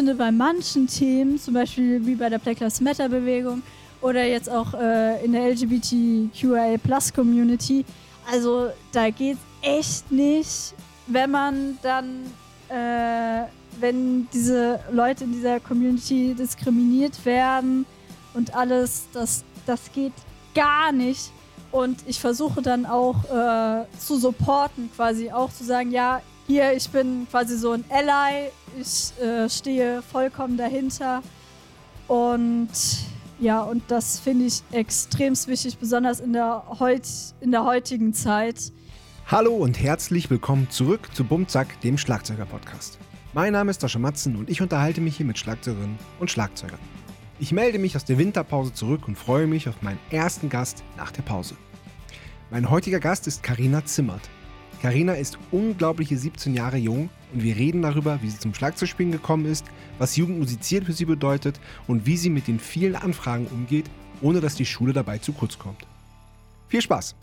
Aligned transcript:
finde, 0.00 0.14
bei 0.14 0.32
manchen 0.32 0.86
Themen, 0.86 1.38
zum 1.38 1.52
Beispiel 1.52 2.06
wie 2.06 2.14
bei 2.14 2.30
der 2.30 2.38
Black 2.38 2.60
Lives 2.60 2.80
Matter 2.80 3.06
Bewegung 3.10 3.62
oder 4.00 4.24
jetzt 4.24 4.48
auch 4.48 4.72
äh, 4.72 5.22
in 5.22 5.32
der 5.32 5.42
LGBTQIA 5.50 6.78
Plus 6.82 7.12
Community, 7.12 7.84
also 8.32 8.70
da 8.92 9.10
geht 9.10 9.36
echt 9.60 10.10
nicht, 10.10 10.72
wenn 11.06 11.30
man 11.30 11.78
dann, 11.82 12.24
äh, 12.70 13.42
wenn 13.78 14.26
diese 14.32 14.80
Leute 14.90 15.24
in 15.24 15.32
dieser 15.32 15.60
Community 15.60 16.34
diskriminiert 16.34 17.22
werden 17.26 17.84
und 18.32 18.54
alles, 18.54 19.06
das, 19.12 19.44
das 19.66 19.92
geht 19.92 20.14
gar 20.54 20.92
nicht. 20.92 21.30
Und 21.72 21.98
ich 22.06 22.18
versuche 22.18 22.62
dann 22.62 22.86
auch 22.86 23.22
äh, 23.24 23.84
zu 23.98 24.16
supporten, 24.16 24.90
quasi 24.96 25.30
auch 25.30 25.52
zu 25.52 25.62
sagen, 25.62 25.90
ja, 25.90 26.22
hier, 26.50 26.72
ich 26.72 26.88
bin 26.90 27.28
quasi 27.30 27.56
so 27.56 27.70
ein 27.70 27.84
Ally, 27.88 28.50
ich 28.78 29.12
äh, 29.22 29.48
stehe 29.48 30.02
vollkommen 30.02 30.56
dahinter. 30.56 31.22
Und 32.08 32.68
ja, 33.38 33.62
und 33.62 33.84
das 33.86 34.18
finde 34.18 34.46
ich 34.46 34.62
extrem 34.72 35.34
wichtig, 35.46 35.78
besonders 35.78 36.18
in 36.18 36.32
der, 36.32 36.64
heut, 36.80 37.06
in 37.40 37.52
der 37.52 37.64
heutigen 37.64 38.12
Zeit. 38.12 38.72
Hallo 39.28 39.54
und 39.54 39.80
herzlich 39.80 40.28
willkommen 40.28 40.68
zurück 40.70 41.08
zu 41.14 41.22
Bumzack, 41.22 41.80
dem 41.82 41.96
Schlagzeuger-Podcast. 41.96 42.98
Mein 43.32 43.52
Name 43.52 43.70
ist 43.70 43.80
Sascha 43.80 44.00
Matzen 44.00 44.34
und 44.34 44.50
ich 44.50 44.60
unterhalte 44.60 45.00
mich 45.00 45.16
hier 45.16 45.26
mit 45.26 45.38
Schlagzeugerinnen 45.38 46.00
und 46.18 46.32
Schlagzeugern. 46.32 46.80
Ich 47.38 47.52
melde 47.52 47.78
mich 47.78 47.94
aus 47.94 48.04
der 48.04 48.18
Winterpause 48.18 48.74
zurück 48.74 49.06
und 49.06 49.16
freue 49.16 49.46
mich 49.46 49.68
auf 49.68 49.82
meinen 49.82 50.00
ersten 50.10 50.48
Gast 50.48 50.82
nach 50.96 51.12
der 51.12 51.22
Pause. 51.22 51.54
Mein 52.50 52.68
heutiger 52.68 52.98
Gast 52.98 53.28
ist 53.28 53.44
Karina 53.44 53.84
Zimmert. 53.84 54.28
Karina 54.82 55.12
ist 55.12 55.38
unglaubliche 55.50 56.16
17 56.16 56.54
Jahre 56.54 56.78
jung 56.78 57.10
und 57.34 57.42
wir 57.42 57.56
reden 57.56 57.82
darüber, 57.82 58.18
wie 58.22 58.30
sie 58.30 58.38
zum 58.38 58.54
Schlagzeugspielen 58.54 59.12
gekommen 59.12 59.44
ist, 59.44 59.66
was 59.98 60.16
Jugendmusizieren 60.16 60.86
für 60.86 60.94
sie 60.94 61.04
bedeutet 61.04 61.60
und 61.86 62.06
wie 62.06 62.16
sie 62.16 62.30
mit 62.30 62.48
den 62.48 62.58
vielen 62.58 62.96
Anfragen 62.96 63.46
umgeht, 63.46 63.84
ohne 64.22 64.40
dass 64.40 64.54
die 64.54 64.64
Schule 64.64 64.94
dabei 64.94 65.18
zu 65.18 65.32
kurz 65.32 65.58
kommt. 65.58 65.86
Viel 66.68 66.80
Spaß! 66.80 67.14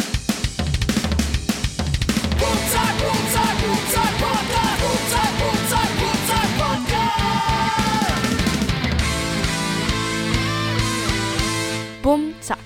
Bum 12.04 12.34
Zack. 12.40 12.60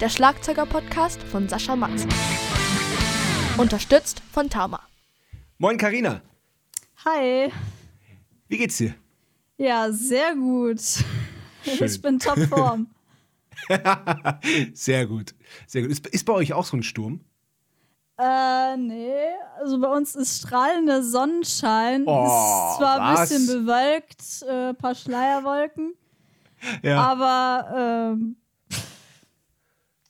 Der 0.00 0.08
Schlagzeuger-Podcast 0.08 1.22
von 1.22 1.48
Sascha 1.48 1.74
Matz. 1.74 2.06
Unterstützt 3.60 4.22
von 4.32 4.48
Tama. 4.48 4.80
Moin 5.58 5.76
Karina. 5.76 6.22
Hi. 7.04 7.52
Wie 8.48 8.56
geht's 8.56 8.78
dir? 8.78 8.94
Ja, 9.58 9.92
sehr 9.92 10.34
gut. 10.34 10.80
Schön. 11.62 11.86
Ich 11.86 12.00
bin 12.00 12.18
topform. 12.18 12.86
sehr 14.72 15.06
gut. 15.06 15.34
Sehr 15.66 15.82
gut. 15.82 15.90
Ist, 15.90 16.06
ist 16.06 16.24
bei 16.24 16.32
euch 16.32 16.54
auch 16.54 16.64
so 16.64 16.78
ein 16.78 16.82
Sturm? 16.82 17.20
Äh, 18.18 18.78
nee. 18.78 19.12
Also 19.58 19.78
bei 19.78 19.88
uns 19.88 20.14
ist 20.14 20.38
strahlender 20.38 21.02
Sonnenschein. 21.02 22.04
Oh, 22.06 22.24
ist 22.24 22.78
zwar 22.78 22.98
ein 22.98 23.14
was? 23.14 23.28
bisschen 23.28 23.46
bewölkt, 23.46 24.42
äh, 24.48 24.72
paar 24.72 24.94
Schleierwolken, 24.94 25.92
Ja. 26.82 26.98
aber 27.02 28.14
ähm, 28.14 28.36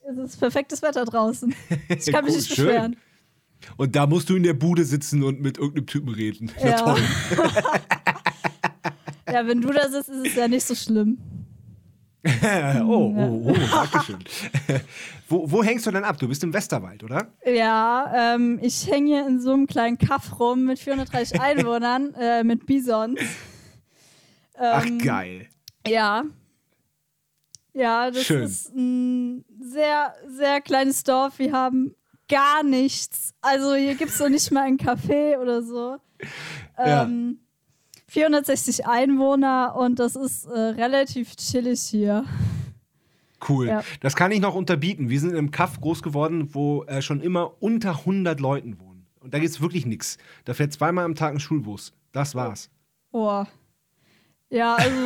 es 0.09 0.17
ist 0.17 0.39
perfektes 0.39 0.81
Wetter 0.81 1.03
draußen. 1.03 1.53
Ich 1.89 2.05
kann 2.13 2.23
mich 2.23 2.33
Cool, 2.35 2.39
nicht 2.39 2.55
schön. 2.55 2.97
Und 3.77 3.95
da 3.95 4.07
musst 4.07 4.29
du 4.29 4.35
in 4.35 4.43
der 4.43 4.53
Bude 4.53 4.85
sitzen 4.85 5.23
und 5.23 5.41
mit 5.41 5.57
irgendeinem 5.57 5.85
Typen 5.87 6.09
reden. 6.09 6.51
Na 6.61 6.69
Ja. 6.69 6.75
toll. 6.77 7.01
Ja, 9.31 9.47
wenn 9.47 9.61
du 9.61 9.71
da 9.71 9.87
sitzt, 9.89 10.09
ist 10.09 10.27
es 10.27 10.35
ja 10.35 10.47
nicht 10.49 10.65
so 10.65 10.75
schlimm. 10.75 11.17
oh, 12.83 13.13
oh, 13.15 13.43
oh, 13.47 13.55
Dankeschön. 13.71 14.19
wo, 15.29 15.49
wo 15.49 15.63
hängst 15.63 15.85
du 15.87 15.91
denn 15.91 16.03
ab? 16.03 16.17
Du 16.19 16.27
bist 16.27 16.43
im 16.43 16.53
Westerwald, 16.53 17.01
oder? 17.03 17.31
Ja, 17.45 18.35
ähm, 18.35 18.59
ich 18.61 18.87
hänge 18.91 19.07
hier 19.07 19.27
in 19.27 19.39
so 19.39 19.53
einem 19.53 19.67
kleinen 19.67 19.97
Kaff 19.97 20.37
rum 20.39 20.65
mit 20.65 20.79
430 20.79 21.39
Einwohnern, 21.39 22.13
äh, 22.15 22.43
mit 22.43 22.65
Bisons. 22.65 23.19
Ach, 24.59 24.85
Ähm, 24.85 24.99
geil. 24.99 25.47
Ja. 25.87 26.23
Ja, 27.73 28.11
das 28.11 28.23
Schön. 28.25 28.43
ist 28.43 28.75
ein 28.75 29.45
sehr, 29.61 30.13
sehr 30.27 30.59
kleines 30.61 31.03
Dorf. 31.03 31.39
Wir 31.39 31.53
haben 31.53 31.95
gar 32.31 32.63
nichts. 32.63 33.33
Also 33.41 33.75
hier 33.75 33.95
gibt 33.95 34.11
es 34.11 34.19
noch 34.19 34.29
nicht 34.29 34.51
mal 34.51 34.63
ein 34.63 34.77
Café 34.77 35.37
oder 35.37 35.61
so. 35.61 35.97
Ja. 36.77 37.03
Ähm, 37.03 37.39
460 38.07 38.87
Einwohner 38.87 39.75
und 39.77 39.99
das 39.99 40.15
ist 40.15 40.45
äh, 40.45 40.59
relativ 40.59 41.35
chillig 41.35 41.81
hier. 41.81 42.25
Cool. 43.47 43.67
Ja. 43.67 43.83
Das 44.01 44.15
kann 44.15 44.31
ich 44.31 44.39
noch 44.39 44.55
unterbieten. 44.55 45.09
Wir 45.09 45.19
sind 45.19 45.31
in 45.31 45.37
einem 45.37 45.51
Kaff 45.51 45.79
groß 45.79 46.03
geworden, 46.03 46.53
wo 46.53 46.83
äh, 46.85 47.01
schon 47.01 47.21
immer 47.21 47.61
unter 47.61 47.99
100 47.99 48.39
Leuten 48.39 48.79
wohnen. 48.79 49.07
Und 49.19 49.33
da 49.33 49.39
gibt's 49.39 49.61
wirklich 49.61 49.85
nichts. 49.85 50.17
Da 50.45 50.53
fährt 50.53 50.73
zweimal 50.73 51.05
am 51.05 51.15
Tag 51.15 51.33
ein 51.33 51.39
Schulbus. 51.39 51.93
Das 52.11 52.35
war's. 52.35 52.69
Boah. 53.11 53.47
Ja, 54.49 54.75
also 54.75 54.97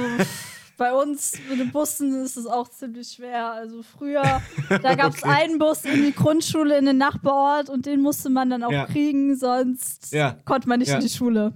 bei 0.78 0.94
uns 0.94 1.40
mit 1.50 1.60
den 1.60 1.72
Bussen 1.72 2.24
ist 2.24 2.38
es 2.38 2.46
auch 2.46 2.68
ziemlich 2.70 3.10
schwer. 3.14 3.52
Also 3.52 3.82
früher, 3.84 4.42
da 4.70 4.96
gab 4.96 5.14
es 5.14 5.24
Okay. 5.24 5.32
einen 5.34 5.58
Bus 5.60 5.86
in 5.86 6.04
die 6.04 6.14
Grundschule 6.14 6.78
in 6.78 6.86
den 6.86 6.98
Nachbarort 6.98 7.70
und 7.70 7.86
den 7.86 8.02
musste 8.02 8.30
man 8.30 8.50
dann 8.50 8.64
auch 8.64 8.72
Ja. 8.72 8.86
kriegen, 8.86 9.36
sonst 9.36 10.12
Ja. 10.12 10.38
konnte 10.46 10.68
man 10.70 10.80
nicht 10.80 10.90
Ja. 10.90 10.96
in 10.96 11.02
die 11.02 11.10
Schule. 11.10 11.54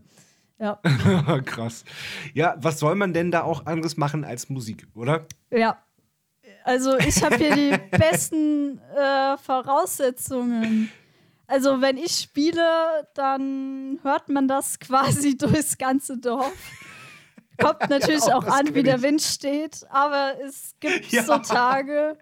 Ja, 0.60 0.80
Krass. 1.46 1.86
Ja, 2.34 2.56
was 2.60 2.80
soll 2.80 2.96
man 2.96 3.14
denn 3.14 3.32
da 3.32 3.44
auch 3.44 3.66
anderes 3.66 3.96
machen 3.96 4.26
als 4.26 4.50
Musik, 4.50 4.88
oder? 4.94 5.26
ja. 5.52 5.78
Also 6.66 6.98
ich 6.98 7.24
habe 7.24 7.38
hier 7.38 7.56
die 7.56 7.78
besten 7.98 8.80
äh, 8.96 9.38
Voraussetzungen. 9.38 10.92
Also 11.48 11.82
wenn 11.82 11.98
ich 11.98 12.12
spiele, 12.12 13.08
dann 13.16 14.00
hört 14.04 14.30
man 14.30 14.48
das 14.48 14.80
quasi 14.80 15.38
durchs 15.38 15.78
ganze 15.78 16.18
Dorf. 16.18 16.54
Kommt 17.60 17.82
natürlich 17.90 18.26
Ja, 18.26 18.36
auch 18.38 18.44
das 18.44 18.54
an, 18.54 18.74
wie 18.76 18.84
der. 18.84 19.02
Wind 19.02 19.22
steht, 19.22 19.86
aber 19.90 20.34
es 20.46 20.74
gibt 20.80 21.06
Ja. 21.12 21.24
so 21.24 21.38
Tage, 21.38 22.18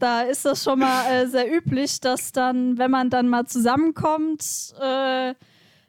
da 0.00 0.22
ist 0.22 0.44
das 0.44 0.62
schon 0.64 0.78
mal 0.80 1.10
äh, 1.10 1.26
sehr 1.26 1.50
üblich, 1.52 2.00
dass 2.00 2.32
dann, 2.32 2.76
wenn 2.78 2.90
man 2.90 3.10
dann 3.10 3.28
mal 3.28 3.46
zusammenkommt, 3.46 4.42
äh, 4.80 5.34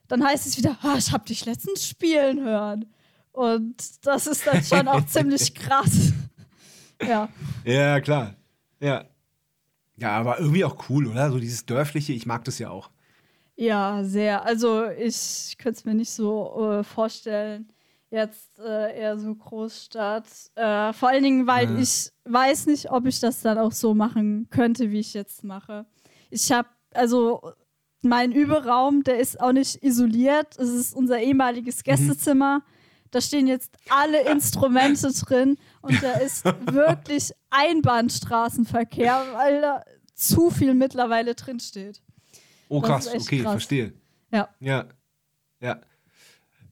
dann 0.07 0.23
heißt 0.23 0.45
es 0.47 0.57
wieder, 0.57 0.77
ah, 0.83 0.95
ich 0.97 1.11
habe 1.11 1.25
dich 1.25 1.45
letztens 1.45 1.87
spielen 1.87 2.41
hören. 2.43 2.85
Und 3.31 3.75
das 4.05 4.27
ist 4.27 4.45
dann 4.45 4.63
schon 4.63 4.87
auch 4.87 5.05
ziemlich 5.07 5.55
krass. 5.55 6.13
Ja. 7.01 7.29
Ja, 7.65 7.99
klar. 7.99 8.35
Ja. 8.79 9.05
Ja, 9.97 10.11
aber 10.17 10.39
irgendwie 10.39 10.65
auch 10.65 10.89
cool, 10.89 11.07
oder? 11.07 11.31
So 11.31 11.39
dieses 11.39 11.65
Dörfliche, 11.65 12.13
ich 12.13 12.25
mag 12.25 12.43
das 12.45 12.59
ja 12.59 12.69
auch. 12.69 12.89
Ja, 13.55 14.03
sehr. 14.03 14.43
Also 14.45 14.85
ich 14.89 15.55
könnte 15.59 15.79
es 15.79 15.85
mir 15.85 15.93
nicht 15.93 16.09
so 16.11 16.79
äh, 16.79 16.83
vorstellen. 16.83 17.71
Jetzt 18.09 18.59
äh, 18.59 18.99
eher 18.99 19.17
so 19.17 19.33
Großstadt. 19.35 20.25
Äh, 20.55 20.93
vor 20.93 21.09
allen 21.09 21.23
Dingen, 21.23 21.47
weil 21.47 21.69
Ja. 21.71 21.79
ich 21.79 22.11
weiß 22.25 22.67
nicht, 22.67 22.91
ob 22.91 23.05
ich 23.07 23.19
das 23.19 23.41
dann 23.41 23.57
auch 23.57 23.71
so 23.71 23.93
machen 23.93 24.47
könnte, 24.49 24.91
wie 24.91 24.99
ich 24.99 25.13
jetzt 25.13 25.43
mache. 25.43 25.85
Ich 26.29 26.51
habe, 26.51 26.67
also 26.93 27.41
mein 28.01 28.31
Überraum, 28.31 29.03
der 29.03 29.19
ist 29.19 29.39
auch 29.39 29.51
nicht 29.51 29.81
isoliert. 29.83 30.57
Es 30.59 30.69
ist 30.69 30.95
unser 30.95 31.19
ehemaliges 31.19 31.83
Gästezimmer. 31.83 32.61
Da 33.11 33.21
stehen 33.21 33.45
jetzt 33.47 33.77
alle 33.89 34.21
Instrumente 34.31 35.11
drin 35.13 35.57
und 35.81 36.01
da 36.01 36.13
ist 36.13 36.43
wirklich 36.71 37.31
Einbahnstraßenverkehr, 37.51 39.23
weil 39.33 39.61
da 39.61 39.83
zu 40.15 40.49
viel 40.49 40.73
mittlerweile 40.73 41.35
drin 41.35 41.59
steht. 41.59 42.01
Oh, 42.69 42.81
krass, 42.81 43.07
okay, 43.07 43.41
krass. 43.41 43.51
verstehe. 43.53 43.93
Ja. 44.31 44.49
Ja. 44.59 44.85
Ja. 45.61 45.81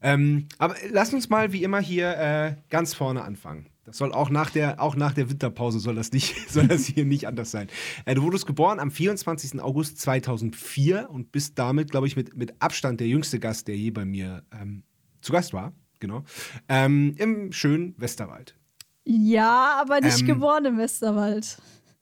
Ähm, 0.01 0.47
aber 0.57 0.75
lass 0.89 1.13
uns 1.13 1.29
mal 1.29 1.53
wie 1.53 1.63
immer 1.63 1.79
hier 1.79 2.17
äh, 2.17 2.55
ganz 2.69 2.93
vorne 2.93 3.23
anfangen. 3.23 3.67
Das 3.83 3.97
soll 3.97 4.13
auch 4.13 4.29
nach 4.29 4.49
der, 4.49 4.81
auch 4.81 4.95
nach 4.95 5.13
der 5.13 5.29
Winterpause 5.29 5.79
soll 5.79 5.95
das 5.95 6.11
nicht, 6.11 6.35
soll 6.49 6.67
das 6.67 6.85
hier 6.85 7.05
nicht 7.05 7.27
anders 7.27 7.51
sein. 7.51 7.67
Äh, 8.05 8.15
du 8.15 8.23
wurdest 8.23 8.45
geboren 8.45 8.79
am 8.79 8.91
24. 8.91 9.61
August 9.61 9.99
2004 9.99 11.09
und 11.09 11.31
bist 11.31 11.57
damit, 11.59 11.91
glaube 11.91 12.07
ich, 12.07 12.15
mit, 12.15 12.35
mit 12.35 12.61
Abstand 12.61 12.99
der 12.99 13.07
jüngste 13.07 13.39
Gast, 13.39 13.67
der 13.67 13.77
je 13.77 13.91
bei 13.91 14.05
mir 14.05 14.43
ähm, 14.59 14.83
zu 15.21 15.31
Gast 15.31 15.53
war. 15.53 15.73
Genau. 15.99 16.23
Ähm, 16.67 17.15
Im 17.17 17.51
schönen 17.51 17.93
Westerwald. 17.97 18.55
Ja, 19.03 19.79
aber 19.81 20.01
nicht 20.01 20.21
Ähm. 20.21 20.27
geboren 20.27 20.65
im 20.65 20.77
Westerwald. 20.77 21.57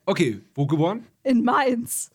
Okay, 0.05 0.41
wo 0.55 0.65
geboren? 0.65 1.05
In 1.23 1.43
Mainz. 1.43 2.11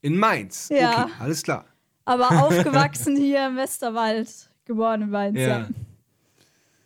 In 0.00 0.16
Mainz. 0.16 0.68
Ja. 0.70 1.04
Okay, 1.04 1.12
alles 1.18 1.42
klar. 1.42 1.64
Aber 2.04 2.30
aufgewachsen 2.44 3.16
hier 3.16 3.46
im 3.46 3.56
Westerwald. 3.56 4.50
Geboren 4.64 5.02
in 5.02 5.10
Mainz. 5.10 5.38
Ja. 5.38 5.46
Ja. 5.46 5.68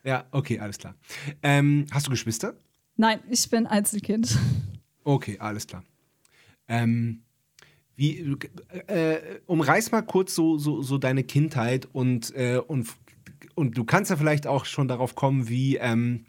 Ja, 0.05 0.25
okay, 0.33 0.59
alles 0.59 0.79
klar. 0.79 0.97
Ähm, 1.43 1.87
hast 1.93 2.07
du 2.07 2.11
Geschwister? 2.11 2.55
Nein, 2.97 3.21
ich 3.31 3.49
bin 3.49 3.67
Einzelkind. 3.67 4.37
Okay, 5.05 5.39
alles 5.39 5.67
klar. 5.67 5.85
Ähm, 6.67 7.23
wie, 7.95 8.37
äh, 8.89 9.41
umreiß 9.47 9.93
mal 9.93 10.03
kurz 10.03 10.35
so, 10.35 10.59
so, 10.59 10.83
so 10.83 10.99
deine 10.99 11.23
Kindheit 11.23 11.87
und, 11.93 12.35
äh, 12.35 12.61
und 12.67 12.89
und 13.55 13.77
du 13.77 13.85
kannst 13.85 14.11
ja 14.11 14.17
vielleicht 14.17 14.47
auch 14.47 14.65
schon 14.65 14.89
darauf 14.89 15.15
kommen, 15.15 15.49
wie, 15.49 15.77
ähm, 15.77 16.25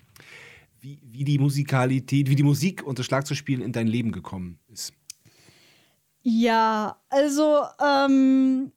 wie, 0.80 1.00
wie 1.04 1.24
die 1.24 1.40
Musikalität, 1.40 2.30
wie 2.30 2.36
die 2.36 2.44
Musik 2.44 2.84
und 2.84 3.00
das 3.00 3.06
Schlagzeugspielen 3.06 3.64
in 3.64 3.72
dein 3.72 3.88
Leben 3.88 4.12
gekommen 4.12 4.60
ist. 4.68 4.94
Ja, 6.24 6.96
also 7.10 7.64
ähm, 7.84 8.72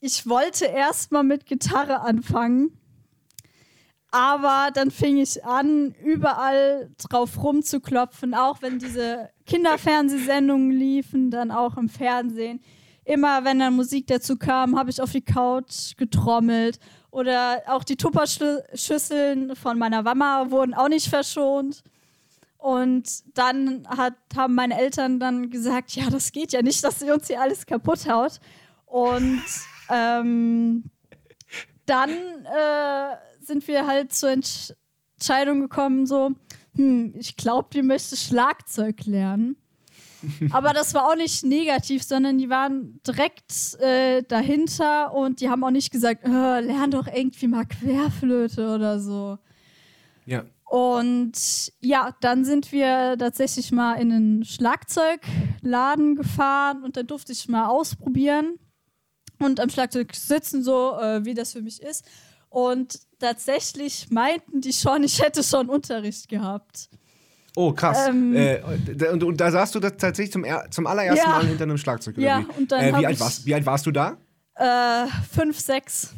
ich 0.00 0.26
wollte 0.26 0.64
erst 0.64 1.12
mal 1.12 1.22
mit 1.22 1.44
Gitarre 1.44 2.00
anfangen. 2.00 2.76
Aber 4.10 4.70
dann 4.74 4.90
fing 4.90 5.18
ich 5.18 5.44
an, 5.44 5.94
überall 6.02 6.90
drauf 6.98 7.40
rumzuklopfen, 7.40 8.34
auch 8.34 8.60
wenn 8.60 8.80
diese 8.80 9.30
Kinderfernsehsendungen 9.46 10.72
liefen, 10.72 11.30
dann 11.30 11.52
auch 11.52 11.76
im 11.76 11.88
Fernsehen. 11.88 12.60
Immer 13.04 13.44
wenn 13.44 13.60
dann 13.60 13.76
Musik 13.76 14.08
dazu 14.08 14.36
kam, 14.36 14.76
habe 14.76 14.90
ich 14.90 15.00
auf 15.00 15.12
die 15.12 15.20
Couch 15.20 15.96
getrommelt. 15.96 16.80
Oder 17.12 17.62
auch 17.66 17.84
die 17.84 17.96
Tupperschüsseln 17.96 19.54
von 19.54 19.78
meiner 19.78 20.02
Mama 20.02 20.50
wurden 20.50 20.74
auch 20.74 20.88
nicht 20.88 21.08
verschont. 21.08 21.82
Und 22.60 23.36
dann 23.38 23.86
hat, 23.88 24.14
haben 24.36 24.54
meine 24.54 24.78
Eltern 24.78 25.18
dann 25.18 25.48
gesagt, 25.48 25.92
ja, 25.92 26.10
das 26.10 26.30
geht 26.30 26.52
ja 26.52 26.60
nicht, 26.60 26.84
dass 26.84 27.00
sie 27.00 27.10
uns 27.10 27.26
hier 27.26 27.40
alles 27.40 27.64
kaputt 27.64 28.06
haut. 28.06 28.38
Und 28.84 29.42
ähm, 29.90 30.84
dann 31.86 32.10
äh, 32.10 33.16
sind 33.40 33.66
wir 33.66 33.86
halt 33.86 34.12
zur 34.12 34.30
Entscheidung 34.30 35.60
gekommen, 35.60 36.06
so, 36.06 36.32
hm, 36.76 37.14
ich 37.16 37.36
glaube, 37.36 37.70
die 37.72 37.82
möchte 37.82 38.16
Schlagzeug 38.16 39.06
lernen. 39.06 39.56
Aber 40.50 40.74
das 40.74 40.92
war 40.92 41.06
auch 41.06 41.16
nicht 41.16 41.44
negativ, 41.44 42.02
sondern 42.02 42.36
die 42.36 42.50
waren 42.50 43.00
direkt 43.06 43.80
äh, 43.80 44.22
dahinter 44.22 45.14
und 45.14 45.40
die 45.40 45.48
haben 45.48 45.64
auch 45.64 45.70
nicht 45.70 45.90
gesagt, 45.90 46.24
äh, 46.24 46.60
lern 46.60 46.90
doch 46.90 47.06
irgendwie 47.06 47.48
mal 47.48 47.64
Querflöte 47.64 48.74
oder 48.74 49.00
so. 49.00 49.38
Ja. 50.26 50.44
Und 50.70 51.72
ja, 51.80 52.14
dann 52.20 52.44
sind 52.44 52.70
wir 52.70 53.16
tatsächlich 53.18 53.72
mal 53.72 53.94
in 53.94 54.12
einen 54.12 54.44
Schlagzeugladen 54.44 56.14
gefahren 56.14 56.84
und 56.84 56.96
dann 56.96 57.08
durfte 57.08 57.32
ich 57.32 57.48
mal 57.48 57.66
ausprobieren 57.66 58.56
und 59.40 59.58
am 59.58 59.68
Schlagzeug 59.68 60.14
sitzen, 60.14 60.62
so 60.62 60.96
äh, 61.00 61.24
wie 61.24 61.34
das 61.34 61.54
für 61.54 61.60
mich 61.60 61.82
ist. 61.82 62.04
Und 62.50 63.00
tatsächlich 63.18 64.12
meinten 64.12 64.60
die 64.60 64.72
schon, 64.72 65.02
ich 65.02 65.20
hätte 65.20 65.42
schon 65.42 65.68
Unterricht 65.68 66.28
gehabt. 66.28 66.88
Oh, 67.56 67.72
krass. 67.72 68.06
Ähm, 68.06 68.36
äh, 68.36 68.60
und, 69.10 69.24
und, 69.24 69.40
da 69.40 69.50
saßt 69.50 69.74
du 69.74 69.80
das 69.80 69.96
tatsächlich 69.96 70.30
zum, 70.30 70.44
zum 70.70 70.86
allerersten 70.86 71.28
ja, 71.28 71.36
Mal 71.36 71.46
hinter 71.46 71.64
einem 71.64 71.78
Schlagzeug. 71.78 72.16
Ja, 72.16 72.42
wie? 72.42 72.60
und 72.60 72.70
dann. 72.70 72.80
Äh, 72.80 72.96
wie, 72.96 73.06
alt 73.08 73.18
warst, 73.18 73.44
wie 73.44 73.54
alt 73.54 73.66
warst 73.66 73.86
du 73.86 73.90
da? 73.90 74.18
Äh, 74.54 75.08
fünf, 75.32 75.58
sechs. 75.58 76.14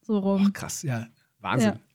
So 0.00 0.16
rum. 0.20 0.46
Oh, 0.46 0.52
krass, 0.52 0.84
ja. 0.84 1.08
Wahnsinn. 1.40 1.72
Ja. 1.74 1.85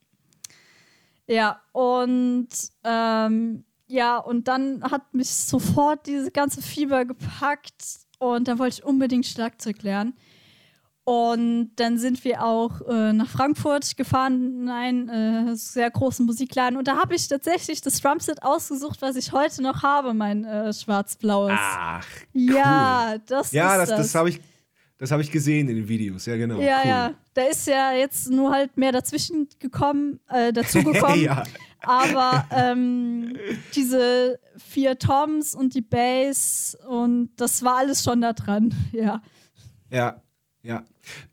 Ja, 1.27 1.61
und 1.71 2.49
ähm, 2.83 3.63
ja, 3.87 4.17
und 4.17 4.47
dann 4.47 4.83
hat 4.83 5.13
mich 5.13 5.29
sofort 5.29 6.07
diese 6.07 6.31
ganze 6.31 6.61
Fieber 6.61 7.05
gepackt 7.05 7.83
und 8.19 8.47
dann 8.47 8.59
wollte 8.59 8.79
ich 8.79 8.85
unbedingt 8.85 9.25
Schlagzeug 9.25 9.83
lernen. 9.83 10.13
Und 11.03 11.71
dann 11.77 11.97
sind 11.97 12.23
wir 12.23 12.43
auch 12.43 12.81
äh, 12.87 13.11
nach 13.11 13.27
Frankfurt 13.27 13.97
gefahren 13.97 14.61
in 14.61 14.69
einen 14.69 15.09
äh, 15.09 15.55
sehr 15.55 15.89
großen 15.89 16.25
Musikladen. 16.25 16.77
Und 16.77 16.87
da 16.87 16.95
habe 16.95 17.15
ich 17.15 17.27
tatsächlich 17.27 17.81
das 17.81 17.99
Drumset 17.99 18.43
ausgesucht, 18.43 19.01
was 19.01 19.15
ich 19.15 19.31
heute 19.31 19.63
noch 19.63 19.81
habe, 19.81 20.13
mein 20.13 20.45
äh, 20.45 20.71
schwarz-blaues. 20.71 21.51
Ach, 21.53 22.05
cool. 22.35 22.55
Ja, 22.55 23.15
das 23.25 23.51
ja, 23.51 23.81
ist 23.81 23.89
das, 23.89 23.97
das 23.97 24.15
habe 24.15 24.29
ich 24.29 24.39
das 25.01 25.09
habe 25.09 25.23
ich 25.23 25.31
gesehen 25.31 25.67
in 25.67 25.77
den 25.77 25.87
Videos, 25.87 26.27
ja 26.27 26.37
genau. 26.37 26.61
Ja, 26.61 26.81
cool. 26.83 26.89
ja. 26.89 27.13
Da 27.33 27.41
ist 27.45 27.65
ja 27.65 27.91
jetzt 27.91 28.29
nur 28.29 28.51
halt 28.51 28.77
mehr 28.77 28.91
dazwischen 28.91 29.47
gekommen, 29.57 30.19
äh, 30.29 30.53
dazugekommen. 30.53 31.19
ja. 31.23 31.43
Aber 31.79 32.45
ähm, 32.51 33.35
diese 33.73 34.39
vier 34.57 34.99
Toms 34.99 35.55
und 35.55 35.73
die 35.73 35.81
Bass 35.81 36.77
und 36.87 37.31
das 37.37 37.63
war 37.63 37.77
alles 37.77 38.03
schon 38.03 38.21
da 38.21 38.33
dran, 38.33 38.75
ja. 38.91 39.23
Ja, 39.89 40.21
ja. 40.61 40.83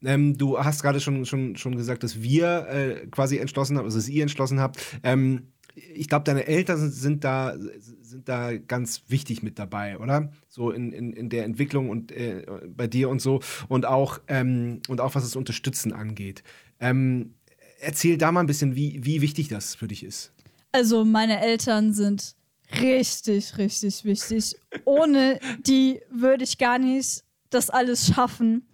Ähm, 0.03 0.39
du 0.39 0.59
hast 0.59 0.81
gerade 0.81 0.99
schon, 0.99 1.27
schon, 1.27 1.55
schon 1.57 1.77
gesagt, 1.77 2.03
dass 2.03 2.23
wir 2.23 2.69
äh, 2.71 3.07
quasi 3.09 3.37
entschlossen 3.37 3.77
haben, 3.77 3.85
also 3.85 3.99
dass 3.99 4.09
ihr 4.09 4.23
entschlossen 4.23 4.61
habt. 4.61 4.79
Ähm, 5.03 5.53
ich 5.95 6.09
glaube, 6.09 6.25
deine 6.25 6.47
Eltern 6.47 6.79
sind, 6.79 6.95
sind, 6.95 7.25
da, 7.25 7.57
sind 8.01 8.29
da 8.29 8.57
ganz 8.57 9.03
wichtig 9.09 9.43
mit 9.43 9.59
dabei, 9.59 9.99
oder? 9.99 10.31
So 10.49 10.71
in, 10.71 10.93
in, 10.93 11.13
in 11.13 11.29
der 11.29 11.45
Entwicklung 11.45 11.91
und 11.91 12.13
äh, 12.13 12.45
bei 12.69 12.87
dir 12.87 13.09
und 13.09 13.21
so. 13.21 13.41
Und 13.69 13.87
auch, 13.87 14.21
ähm, 14.29 14.81
und 14.89 15.01
auch 15.01 15.15
was 15.15 15.25
das 15.25 15.37
Unterstützen 15.37 15.93
angeht. 15.93 16.43
Ähm, 16.81 17.35
erzähl 17.81 18.19
da 18.19 18.33
mal 18.33 18.41
ein 18.41 18.47
bisschen, 18.47 18.77
wie, 18.77 19.05
wie 19.05 19.21
wichtig 19.21 19.49
das 19.49 19.75
für 19.75 19.89
dich 19.89 20.05
ist. 20.05 20.33
Also, 20.73 21.05
meine 21.05 21.41
Eltern 21.41 21.93
sind 21.93 22.35
richtig, 22.81 23.57
richtig 23.57 24.05
wichtig. 24.05 24.57
Ohne 24.85 25.39
die 25.61 26.01
würde 26.11 26.45
ich 26.45 26.59
gar 26.59 26.79
nicht 26.79 27.25
das 27.51 27.71
alles 27.71 28.07
schaffen. 28.07 28.67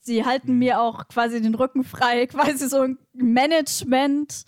Sie 0.00 0.24
halten 0.24 0.58
mir 0.58 0.80
auch 0.80 1.08
quasi 1.08 1.40
den 1.40 1.54
Rücken 1.54 1.84
frei, 1.84 2.26
quasi 2.28 2.68
so 2.68 2.82
ein 2.82 2.98
Management. 3.12 4.44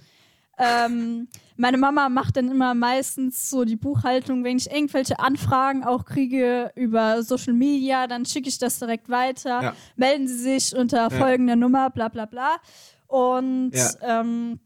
Ähm, 0.62 1.29
meine 1.56 1.76
Mama 1.76 2.09
macht 2.09 2.37
dann 2.37 2.50
immer 2.50 2.75
meistens 2.75 3.50
so 3.50 3.64
die 3.64 3.76
Buchhaltung, 3.76 4.44
wenn 4.44 4.56
ich 4.56 4.70
irgendwelche 4.70 5.19
Anfragen 5.19 5.85
auch 5.85 6.05
kriege 6.05 6.70
über 6.76 7.23
Social 7.23 7.53
Media, 7.53 8.06
dann 8.06 8.25
schicke 8.25 8.49
ich 8.49 8.59
das 8.59 8.79
direkt 8.79 9.09
weiter. 9.09 9.62
Ja. 9.62 9.76
Melden 9.97 10.29
Sie 10.29 10.38
sich 10.38 10.75
unter 10.76 11.03
ja. 11.03 11.11
folgender 11.11 11.56
Nummer, 11.56 11.91
bla 11.91 12.09
bla 12.09 12.26
bla. 12.26 12.56
Und 13.06 13.73
ja. 13.73 14.20
ähm, 14.20 14.61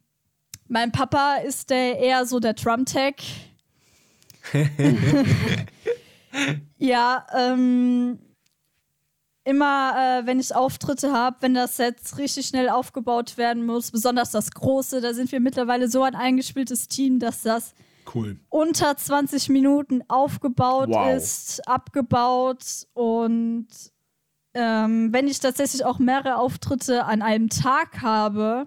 mein 0.68 0.92
Papa 0.92 1.36
ist 1.36 1.70
der 1.70 1.98
eher 1.98 2.26
so 2.26 2.40
der 2.40 2.54
Drum-Tech. 2.54 3.16
ja, 6.78 7.26
ähm, 7.36 8.18
immer, 9.46 9.94
äh, 9.96 10.26
wenn 10.26 10.40
ich 10.40 10.54
Auftritte 10.54 11.12
habe, 11.12 11.36
wenn 11.40 11.54
das 11.54 11.76
Set 11.76 11.96
richtig 12.18 12.46
schnell 12.46 12.68
aufgebaut 12.68 13.38
werden 13.38 13.64
muss, 13.64 13.92
besonders 13.92 14.32
das 14.32 14.50
große, 14.50 15.00
da 15.00 15.14
sind 15.14 15.30
wir 15.30 15.38
mittlerweile 15.40 15.88
so 15.88 16.02
ein 16.02 16.16
eingespieltes 16.16 16.88
Team, 16.88 17.20
dass 17.20 17.42
das 17.42 17.72
cool. 18.14 18.40
unter 18.48 18.96
20 18.96 19.48
Minuten 19.48 20.02
aufgebaut 20.08 20.88
wow. 20.90 21.14
ist, 21.14 21.66
abgebaut 21.68 22.86
und 22.92 23.68
ähm, 24.54 25.12
wenn 25.12 25.28
ich 25.28 25.38
tatsächlich 25.38 25.84
auch 25.84 26.00
mehrere 26.00 26.38
Auftritte 26.38 27.04
an 27.04 27.22
einem 27.22 27.48
Tag 27.48 28.02
habe, 28.02 28.66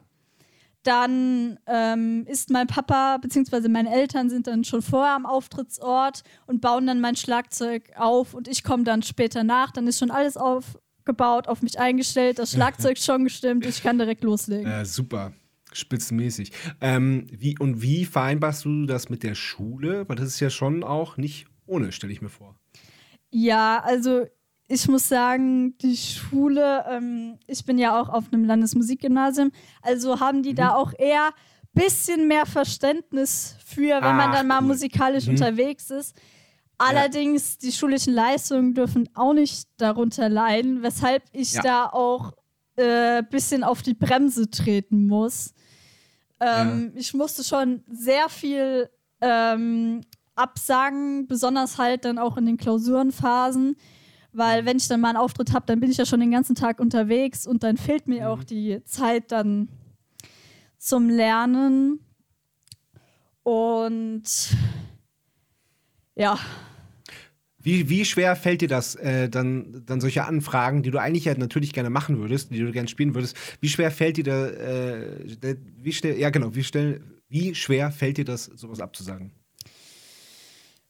dann 0.84 1.60
ähm, 1.68 2.26
ist 2.28 2.50
mein 2.50 2.68
Papa 2.68 3.18
bzw. 3.18 3.68
meine 3.68 3.94
Eltern 3.94 4.30
sind 4.30 4.48
dann 4.48 4.64
schon 4.64 4.81
vorher 4.81 5.14
am 5.14 5.26
Auftrittsort 5.26 6.24
und 6.48 6.62
bauen 6.62 6.88
dann 6.88 7.02
mein 7.02 7.16
Schlagzeug 7.16 7.92
auf 7.98 8.33
und 8.33 8.48
ich 8.48 8.64
komme 8.64 8.83
dann 8.83 9.04
später 9.04 9.44
nach. 9.44 9.71
Dann 9.71 9.88
ist 9.88 10.00
schon 10.00 10.12
alles 10.12 10.38
aufgebaut, 10.38 11.48
auf 11.48 11.62
mich 11.62 11.80
eingestellt, 11.80 12.40
das 12.40 12.52
Schlagzeug 12.54 12.98
schon 12.98 13.26
gestimmt, 13.26 13.66
ich 13.66 13.83
kann 13.83 13.98
direkt 13.98 14.24
loslegen. 14.24 14.71
Äh, 14.71 14.86
super. 14.86 15.33
Spitzenmäßig. 15.71 16.52
Ähm, 16.81 17.28
wie, 17.31 17.57
und 17.59 17.81
wie 17.81 18.06
vereinbarst 18.06 18.66
du 18.66 18.86
das 18.88 19.09
mit 19.09 19.21
der 19.21 19.36
Schule? 19.36 20.07
Weil 20.09 20.16
das 20.16 20.28
ist 20.28 20.40
ja 20.40 20.50
schon 20.50 20.83
auch 20.83 21.18
nicht 21.18 21.45
ohne, 21.68 21.92
stelle 21.92 22.12
ich 22.12 22.21
mir 22.21 22.30
vor. 22.30 22.56
Ja, 23.30 23.83
also 23.86 24.26
ich 24.69 24.88
muss 24.88 25.09
sagen, 25.09 25.76
die 25.80 25.97
Schule, 25.97 26.85
ähm, 26.88 27.40
ich 27.47 27.66
bin 27.66 27.80
ja 27.80 27.99
auch 27.99 28.07
auf 28.07 28.26
einem 28.31 28.45
Landesmusikgymnasium, 28.45 29.52
also 29.81 30.19
haben 30.19 30.44
die 30.44 30.52
mhm. 30.52 30.57
da 30.57 30.76
auch 30.76 30.94
eher 30.97 31.28
ein 31.28 31.83
bisschen 31.83 32.28
mehr 32.28 32.45
Verständnis 32.45 33.56
für, 33.66 33.95
wenn 33.95 34.04
Ach, 34.04 34.16
man 34.16 34.31
dann 34.31 34.47
mal 34.47 34.61
cool. 34.61 34.68
musikalisch 34.68 35.26
mhm. 35.26 35.31
unterwegs 35.31 35.90
ist. 35.90 36.16
Allerdings, 36.78 37.54
ja. 37.54 37.68
die 37.68 37.71
schulischen 37.71 38.14
Leistungen 38.14 38.76
dürfen 38.76 39.09
auch 39.16 39.33
nicht 39.33 39.68
darunter 39.78 40.30
leiden, 40.30 40.83
weshalb 40.83 41.23
ich 41.33 41.54
ja. 41.54 41.61
da 41.61 41.85
auch 41.88 42.33
ein 42.78 42.85
äh, 42.85 43.23
bisschen 43.30 43.64
auf 43.64 43.81
die 43.81 43.95
Bremse 43.95 44.49
treten 44.52 45.07
muss. 45.07 45.54
Ähm, 46.40 46.92
ja. 46.94 46.99
Ich 46.99 47.14
musste 47.16 47.44
schon 47.44 47.83
sehr 47.90 48.30
viel 48.30 48.90
ähm, 49.19 50.02
absagen, 50.35 51.28
besonders 51.28 51.80
halt 51.80 52.06
dann 52.06 52.19
auch 52.19 52.38
in 52.38 52.45
den 52.45 52.57
Klausurenphasen. 52.57 53.76
Weil 54.31 54.66
wenn 54.66 54.78
ich 54.78 54.88
dann 54.88 55.02
mal 55.02 55.09
einen 55.09 55.18
Auftritt 55.18 55.54
habe, 55.54 55.66
dann 55.66 55.80
bin 55.80 55.90
ich 55.90 55.98
ja 55.98 56.06
schon 56.06 56.19
den 56.19 56.31
ganzen 56.31 56.56
Tag 56.56 56.80
unterwegs 56.80 57.48
und 57.48 57.64
dann 57.64 57.78
fehlt 57.78 58.07
mir 58.07 58.21
mhm. 58.21 58.28
auch 58.28 58.44
die 58.44 58.83
Zeit 58.86 59.31
dann 59.31 59.69
zum 60.78 61.09
Lernen. 61.09 62.00
Und 63.44 64.24
ja. 66.16 66.38
Wie, 67.62 67.90
wie 67.90 68.06
schwer 68.06 68.36
fällt 68.36 68.62
dir 68.62 68.68
das, 68.68 68.95
äh, 68.95 69.28
dann, 69.30 69.83
dann 69.86 70.00
solche 70.00 70.26
Anfragen, 70.26 70.81
die 70.81 70.92
du 70.92 71.00
eigentlich 71.00 71.26
ja 71.26 71.38
natürlich 71.38 71.74
gerne 71.74 71.90
machen 71.90 72.19
würdest, 72.19 72.52
die 72.52 72.59
du 72.59 72.71
gerne 72.71 72.88
spielen 72.88 73.16
würdest, 73.16 73.36
wie 73.59 73.68
schwer 73.68 73.92
fällt 73.92 74.18
dir 74.18 74.24
da, 74.24 74.48
äh, 74.48 75.57
wie 75.78 75.92
schnell, 75.92 76.18
ja 76.18 76.30
genau, 76.30 76.56
wie 76.56 76.64
schnell, 76.64 77.02
wie 77.28 77.54
schwer 77.56 77.92
fällt 77.92 78.18
dir 78.18 78.26
das, 78.26 78.45
sowas 78.45 78.80
abzusagen? 78.80 79.31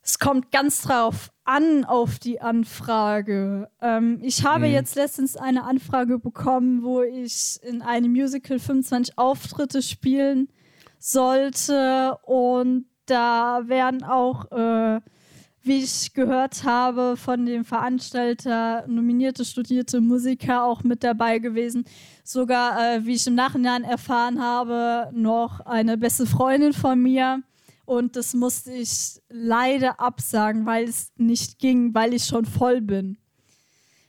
Es 0.01 0.19
kommt 0.19 0.51
ganz 0.51 0.81
drauf 0.81 1.31
an 1.49 1.83
auf 1.83 2.19
die 2.19 2.41
Anfrage. 2.41 3.69
Ähm, 3.81 4.19
ich 4.21 4.45
habe 4.45 4.67
mhm. 4.67 4.73
jetzt 4.73 4.95
letztens 4.95 5.35
eine 5.35 5.63
Anfrage 5.63 6.19
bekommen, 6.19 6.83
wo 6.83 7.01
ich 7.01 7.59
in 7.63 7.81
einem 7.81 8.11
Musical 8.11 8.59
25 8.59 9.17
Auftritte 9.17 9.81
spielen 9.81 10.49
sollte 10.99 12.15
und 12.23 12.85
da 13.07 13.61
werden 13.65 14.03
auch, 14.03 14.51
äh, 14.51 15.01
wie 15.63 15.83
ich 15.83 16.13
gehört 16.13 16.63
habe, 16.65 17.17
von 17.17 17.47
dem 17.47 17.65
Veranstalter 17.65 18.85
nominierte, 18.87 19.43
studierte 19.43 20.01
Musiker 20.01 20.63
auch 20.63 20.83
mit 20.83 21.03
dabei 21.03 21.39
gewesen. 21.39 21.85
Sogar, 22.23 22.79
äh, 22.79 23.05
wie 23.05 23.15
ich 23.15 23.25
im 23.25 23.33
Nachhinein 23.33 23.83
erfahren 23.83 24.39
habe, 24.39 25.09
noch 25.13 25.61
eine 25.61 25.97
beste 25.97 26.27
Freundin 26.27 26.73
von 26.73 27.01
mir 27.01 27.41
und 27.89 28.15
das 28.15 28.35
musste 28.35 28.71
ich 28.71 29.19
leider 29.29 29.99
absagen, 29.99 30.67
weil 30.67 30.87
es 30.87 31.11
nicht 31.17 31.57
ging, 31.57 31.95
weil 31.95 32.13
ich 32.13 32.25
schon 32.25 32.45
voll 32.45 32.81
bin. 32.81 33.17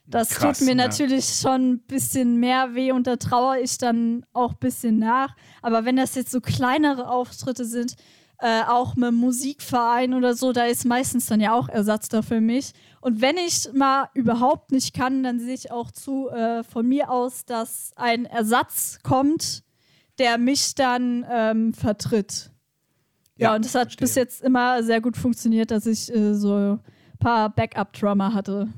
Das 0.07 0.29
Krass, 0.29 0.59
tut 0.59 0.67
mir 0.67 0.77
ja. 0.77 0.87
natürlich 0.87 1.25
schon 1.41 1.73
ein 1.73 1.79
bisschen 1.87 2.37
mehr 2.37 2.75
weh 2.75 2.93
und 2.93 3.07
da 3.07 3.17
trauere 3.17 3.59
ich 3.59 3.79
dann 3.79 4.27
auch 4.35 4.51
ein 4.53 4.59
bisschen 4.61 4.99
nach. 4.99 5.35
Aber 5.63 5.87
wenn 5.87 5.97
das 5.97 6.15
jetzt 6.15 6.31
so 6.31 6.43
kleinere 6.43 7.09
Auftritte 7.09 7.65
sind, 7.65 7.97
äh, 8.41 8.65
auch 8.65 8.97
mit 8.97 9.13
Musikverein 9.13 10.13
oder 10.13 10.35
so, 10.35 10.53
da 10.53 10.65
ist 10.65 10.85
meistens 10.85 11.25
dann 11.27 11.41
ja 11.41 11.55
auch 11.55 11.71
Ersatz 11.71 12.11
da 12.11 12.21
für 12.21 12.43
mich. 12.43 12.73
Und 13.01 13.23
wenn 13.23 13.39
ich 13.39 13.73
mal 13.73 14.11
überhaupt 14.13 14.73
nicht 14.73 14.95
kann, 14.95 15.23
dann 15.23 15.41
sehe 15.41 15.55
ich 15.55 15.73
auch 15.73 15.91
zu 15.91 16.29
äh, 16.29 16.65
von 16.65 16.87
mir 16.87 17.11
aus, 17.11 17.47
dass 17.47 17.93
ein 17.97 18.27
Ersatz 18.27 18.99
kommt, 19.03 19.63
der 20.19 20.37
mich 20.37 20.75
dann 20.75 21.25
ähm, 21.31 21.73
vertritt. 21.73 22.50
Ja, 23.41 23.55
und 23.55 23.65
das 23.65 23.75
hat 23.75 23.89
verstehe. 23.89 24.07
bis 24.07 24.15
jetzt 24.15 24.43
immer 24.43 24.83
sehr 24.83 25.01
gut 25.01 25.17
funktioniert, 25.17 25.71
dass 25.71 25.87
ich 25.87 26.15
äh, 26.15 26.35
so 26.35 26.55
ein 26.55 26.81
paar 27.19 27.49
Backup-Drummer 27.51 28.35
hatte. 28.35 28.69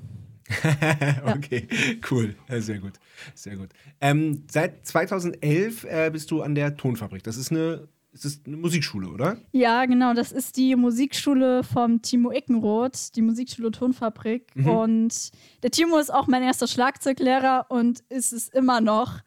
okay, 1.24 1.68
cool. 2.10 2.34
Sehr 2.48 2.78
gut. 2.78 2.92
Sehr 3.34 3.56
gut. 3.56 3.70
Ähm, 4.00 4.44
seit 4.50 4.86
2011 4.86 5.84
äh, 5.84 6.10
bist 6.12 6.30
du 6.30 6.42
an 6.42 6.54
der 6.54 6.76
Tonfabrik. 6.76 7.22
Das 7.22 7.36
ist 7.36 7.50
eine, 7.50 7.88
ist 8.12 8.24
das 8.24 8.40
eine 8.46 8.56
Musikschule, 8.56 9.08
oder? 9.08 9.38
Ja, 9.52 9.84
genau. 9.86 10.14
Das 10.14 10.32
ist 10.32 10.56
die 10.56 10.76
Musikschule 10.76 11.62
vom 11.64 12.02
Timo 12.02 12.30
Eckenroth, 12.30 13.14
die 13.16 13.22
Musikschule 13.22 13.70
Tonfabrik. 13.70 14.54
Mhm. 14.54 14.68
Und 14.68 15.30
der 15.62 15.70
Timo 15.70 15.98
ist 15.98 16.12
auch 16.12 16.26
mein 16.26 16.42
erster 16.42 16.66
Schlagzeuglehrer 16.66 17.66
und 17.68 18.00
ist 18.08 18.32
es 18.32 18.48
immer 18.48 18.80
noch. 18.80 19.20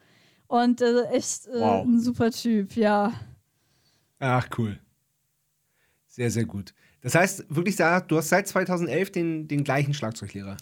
Und 0.46 0.80
äh, 0.80 1.02
echt 1.10 1.46
äh, 1.46 1.60
wow. 1.60 1.84
ein 1.84 2.00
super 2.00 2.30
Typ, 2.30 2.76
ja. 2.76 3.12
Ach, 4.18 4.48
cool. 4.56 4.78
Sehr, 6.16 6.30
sehr 6.30 6.46
gut. 6.46 6.72
Das 7.02 7.14
heißt, 7.14 7.44
wirklich, 7.54 7.76
du 7.76 8.16
hast 8.16 8.30
seit 8.30 8.48
2011 8.48 9.12
den, 9.12 9.48
den 9.48 9.64
gleichen 9.64 9.92
Schlagzeuglehrer. 9.92 10.56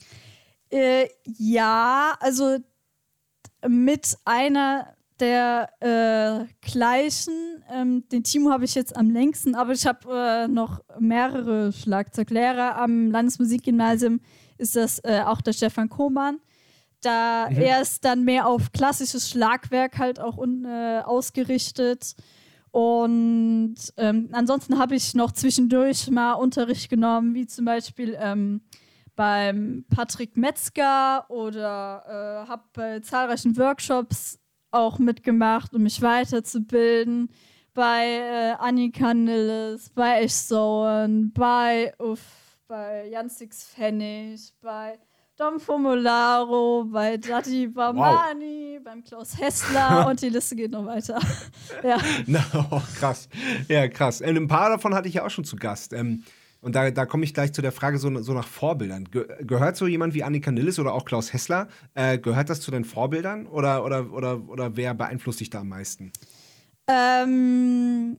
Äh, 0.68 1.06
ja, 1.24 2.16
also 2.18 2.58
mit 3.64 4.16
einer 4.24 4.96
der 5.20 5.70
äh, 5.78 6.68
gleichen. 6.68 7.62
Ähm, 7.72 8.02
den 8.08 8.24
Timo 8.24 8.50
habe 8.50 8.64
ich 8.64 8.74
jetzt 8.74 8.96
am 8.96 9.10
längsten, 9.10 9.54
aber 9.54 9.72
ich 9.72 9.86
habe 9.86 10.08
äh, 10.44 10.48
noch 10.48 10.80
mehrere 10.98 11.72
Schlagzeuglehrer. 11.72 12.76
Am 12.76 13.12
Landesmusikgymnasium 13.12 14.20
ist 14.58 14.74
das 14.74 14.98
äh, 15.04 15.22
auch 15.24 15.40
der 15.40 15.52
Stefan 15.52 15.88
Kohmann. 15.88 16.40
Da 17.00 17.48
mhm. 17.48 17.58
er 17.58 17.80
ist 17.80 18.04
dann 18.04 18.24
mehr 18.24 18.48
auf 18.48 18.72
klassisches 18.72 19.30
Schlagwerk 19.30 19.98
halt 19.98 20.18
auch 20.18 20.36
un, 20.36 20.64
äh, 20.64 21.00
ausgerichtet. 21.04 22.16
Und 22.74 23.76
ähm, 23.98 24.30
ansonsten 24.32 24.80
habe 24.80 24.96
ich 24.96 25.14
noch 25.14 25.30
zwischendurch 25.30 26.10
mal 26.10 26.32
Unterricht 26.32 26.90
genommen, 26.90 27.32
wie 27.32 27.46
zum 27.46 27.66
Beispiel 27.66 28.16
ähm, 28.18 28.62
beim 29.14 29.84
Patrick 29.94 30.36
Metzger 30.36 31.24
oder 31.30 32.02
äh, 32.44 32.48
habe 32.48 32.64
bei 32.72 32.98
zahlreichen 32.98 33.56
Workshops 33.56 34.40
auch 34.72 34.98
mitgemacht, 34.98 35.72
um 35.72 35.84
mich 35.84 36.02
weiterzubilden. 36.02 37.30
Bei 37.74 38.06
äh, 38.06 38.54
Annika 38.58 39.14
Nilles, 39.14 39.90
bei 39.90 40.22
Echsoen, 40.22 41.32
bei, 41.32 41.94
bei 42.66 43.06
Jan 43.06 43.28
Six 43.28 43.68
Pfennig, 43.68 44.52
bei 44.60 44.98
Dom 45.36 45.58
Formularo, 45.58 46.84
bei 46.84 47.16
Dati 47.16 47.66
Bamani, 47.66 48.76
wow. 48.76 48.84
beim 48.84 49.02
Klaus 49.02 49.36
Hessler 49.36 50.06
und 50.10 50.22
die 50.22 50.28
Liste 50.28 50.54
geht 50.54 50.70
noch 50.70 50.86
weiter. 50.86 51.18
ja. 51.82 51.98
No, 52.26 52.40
krass. 53.00 53.28
Ja, 53.66 53.88
krass. 53.88 54.20
Und 54.20 54.36
ein 54.36 54.46
paar 54.46 54.68
davon 54.68 54.94
hatte 54.94 55.08
ich 55.08 55.14
ja 55.14 55.26
auch 55.26 55.30
schon 55.30 55.44
zu 55.44 55.56
Gast. 55.56 55.92
Ähm, 55.92 56.22
und 56.60 56.76
da, 56.76 56.92
da 56.92 57.04
komme 57.04 57.24
ich 57.24 57.34
gleich 57.34 57.52
zu 57.52 57.62
der 57.62 57.72
Frage 57.72 57.98
so, 57.98 58.16
so 58.22 58.32
nach 58.32 58.46
Vorbildern. 58.46 59.06
Ge 59.06 59.26
gehört 59.40 59.76
so 59.76 59.88
jemand 59.88 60.14
wie 60.14 60.22
Annika 60.22 60.52
Nilles 60.52 60.78
oder 60.78 60.94
auch 60.94 61.04
Klaus 61.04 61.32
Hessler, 61.32 61.66
äh, 61.94 62.16
gehört 62.16 62.48
das 62.48 62.60
zu 62.60 62.70
den 62.70 62.84
Vorbildern 62.84 63.48
oder, 63.48 63.84
oder, 63.84 64.12
oder, 64.12 64.48
oder 64.48 64.76
wer 64.76 64.94
beeinflusst 64.94 65.40
dich 65.40 65.50
da 65.50 65.62
am 65.62 65.68
meisten? 65.68 66.12
Ähm, 66.86 68.18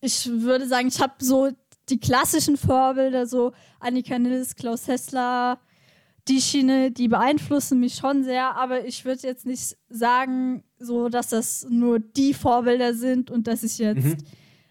ich 0.00 0.30
würde 0.30 0.68
sagen, 0.68 0.86
ich 0.86 1.00
habe 1.00 1.14
so 1.18 1.50
die 1.88 1.98
klassischen 1.98 2.56
Vorbilder, 2.56 3.26
so 3.26 3.50
Annika 3.80 4.16
Nilles, 4.20 4.54
Klaus 4.54 4.86
Hessler, 4.86 5.58
die 6.28 6.40
Schiene, 6.40 6.90
die 6.90 7.08
beeinflussen 7.08 7.80
mich 7.80 7.94
schon 7.94 8.22
sehr, 8.22 8.56
aber 8.56 8.84
ich 8.84 9.04
würde 9.04 9.26
jetzt 9.26 9.46
nicht 9.46 9.76
sagen, 9.88 10.62
so 10.78 11.08
dass 11.08 11.28
das 11.28 11.66
nur 11.68 11.98
die 11.98 12.34
Vorbilder 12.34 12.94
sind 12.94 13.30
und 13.30 13.46
dass 13.46 13.62
ich 13.62 13.78
jetzt 13.78 14.04
mhm. 14.04 14.16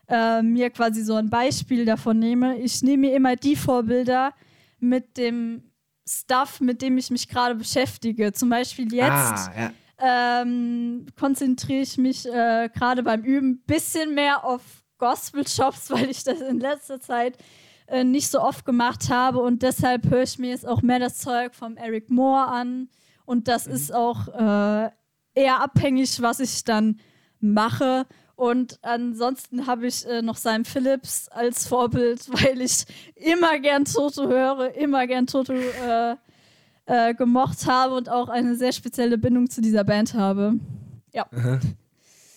äh, 0.08 0.42
mir 0.42 0.70
quasi 0.70 1.04
so 1.04 1.16
ein 1.16 1.30
Beispiel 1.30 1.86
davon 1.86 2.20
nehme. 2.20 2.58
Ich 2.60 2.82
nehme 2.82 3.08
mir 3.08 3.16
immer 3.16 3.36
die 3.36 3.56
Vorbilder 3.56 4.34
mit 4.80 5.18
dem 5.18 5.64
Stuff, 6.08 6.60
mit 6.62 6.82
dem 6.82 6.98
ich 6.98 7.12
mich 7.12 7.28
gerade 7.28 7.56
beschäftige. 7.56 8.34
Zum 8.34 8.50
Beispiel 8.50 8.94
jetzt 8.94 9.10
ah, 9.10 9.72
ja. 10.00 10.42
ähm, 10.42 11.06
konzentriere 11.20 11.82
ich 11.82 11.98
mich 11.98 12.26
äh, 12.26 12.70
gerade 12.74 13.04
beim 13.04 13.24
Üben 13.24 13.52
ein 13.52 13.64
bisschen 13.66 14.16
mehr 14.16 14.44
auf 14.44 14.62
Gospel-Shops, 14.98 15.90
weil 15.92 16.10
ich 16.10 16.24
das 16.24 16.42
in 16.42 16.60
letzter 16.60 17.00
Zeit 17.00 17.38
äh, 17.90 18.04
nicht 18.04 18.30
so 18.30 18.42
oft 18.42 18.66
gemacht 18.66 19.10
habe 19.10 19.40
und 19.40 19.64
deshalb 19.64 20.10
höre 20.10 20.24
ich 20.24 20.40
mir 20.40 20.50
jetzt 20.50 20.68
auch 20.68 20.82
mehr 20.82 21.00
das 21.00 21.18
Zeug 21.18 21.56
vom 21.56 21.78
Eric 21.78 22.10
Moore 22.10 22.48
an 22.48 22.90
und 23.26 23.48
das 23.48 23.68
mhm. 23.68 23.74
ist 23.74 23.94
auch 23.94 24.28
äh, 24.28 24.90
eher 25.36 25.62
abhängig, 25.62 26.22
was 26.22 26.40
ich 26.40 26.64
dann 26.64 27.00
mache. 27.40 28.06
Und 28.36 28.80
ansonsten 28.84 29.68
habe 29.68 29.88
ich 29.88 30.06
äh, 30.08 30.22
noch 30.22 30.38
Simon 30.38 30.66
Phillips 30.66 31.28
als 31.30 31.68
Vorbild, 31.68 32.28
weil 32.30 32.62
ich 32.62 32.86
immer 33.16 33.60
gern 33.60 33.86
Toto 33.86 34.28
höre, 34.28 34.74
immer 34.76 35.06
gern 35.08 35.28
Toto 35.28 35.54
äh, 35.54 36.16
äh, 36.86 37.14
gemocht 37.14 37.66
habe 37.68 37.96
und 37.96 38.10
auch 38.10 38.30
eine 38.30 38.56
sehr 38.56 38.72
spezielle 38.72 39.18
Bindung 39.18 39.50
zu 39.50 39.62
dieser 39.62 39.84
Band 39.84 40.14
habe. 40.14 40.56
Ja. 41.14 41.28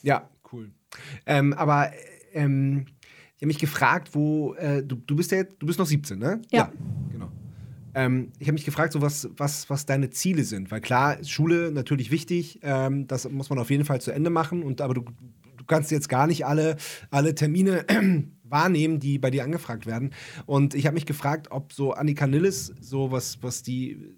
Ja, 0.02 0.28
cool. 0.52 0.72
Ähm, 1.26 1.54
aber 1.54 1.92
ähm, 2.32 2.86
ich 3.42 3.44
habe 3.44 3.48
mich 3.48 3.58
gefragt, 3.58 4.10
wo, 4.12 4.54
äh, 4.54 4.84
du, 4.84 4.94
du 4.94 5.16
bist 5.16 5.32
ja, 5.32 5.42
du 5.42 5.66
bist 5.66 5.76
noch 5.76 5.86
17, 5.86 6.16
ne? 6.16 6.40
Ja. 6.52 6.58
ja 6.60 6.72
genau. 7.10 7.28
Ähm, 7.92 8.30
ich 8.38 8.46
habe 8.46 8.52
mich 8.52 8.64
gefragt, 8.64 8.92
so 8.92 9.02
was, 9.02 9.28
was, 9.36 9.68
was 9.68 9.84
deine 9.84 10.10
Ziele 10.10 10.44
sind. 10.44 10.70
Weil 10.70 10.80
klar, 10.80 11.24
Schule 11.24 11.72
natürlich 11.72 12.12
wichtig, 12.12 12.60
ähm, 12.62 13.08
das 13.08 13.28
muss 13.28 13.50
man 13.50 13.58
auf 13.58 13.68
jeden 13.68 13.84
Fall 13.84 14.00
zu 14.00 14.12
Ende 14.12 14.30
machen. 14.30 14.62
Und 14.62 14.80
aber 14.80 14.94
du, 14.94 15.00
du 15.56 15.64
kannst 15.66 15.90
jetzt 15.90 16.08
gar 16.08 16.28
nicht 16.28 16.46
alle, 16.46 16.76
alle 17.10 17.34
Termine 17.34 17.84
wahrnehmen, 18.44 19.00
die 19.00 19.18
bei 19.18 19.32
dir 19.32 19.42
angefragt 19.42 19.86
werden. 19.86 20.14
Und 20.46 20.74
ich 20.74 20.86
habe 20.86 20.94
mich 20.94 21.06
gefragt, 21.06 21.48
ob 21.50 21.72
so 21.72 21.94
Annika 21.94 22.28
Nilles, 22.28 22.72
so 22.80 23.10
was, 23.10 23.42
was 23.42 23.64
die, 23.64 24.14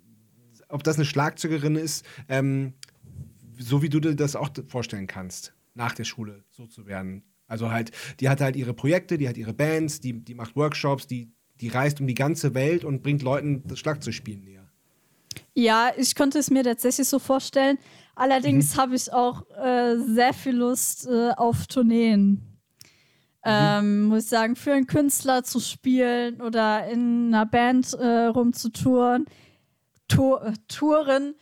ob 0.69 0.85
das 0.85 0.97
eine 0.97 1.07
Schlagzeugerin 1.07 1.77
ist, 1.77 2.05
ähm, 2.29 2.75
so 3.59 3.81
wie 3.81 3.89
du 3.89 4.01
dir 4.01 4.17
das 4.17 4.37
auch 4.37 4.51
vorstellen 4.69 5.07
kannst, 5.07 5.55
nach 5.73 5.95
der 5.95 6.05
Schule 6.05 6.45
so 6.51 6.67
zu 6.67 6.87
werden. 6.87 7.23
Also 7.47 7.71
halt, 7.71 7.93
die 8.21 8.29
hat 8.29 8.41
halt 8.41 8.57
ihre 8.57 8.75
Projekte, 8.75 9.19
die 9.19 9.29
hat 9.29 9.37
ihre 9.37 9.53
Bands, 9.53 10.01
die, 10.01 10.25
die 10.25 10.35
macht 10.35 10.57
Workshops, 10.57 11.07
die, 11.07 11.33
die 11.61 11.69
reist 11.69 12.01
um 12.01 12.07
die 12.07 12.15
ganze 12.15 12.55
Welt 12.55 12.85
und 12.85 13.03
bringt 13.03 13.23
Leuten 13.23 13.63
das 13.67 13.79
Schlagzeugspielen 13.79 14.45
näher. 14.45 14.65
Ja, 15.55 15.93
ich 15.97 16.15
konnte 16.15 16.39
es 16.39 16.51
mir 16.51 16.65
tatsächlich 16.65 17.09
so 17.09 17.19
vorstellen. 17.19 17.79
Allerdings 18.17 18.75
mhm. 18.75 18.81
habe 18.81 18.95
ich 18.97 19.13
auch 19.13 19.49
äh, 19.57 19.97
sehr 19.97 20.33
viel 20.33 20.57
Lust 20.57 21.07
äh, 21.07 21.31
auf 21.31 21.67
Tourneen. 21.67 22.31
Mhm. 22.31 22.41
Ähm, 23.45 24.05
muss 24.05 24.25
ich 24.25 24.31
sagen, 24.31 24.57
für 24.57 24.73
einen 24.73 24.87
Künstler 24.87 25.45
zu 25.45 25.61
spielen 25.61 26.41
oder 26.41 26.89
in 26.89 27.27
einer 27.29 27.45
Band 27.45 27.93
äh, 27.93 28.27
rumzutouren, 28.27 29.27
Tour, 30.09 30.45
äh, 30.45 30.53
touren 30.67 31.35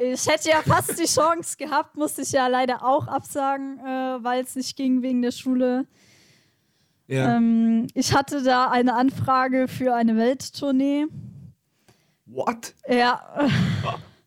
ich 0.00 0.26
hätte 0.26 0.48
ja 0.48 0.62
fast 0.62 0.98
die 0.98 1.04
Chance 1.04 1.56
gehabt, 1.58 1.96
musste 1.96 2.22
ich 2.22 2.32
ja 2.32 2.46
leider 2.46 2.82
auch 2.84 3.06
absagen, 3.06 3.78
äh, 3.80 4.24
weil 4.24 4.42
es 4.42 4.56
nicht 4.56 4.76
ging 4.76 5.02
wegen 5.02 5.20
der 5.20 5.30
Schule. 5.30 5.86
Ja. 7.06 7.36
Ähm, 7.36 7.86
ich 7.94 8.14
hatte 8.14 8.42
da 8.42 8.70
eine 8.70 8.94
Anfrage 8.94 9.68
für 9.68 9.94
eine 9.94 10.16
Welttournee. 10.16 11.06
What? 12.26 12.74
Ja. 12.88 13.20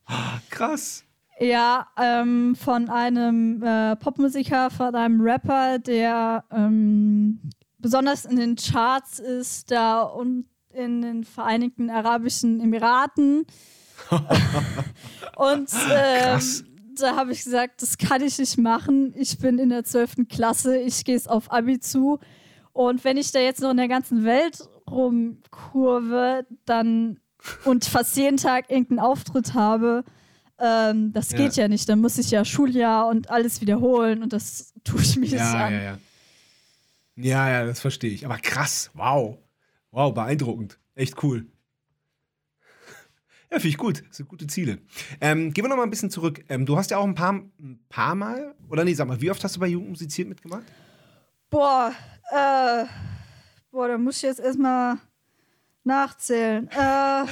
Krass. 0.50 1.04
Ja, 1.40 1.88
ähm, 1.98 2.56
von 2.56 2.90
einem 2.90 3.64
äh, 3.64 3.96
Popmusiker, 3.96 4.70
von 4.70 4.94
einem 4.94 5.22
Rapper, 5.22 5.80
der 5.80 6.44
ähm, 6.52 7.40
besonders 7.80 8.26
in 8.26 8.36
den 8.36 8.56
Charts 8.56 9.20
ist, 9.20 9.72
da 9.72 10.02
und 10.02 10.46
in 10.72 11.02
den 11.02 11.24
Vereinigten 11.24 11.90
Arabischen 11.90 12.60
Emiraten. 12.60 13.46
und 15.36 15.70
ähm, 15.92 16.42
da 17.00 17.16
habe 17.16 17.32
ich 17.32 17.44
gesagt, 17.44 17.82
das 17.82 17.98
kann 17.98 18.22
ich 18.22 18.38
nicht 18.38 18.58
machen. 18.58 19.14
Ich 19.18 19.38
bin 19.40 19.60
in 19.60 19.70
der 19.70 19.84
12. 19.84 20.28
Klasse, 20.30 20.78
ich 20.78 21.04
gehe 21.06 21.16
es 21.16 21.28
auf 21.28 21.52
Abi 21.52 21.80
zu. 21.80 22.20
Und 22.72 23.04
wenn 23.04 23.18
ich 23.18 23.32
da 23.32 23.40
jetzt 23.40 23.62
noch 23.62 23.72
in 23.72 23.78
der 23.78 23.88
ganzen 23.88 24.24
Welt 24.24 24.68
rumkurve, 24.90 26.46
dann 26.66 27.20
und 27.66 27.86
fast 27.86 28.16
jeden 28.16 28.38
Tag 28.38 28.70
irgendeinen 28.70 29.00
Auftritt 29.00 29.54
habe, 29.54 30.04
ähm, 30.60 31.12
das 31.14 31.32
ja. 31.32 31.38
geht 31.38 31.56
ja 31.56 31.68
nicht. 31.68 31.88
Dann 31.90 32.00
muss 32.00 32.18
ich 32.18 32.32
ja 32.32 32.46
Schuljahr 32.46 33.08
und 33.08 33.30
alles 33.30 33.62
wiederholen 33.62 34.24
und 34.24 34.34
das 34.34 34.74
tue 34.84 35.02
ich 35.02 35.18
mir 35.18 35.28
ja, 35.28 35.44
nicht 35.44 35.56
an. 35.56 35.74
Ja, 35.74 35.82
ja. 35.82 35.98
ja, 37.16 37.50
ja, 37.50 37.66
das 37.66 37.80
verstehe 37.80 38.12
ich. 38.12 38.26
Aber 38.26 38.38
krass, 38.38 38.92
wow. 38.94 39.38
Wow, 39.92 40.14
beeindruckend. 40.14 40.80
Echt 40.96 41.22
cool. 41.24 41.48
Ja, 43.54 43.60
finde 43.60 43.70
ich 43.70 43.78
gut. 43.78 44.04
Das 44.10 44.18
sind 44.18 44.28
gute 44.28 44.48
Ziele. 44.48 44.80
Ähm, 45.22 45.54
gehen 45.54 45.64
wir 45.64 45.70
noch 45.70 45.78
mal 45.78 45.84
ein 45.84 45.92
bisschen 45.92 46.10
zurück. 46.10 46.44
Ähm, 46.50 46.66
du 46.66 46.76
hast 46.76 46.90
ja 46.90 46.98
auch 46.98 47.04
ein 47.04 47.14
paar, 47.14 47.34
ein 47.34 47.80
paar 47.88 48.16
Mal, 48.16 48.56
oder 48.68 48.84
nee, 48.84 48.96
sag 48.96 49.08
mal, 49.08 49.22
wie 49.22 49.30
oft 49.30 49.44
hast 49.44 49.56
du 49.56 49.60
bei 49.60 49.68
Jugend 49.68 49.90
musiziert 49.90 50.28
mitgemacht? 50.28 50.64
Boah, 51.52 51.94
äh, 52.32 52.86
boah, 53.70 53.90
da 53.90 53.98
muss 54.00 54.18
ich 54.18 54.24
jetzt 54.24 54.40
erstmal 54.40 54.98
nachzählen. 55.84 56.68
Äh, 56.72 57.26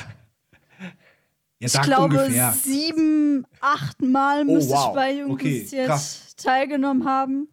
ich 1.58 1.82
glaube, 1.82 2.20
ungefähr. 2.20 2.52
sieben, 2.52 3.48
acht 3.60 4.00
Mal 4.04 4.48
oh, 4.48 4.54
müsste 4.54 4.74
wow. 4.74 4.90
ich 4.90 4.94
bei 4.94 5.14
Jugend 5.14 5.34
okay, 5.34 5.54
musiziert 5.54 5.92
teilgenommen 6.38 7.04
haben. 7.04 7.48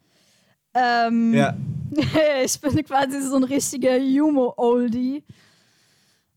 Ähm, 0.75 1.33
ja. 1.33 1.57
ich 2.43 2.61
bin 2.61 2.85
quasi 2.85 3.19
so 3.19 3.35
ein 3.35 3.45
richtiger 3.45 3.97
Jumo-Oldie. 3.97 5.23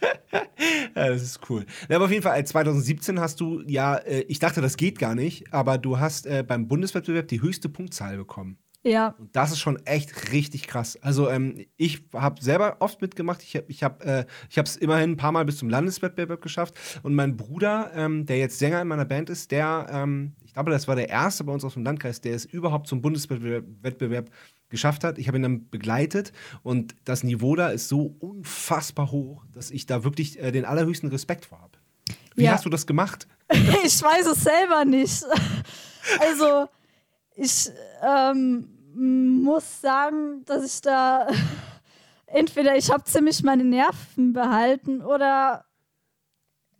ja, 0.00 1.08
das 1.08 1.22
ist 1.22 1.40
cool. 1.50 1.64
Ja, 1.88 1.96
aber 1.96 2.06
auf 2.06 2.10
jeden 2.10 2.22
Fall, 2.22 2.44
2017 2.44 3.20
hast 3.20 3.40
du 3.40 3.62
ja, 3.66 3.96
äh, 3.96 4.20
ich 4.28 4.38
dachte, 4.38 4.60
das 4.60 4.76
geht 4.76 4.98
gar 4.98 5.14
nicht, 5.14 5.52
aber 5.52 5.78
du 5.78 5.98
hast 5.98 6.26
äh, 6.26 6.44
beim 6.46 6.68
Bundeswettbewerb 6.68 7.28
die 7.28 7.42
höchste 7.42 7.68
Punktzahl 7.68 8.16
bekommen. 8.16 8.58
Ja. 8.84 9.14
Und 9.18 9.34
das 9.34 9.50
ist 9.50 9.58
schon 9.58 9.84
echt 9.86 10.32
richtig 10.32 10.66
krass. 10.66 10.96
Also 11.02 11.28
ähm, 11.28 11.66
ich 11.76 12.04
habe 12.14 12.42
selber 12.42 12.76
oft 12.78 13.02
mitgemacht. 13.02 13.42
Ich 13.42 13.56
habe 13.56 13.66
ich 13.68 13.82
hab, 13.82 14.04
äh, 14.04 14.24
es 14.54 14.76
immerhin 14.76 15.12
ein 15.12 15.16
paar 15.16 15.32
Mal 15.32 15.44
bis 15.44 15.58
zum 15.58 15.68
Landeswettbewerb 15.68 16.40
geschafft. 16.40 16.74
Und 17.02 17.14
mein 17.14 17.36
Bruder, 17.36 17.90
ähm, 17.94 18.24
der 18.24 18.38
jetzt 18.38 18.58
Sänger 18.58 18.80
in 18.80 18.88
meiner 18.88 19.04
Band 19.04 19.30
ist, 19.30 19.50
der, 19.50 19.88
ähm, 19.90 20.34
ich 20.44 20.54
glaube, 20.54 20.70
das 20.70 20.86
war 20.86 20.96
der 20.96 21.08
erste 21.08 21.44
bei 21.44 21.52
uns 21.52 21.64
aus 21.64 21.74
dem 21.74 21.82
Landkreis, 21.82 22.20
der 22.20 22.34
es 22.34 22.44
überhaupt 22.44 22.86
zum 22.86 23.02
Bundeswettbewerb 23.02 24.30
geschafft 24.68 25.04
hat. 25.04 25.18
Ich 25.18 25.28
habe 25.28 25.38
ihn 25.38 25.42
dann 25.42 25.68
begleitet 25.70 26.32
und 26.62 26.94
das 27.04 27.24
Niveau 27.24 27.56
da 27.56 27.68
ist 27.68 27.88
so 27.88 28.14
unfassbar 28.18 29.10
hoch, 29.10 29.44
dass 29.52 29.70
ich 29.70 29.86
da 29.86 30.04
wirklich 30.04 30.38
äh, 30.38 30.52
den 30.52 30.64
allerhöchsten 30.64 31.08
Respekt 31.08 31.46
vor 31.46 31.60
habe. 31.60 31.78
Wie 32.34 32.44
ja. 32.44 32.52
hast 32.52 32.64
du 32.64 32.70
das 32.70 32.86
gemacht? 32.86 33.26
ich 33.50 34.02
weiß 34.02 34.26
es 34.26 34.44
selber 34.44 34.84
nicht. 34.84 35.24
Also 36.20 36.68
ich 37.34 37.70
ähm, 38.02 38.66
muss 38.94 39.82
sagen, 39.82 40.42
dass 40.46 40.64
ich 40.64 40.80
da 40.80 41.26
entweder 42.26 42.76
ich 42.76 42.90
habe 42.90 43.04
ziemlich 43.04 43.42
meine 43.42 43.64
Nerven 43.64 44.32
behalten 44.32 45.02
oder 45.02 45.66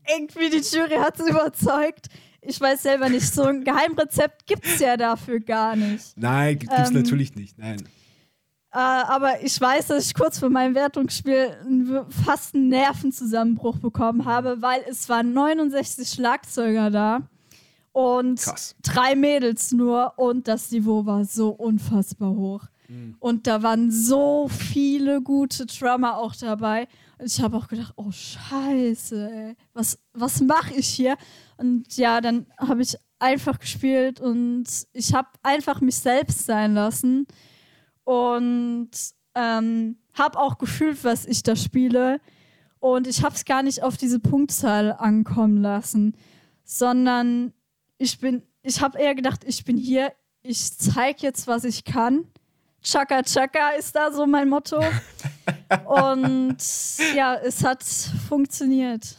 irgendwie 0.09 0.49
die 0.49 0.63
Jury 0.63 0.97
hat 0.97 1.21
es 1.21 1.29
überzeugt. 1.29 2.07
Ich 2.41 2.61
weiß 2.61 2.83
selber 2.83 3.09
nicht. 3.09 3.27
So 3.33 3.45
ein 3.45 3.65
Geheimrezept 3.65 4.47
gibt 4.47 4.67
es 4.67 4.79
ja 4.79 4.97
dafür 4.97 5.41
gar 5.41 5.77
nicht. 5.77 6.17
Nein, 6.17 6.59
gibt 6.59 6.73
es 6.73 6.89
ähm, 6.89 6.97
natürlich 6.97 7.35
nicht. 7.35 7.59
Nein. 7.59 7.83
Äh, 8.71 8.79
aber 8.79 9.43
ich 9.43 9.59
weiß, 9.61 9.89
dass 9.89 10.07
ich 10.07 10.15
kurz 10.15 10.39
vor 10.39 10.51
meinem 10.51 10.75
Wertungsspiel 10.75 12.05
fast 12.25 12.55
einen 12.55 12.69
Nervenzusammenbruch 12.69 13.79
bekommen 13.79 14.25
habe, 14.25 14.61
weil 14.61 14.83
es 14.89 15.09
waren 15.09 15.33
69 15.33 16.09
Schlagzeuger 16.09 16.91
da. 16.91 17.23
Und 17.93 18.41
Krass. 18.41 18.77
drei 18.83 19.17
Mädels 19.17 19.73
nur 19.73 20.13
und 20.17 20.47
das 20.47 20.71
Niveau 20.71 21.05
war 21.07 21.25
so 21.25 21.49
unfassbar 21.49 22.31
hoch. 22.31 22.63
Mhm. 22.89 23.17
Und 23.19 23.47
da 23.47 23.63
waren 23.63 23.91
so 23.91 24.49
viele 24.49 25.23
gute 25.23 25.67
Drummer 25.67 26.19
auch 26.19 26.37
dabei. 26.37 26.87
Und 27.19 27.27
ich 27.27 27.41
habe 27.41 27.57
auch 27.57 27.67
gedacht, 27.67 27.93
oh 27.97 28.11
Scheiße, 28.11 29.31
ey, 29.31 29.57
was, 29.73 29.99
was 30.13 30.41
mache 30.41 30.75
ich 30.75 30.87
hier? 30.87 31.17
Und 31.59 31.97
ja, 31.97 32.21
dann 32.21 32.47
habe 32.59 32.83
ich 32.83 32.97
einfach 33.19 33.59
gespielt 33.59 34.21
und 34.21 34.65
ich 34.93 35.13
habe 35.13 35.29
einfach 35.43 35.81
mich 35.81 35.97
selbst 35.97 36.47
sein 36.47 36.75
lassen. 36.75 37.27
Und 38.05 38.91
ähm, 39.35 39.99
habe 40.15 40.39
auch 40.39 40.59
gefühlt, 40.59 41.05
was 41.05 41.27
ich 41.27 41.43
da 41.43 41.57
spiele. 41.57 42.21
Und 42.81 43.07
ich 43.07 43.23
habe 43.23 43.35
es 43.35 43.45
gar 43.45 43.63
nicht 43.63 43.83
auf 43.83 43.97
diese 43.97 44.21
Punktzahl 44.21 44.93
ankommen 44.93 45.59
lassen, 45.59 46.17
sondern 46.65 47.53
ich 47.99 48.19
bin, 48.19 48.43
ich 48.63 48.81
habe 48.81 48.99
eher 48.99 49.15
gedacht, 49.15 49.45
ich 49.45 49.65
bin 49.65 49.77
hier, 49.77 50.13
ich 50.43 50.77
zeige 50.77 51.23
jetzt, 51.23 51.47
was 51.47 51.65
ich 51.65 51.85
kann. 51.85 52.27
Chaka 52.83 53.23
Chaka 53.23 53.71
ist 53.71 53.95
da 53.97 54.13
so 54.13 54.27
mein 54.27 54.49
Motto. 54.49 54.79
Und 55.85 56.59
ja, 57.15 57.35
es 57.35 57.65
hat 57.65 57.83
funktioniert. 57.83 59.17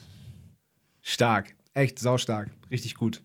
Stark, 1.01 1.55
echt 1.79 1.99
saustark, 1.99 2.49
richtig 2.69 2.95
gut. 2.95 3.23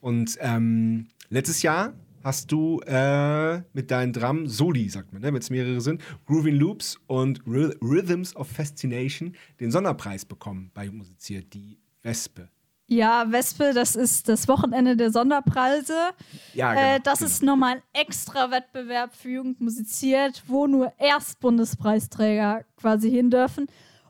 Und 0.00 0.38
ähm, 0.40 1.08
letztes 1.28 1.62
Jahr 1.62 1.92
hast 2.22 2.50
du 2.50 2.80
äh, 2.86 3.58
mit 3.72 3.90
deinen 3.90 4.12
Drum 4.12 4.46
Soli, 4.46 4.88
sagt 4.88 5.12
man, 5.12 5.22
ne, 5.22 5.28
wenn 5.28 5.36
es 5.36 5.50
mehrere 5.50 5.80
sind, 5.80 6.02
Grooving 6.26 6.56
Loops 6.56 6.98
und 7.06 7.40
Rhythms 7.46 8.34
of 8.34 8.48
Fascination 8.48 9.34
den 9.60 9.70
Sonderpreis 9.70 10.24
bekommen 10.24 10.70
bei 10.74 10.90
Musiziert, 10.90 11.52
die 11.54 11.78
Wespe. 12.02 12.48
Ja, 12.88 13.30
Wespe, 13.32 13.72
das 13.74 13.96
ist 13.96 14.28
das 14.28 14.46
Wochenende 14.46 14.96
der 14.96 15.10
Sonderpreise. 15.10 16.10
Ja, 16.54 16.72
genau, 16.72 16.86
äh, 16.86 17.00
das 17.00 17.18
genau. 17.18 17.30
ist 17.30 17.42
nochmal 17.42 17.76
ein 17.76 17.82
extra 17.92 18.50
Wettbewerb 18.52 19.12
für 19.14 19.28
Jugend 19.28 19.60
musiziert, 19.60 20.44
wo 20.46 20.68
nur 20.68 20.92
Erstbundespreisträger 20.98 22.64
quasi 22.76 23.10
hin 23.10 23.30
dürfen. 23.30 23.66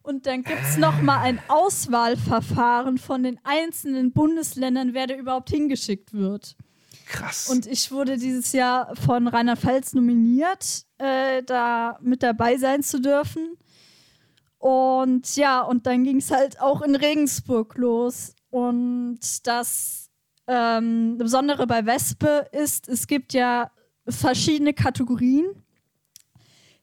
Und 0.07 0.27
dann 0.27 0.45
gibt 0.45 0.63
es 0.63 0.77
nochmal 0.77 1.19
ein 1.19 1.41
Auswahlverfahren 1.49 2.97
von 2.97 3.25
den 3.25 3.41
einzelnen 3.43 4.13
Bundesländern, 4.13 4.95
wer 4.95 5.09
da 5.09 5.17
überhaupt 5.17 5.51
hingeschickt 5.51 6.13
wird. 6.13 6.55
Krass. 7.07 7.49
Und 7.49 7.67
ich 7.67 7.91
wurde 7.91 8.17
dieses 8.17 8.53
Jahr 8.53 8.95
von 8.95 9.27
Rheinland-Pfalz 9.27 9.95
nominiert, 9.95 10.87
äh, 10.99 11.43
da 11.43 11.99
mit 12.03 12.23
dabei 12.23 12.57
sein 12.57 12.85
zu 12.85 13.01
dürfen. 13.01 13.57
Und 14.59 15.35
ja, 15.35 15.63
und 15.63 15.87
dann 15.87 16.05
ging 16.05 16.19
es 16.19 16.31
halt 16.31 16.61
auch 16.61 16.83
in 16.83 16.95
Regensburg 16.95 17.77
los. 17.77 18.37
Und 18.51 19.19
das 19.43 20.09
ähm, 20.47 21.19
Besondere 21.19 21.67
bei 21.67 21.85
Wespe 21.85 22.47
ist, 22.53 22.89
es 22.89 23.09
gibt 23.09 23.33
ja 23.33 23.73
verschiedene 24.07 24.73
Kategorien. 24.73 25.47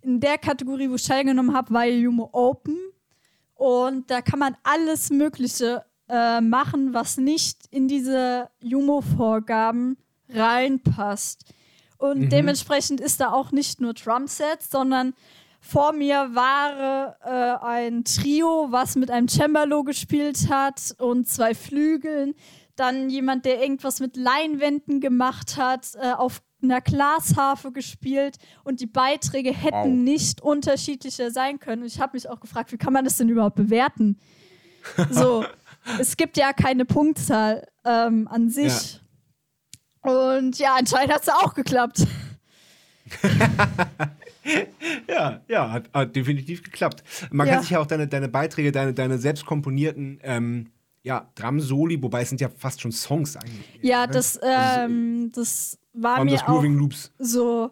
In 0.02 0.20
der 0.20 0.38
Kategorie, 0.38 0.90
wo 0.90 0.96
ich 0.96 1.08
teilgenommen 1.08 1.56
habe, 1.56 1.74
war 1.74 1.86
Jumo 1.86 2.30
Open. 2.34 2.78
Und 3.56 4.10
da 4.10 4.22
kann 4.22 4.40
man 4.40 4.58
alles 4.64 5.10
Mögliche 5.10 5.86
äh, 6.10 6.42
machen, 6.42 6.94
was 6.94 7.18
nicht 7.18 7.68
in 7.72 7.88
diese 7.88 8.50
Jumo-Vorgaben 8.62 9.98
reinpasst. 10.30 11.46
Und 11.98 12.22
mhm. 12.22 12.30
dementsprechend 12.30 13.00
ist 13.00 13.22
da 13.22 13.32
auch 13.32 13.52
nicht 13.52 13.80
nur 13.80 13.94
Drumsets, 13.94 14.70
sondern 14.70 15.14
vor 15.62 15.94
mir 15.94 16.32
war 16.34 17.16
äh, 17.24 17.66
ein 17.66 18.04
Trio, 18.04 18.68
was 18.70 18.98
mit 18.98 19.10
einem 19.10 19.30
Cembalo 19.30 19.84
gespielt 19.84 20.50
hat 20.50 20.94
und 21.00 21.30
zwei 21.30 21.56
Flügeln. 21.56 22.36
Dann 22.76 23.10
jemand, 23.10 23.46
der 23.46 23.62
irgendwas 23.62 24.02
mit 24.02 24.18
Leinwänden 24.18 25.00
gemacht 25.00 25.56
hat, 25.56 25.96
äh, 25.96 26.12
auf 26.12 26.42
einer 26.64 26.82
Glasharfe 26.82 27.72
gespielt 27.72 28.38
und 28.64 28.80
die 28.80 28.88
Beiträge 28.88 29.54
hätten 29.54 29.76
wow. 29.76 29.88
nicht 29.88 30.42
unterschiedlicher 30.42 31.32
sein 31.32 31.60
können. 31.60 31.84
Und 31.84 31.88
ich 31.88 32.00
habe 32.00 32.16
mich 32.16 32.30
auch 32.30 32.40
gefragt, 32.40 32.72
wie 32.72 32.78
kann 32.78 32.94
man 32.94 33.06
das 33.06 33.18
denn 33.18 33.30
überhaupt 33.30 33.56
bewerten? 33.56 34.18
So, 35.10 35.46
es 35.98 36.18
gibt 36.18 36.36
ja 36.36 36.52
keine 36.52 36.84
Punktzahl 36.84 37.66
ähm, 37.86 38.28
an 38.28 38.50
sich. 38.50 39.00
Ja. 40.04 40.12
Und 40.12 40.60
ja, 40.60 40.76
anscheinend 40.78 41.14
hat 41.14 41.22
es 41.22 41.30
auch 41.30 41.54
geklappt. 41.54 42.06
ja, 45.08 45.42
ja, 45.48 45.72
hat, 45.72 45.90
hat, 45.94 46.16
definitiv 46.16 46.64
geklappt. 46.64 47.02
Man 47.32 47.48
ja. 47.48 47.54
kann 47.54 47.62
sich 47.62 47.72
ja 47.72 47.80
auch 47.80 47.86
deine, 47.86 48.08
deine 48.08 48.28
Beiträge, 48.28 48.74
deine, 48.74 48.94
deine 48.94 49.18
selbst 49.18 49.46
komponierten 49.46 50.20
ähm, 50.24 50.72
ja, 51.04 51.30
Drum-Soli, 51.36 52.02
wobei 52.02 52.22
es 52.22 52.30
sind 52.30 52.42
ja 52.42 52.50
fast 52.58 52.82
schon 52.82 52.92
Songs 52.92 53.36
eigentlich. 53.36 53.80
Ja, 53.82 54.08
ne? 54.08 54.14
das, 54.14 54.38
also, 54.38 54.82
ähm, 54.82 55.32
das 55.34 55.78
war 55.94 56.24
mir 56.24 56.32
das 56.32 56.44
auch 56.44 56.64
Loops. 56.64 57.12
so 57.20 57.72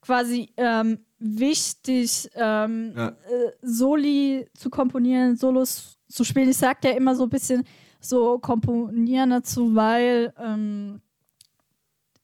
quasi 0.00 0.50
ähm, 0.56 0.98
wichtig, 1.18 2.30
ähm, 2.34 2.94
ja. 2.96 3.08
äh, 3.08 3.52
Soli 3.62 4.48
zu 4.54 4.70
komponieren, 4.70 5.36
Solos 5.36 5.98
zu 6.08 6.24
spielen. 6.24 6.48
Ich 6.48 6.56
sag 6.56 6.82
ja 6.84 6.92
immer 6.92 7.14
so 7.14 7.24
ein 7.24 7.30
bisschen 7.30 7.64
so 8.00 8.38
komponieren 8.38 9.30
dazu, 9.30 9.74
weil 9.74 10.32
ähm, 10.38 11.00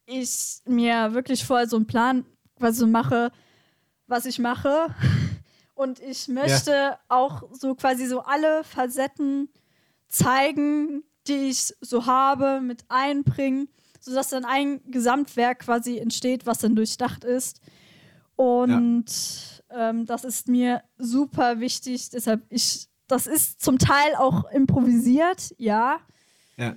ich 0.06 0.60
mir 0.66 1.12
wirklich 1.14 1.44
vorher 1.44 1.68
so 1.68 1.76
einen 1.76 1.86
Plan 1.86 2.24
quasi 2.58 2.86
mache, 2.86 3.32
was 4.06 4.26
ich 4.26 4.38
mache. 4.38 4.86
Und 5.74 5.98
ich 5.98 6.28
möchte 6.28 6.70
ja. 6.70 6.98
auch 7.08 7.42
so 7.52 7.74
quasi 7.74 8.06
so 8.06 8.20
alle 8.20 8.62
Facetten 8.62 9.48
zeigen, 10.08 11.02
die 11.26 11.48
ich 11.48 11.74
so 11.80 12.06
habe, 12.06 12.60
mit 12.60 12.84
einbringen, 12.88 13.68
sodass 14.04 14.28
dann 14.28 14.44
ein 14.44 14.80
Gesamtwerk 14.90 15.60
quasi 15.60 15.98
entsteht, 15.98 16.44
was 16.44 16.58
dann 16.58 16.76
durchdacht 16.76 17.24
ist. 17.24 17.60
Und 18.36 19.06
ja. 19.70 19.90
ähm, 19.90 20.04
das 20.04 20.24
ist 20.24 20.46
mir 20.48 20.82
super 20.98 21.60
wichtig. 21.60 22.10
Deshalb, 22.10 22.44
ich, 22.50 22.88
das 23.06 23.26
ist 23.26 23.62
zum 23.62 23.78
Teil 23.78 24.14
auch 24.18 24.50
improvisiert, 24.50 25.54
ja. 25.56 26.00
Ja. 26.56 26.76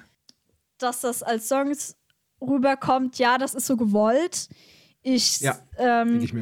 Dass 0.77 1.01
das 1.01 1.21
als 1.21 1.49
Songs 1.49 1.97
rüberkommt, 2.39 3.17
ja, 3.19 3.37
das 3.37 3.55
ist 3.55 3.65
so 3.65 3.75
gewollt. 3.75 4.47
Ich, 5.01 5.41
ja, 5.41 5.59
ähm, 5.77 6.21
ich 6.21 6.33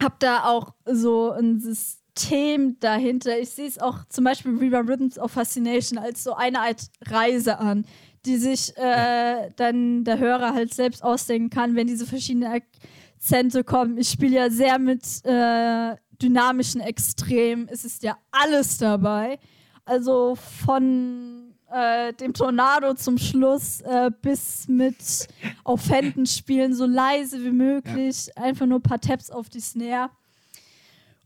habe 0.00 0.16
da 0.20 0.44
auch 0.44 0.74
so 0.84 1.32
ein 1.32 1.58
System 1.58 2.78
dahinter. 2.78 3.40
Ich 3.40 3.50
sehe 3.50 3.66
es 3.66 3.78
auch 3.78 4.04
zum 4.08 4.24
Beispiel 4.24 4.56
Reba 4.56 4.80
Rhythms 4.80 5.18
of 5.18 5.32
Fascination 5.32 5.98
als 5.98 6.22
so 6.22 6.34
eine 6.34 6.60
Art 6.60 6.90
Reise 7.06 7.58
an, 7.58 7.86
die 8.24 8.36
sich 8.36 8.76
äh, 8.76 8.82
ja. 8.82 9.48
dann 9.56 10.04
der 10.04 10.18
Hörer 10.18 10.54
halt 10.54 10.74
selbst 10.74 11.02
ausdenken 11.02 11.50
kann, 11.50 11.76
wenn 11.76 11.86
diese 11.86 12.06
verschiedenen 12.06 12.52
Akzente 12.52 13.64
kommen. 13.64 13.98
Ich 13.98 14.08
spiele 14.08 14.36
ja 14.36 14.50
sehr 14.50 14.78
mit 14.78 15.04
äh, 15.24 15.96
dynamischen 16.20 16.80
Extremen. 16.80 17.68
Es 17.70 17.84
ist 17.84 18.02
ja 18.02 18.16
alles 18.30 18.78
dabei. 18.78 19.38
Also 19.84 20.34
von 20.34 21.54
äh, 21.70 22.12
dem 22.14 22.34
Tornado 22.34 22.94
zum 22.94 23.18
Schluss 23.18 23.80
äh, 23.82 24.10
bis 24.22 24.68
mit 24.68 25.28
auf 25.64 25.88
Händen 25.90 26.26
spielen, 26.26 26.74
so 26.74 26.86
leise 26.86 27.42
wie 27.42 27.52
möglich, 27.52 28.26
ja. 28.28 28.42
einfach 28.42 28.66
nur 28.66 28.78
ein 28.78 28.82
paar 28.82 29.00
Taps 29.00 29.30
auf 29.30 29.48
die 29.48 29.60
Snare. 29.60 30.10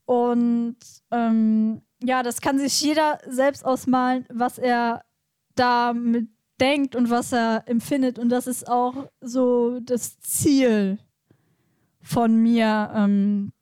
Und 0.04 0.76
ähm, 1.10 1.82
ja, 2.02 2.22
das 2.22 2.40
kann 2.40 2.58
sich 2.58 2.80
jeder 2.80 3.18
selbst 3.26 3.64
ausmalen, 3.64 4.26
was 4.28 4.58
er 4.58 5.04
damit 5.54 6.28
denkt 6.62 6.94
und 6.94 7.10
was 7.10 7.32
er 7.32 7.64
empfindet. 7.66 8.18
Und 8.18 8.28
das 8.28 8.46
ist 8.46 8.68
auch 8.68 9.08
so 9.20 9.80
das 9.80 10.20
Ziel 10.20 10.98
von 12.00 12.36
mir, 12.36 12.90
ähm, 12.94 13.52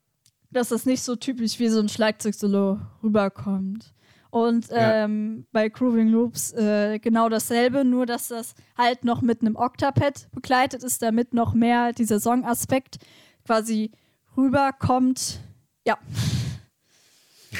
dass 0.51 0.69
das 0.69 0.85
nicht 0.85 1.01
so 1.01 1.15
typisch 1.15 1.59
wie 1.59 1.69
so 1.69 1.79
ein 1.79 1.89
Schlagzeug-Solo 1.89 2.79
rüberkommt. 3.03 3.93
Und 4.29 4.67
ähm, 4.71 5.37
ja. 5.39 5.45
bei 5.51 5.69
Grooving 5.69 6.07
Loops 6.07 6.53
äh, 6.53 6.99
genau 6.99 7.27
dasselbe, 7.27 7.83
nur 7.83 8.05
dass 8.05 8.29
das 8.29 8.53
halt 8.77 9.03
noch 9.03 9.21
mit 9.21 9.41
einem 9.41 9.55
Octapad 9.57 10.29
begleitet 10.31 10.83
ist, 10.83 11.01
damit 11.01 11.33
noch 11.33 11.53
mehr 11.53 11.91
dieser 11.91 12.19
Song-Aspekt 12.19 12.99
quasi 13.45 13.91
rüberkommt. 14.37 15.41
Ja. 15.85 15.97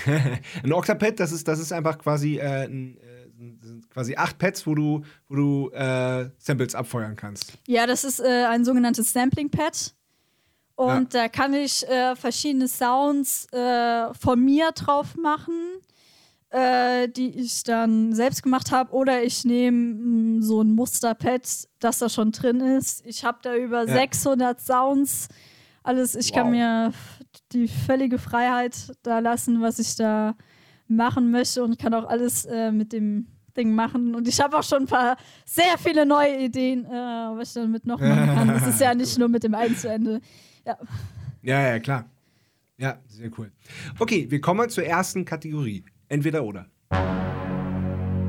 ein 0.64 0.72
Octapad, 0.72 1.20
das 1.20 1.32
ist, 1.34 1.48
das 1.48 1.60
ist 1.60 1.74
einfach 1.74 1.98
quasi, 1.98 2.38
äh, 2.38 2.68
ein, 2.68 2.98
äh, 3.42 3.82
quasi 3.90 4.16
acht 4.16 4.38
Pads, 4.38 4.66
wo 4.68 4.76
du, 4.76 5.02
wo 5.28 5.36
du 5.36 5.70
äh, 5.72 6.30
Samples 6.38 6.76
abfeuern 6.76 7.16
kannst. 7.16 7.54
Ja, 7.68 7.88
das 7.88 8.04
ist 8.04 8.20
äh, 8.20 8.46
ein 8.46 8.64
sogenanntes 8.64 9.12
Sampling-Pad. 9.14 9.94
Und 10.76 11.14
ja. 11.14 11.24
da 11.24 11.28
kann 11.28 11.54
ich 11.54 11.88
äh, 11.88 12.16
verschiedene 12.16 12.68
Sounds 12.68 13.48
von 13.52 14.44
mir 14.44 14.72
drauf 14.72 15.16
machen 15.16 15.82
äh, 16.52 17.08
die 17.08 17.30
ich 17.30 17.64
dann 17.64 18.14
selbst 18.14 18.44
gemacht 18.44 18.72
habe, 18.72 18.92
oder 18.92 19.24
ich 19.24 19.46
nehme 19.46 19.78
mm, 19.78 20.42
so 20.42 20.62
ein 20.62 20.76
Musterpad, 20.76 21.48
das 21.80 22.00
da 22.00 22.10
schon 22.10 22.32
drin 22.32 22.60
ist. 22.60 23.06
Ich 23.06 23.24
habe 23.24 23.40
da 23.42 23.56
über 23.56 23.88
ja. 23.88 23.94
600 23.94 24.60
Sounds. 24.60 25.30
Alles, 25.82 26.14
ich 26.14 26.30
wow. 26.30 26.36
kann 26.36 26.52
mir 26.52 26.94
die 27.54 27.68
völlige 27.68 28.20
Freiheit 28.20 28.92
da 29.02 29.20
lassen, 29.20 29.62
was 29.62 29.80
ich 29.80 29.96
da 29.96 30.36
machen 30.92 31.32
möchte 31.32 31.64
und 31.64 31.80
kann 31.80 31.94
auch 31.94 32.08
alles 32.08 32.46
äh, 32.46 32.72
mit 32.72 32.94
dem 32.94 33.28
Ding 33.56 33.74
machen. 33.74 34.16
Und 34.16 34.28
ich 34.28 34.40
habe 34.40 34.58
auch 34.58 34.64
schon 34.64 34.84
ein 34.84 34.88
paar 34.88 35.18
sehr 35.46 35.78
viele 35.78 36.06
neue 36.06 36.38
Ideen, 36.38 36.86
äh, 36.86 36.90
was 36.90 37.50
ich 37.50 37.54
damit 37.56 37.86
noch 37.86 38.00
machen 38.00 38.28
kann. 38.28 38.50
Es 38.50 38.68
ist 38.68 38.82
ja 38.82 38.94
nicht 38.96 39.18
nur 39.18 39.28
mit 39.28 39.44
dem 39.44 39.56
einen 39.56 39.76
zu 39.76 39.90
Ende. 39.90 40.22
Ja. 40.66 40.78
ja, 41.42 41.62
ja, 41.70 41.80
klar. 41.80 42.06
Ja, 42.78 43.00
sehr 43.08 43.30
cool. 43.38 43.52
Okay, 44.00 44.26
wir 44.30 44.42
kommen 44.42 44.70
zur 44.70 44.86
ersten 44.86 45.26
Kategorie. 45.26 45.86
Entweder 46.08 46.44
oder. 46.44 46.66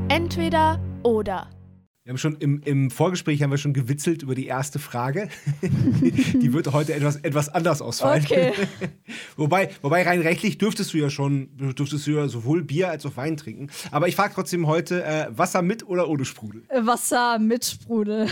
Entweder 0.09 0.81
oder. 1.03 1.49
Wir 2.05 2.11
haben 2.11 2.19
schon 2.19 2.35
im, 2.39 2.61
im 2.65 2.91
Vorgespräch 2.91 3.41
haben 3.45 3.53
wir 3.53 3.59
schon 3.59 3.75
gewitzelt 3.75 4.25
über 4.25 4.35
die 4.35 4.47
erste 4.47 4.81
Frage. 4.81 5.29
die 5.63 6.53
wird 6.53 6.73
heute 6.73 6.95
etwas, 6.95 7.15
etwas 7.19 7.49
anders 7.49 7.81
ausfallen. 7.81 8.25
Okay. 8.25 8.53
wobei, 9.37 9.71
wobei 9.83 10.03
rein 10.03 10.21
rechtlich 10.21 10.59
dürftest 10.59 10.93
du 10.93 10.99
ja 10.99 11.11
schon, 11.11 11.57
dürftest 11.57 12.05
du 12.09 12.11
ja 12.11 12.27
sowohl 12.27 12.65
Bier 12.65 12.91
als 12.91 13.07
auch 13.07 13.17
Wein 13.17 13.37
trinken. 13.37 13.71
Aber 13.93 14.09
ich 14.09 14.17
frage 14.17 14.35
trotzdem 14.35 14.67
heute, 14.67 15.05
äh, 15.05 15.27
Wasser 15.31 15.63
mit 15.63 15.87
oder 15.87 16.09
ohne 16.09 16.25
Sprudel? 16.25 16.65
Äh, 16.71 16.85
Wasser 16.85 17.39
mit 17.39 17.65
Sprudel. 17.65 18.27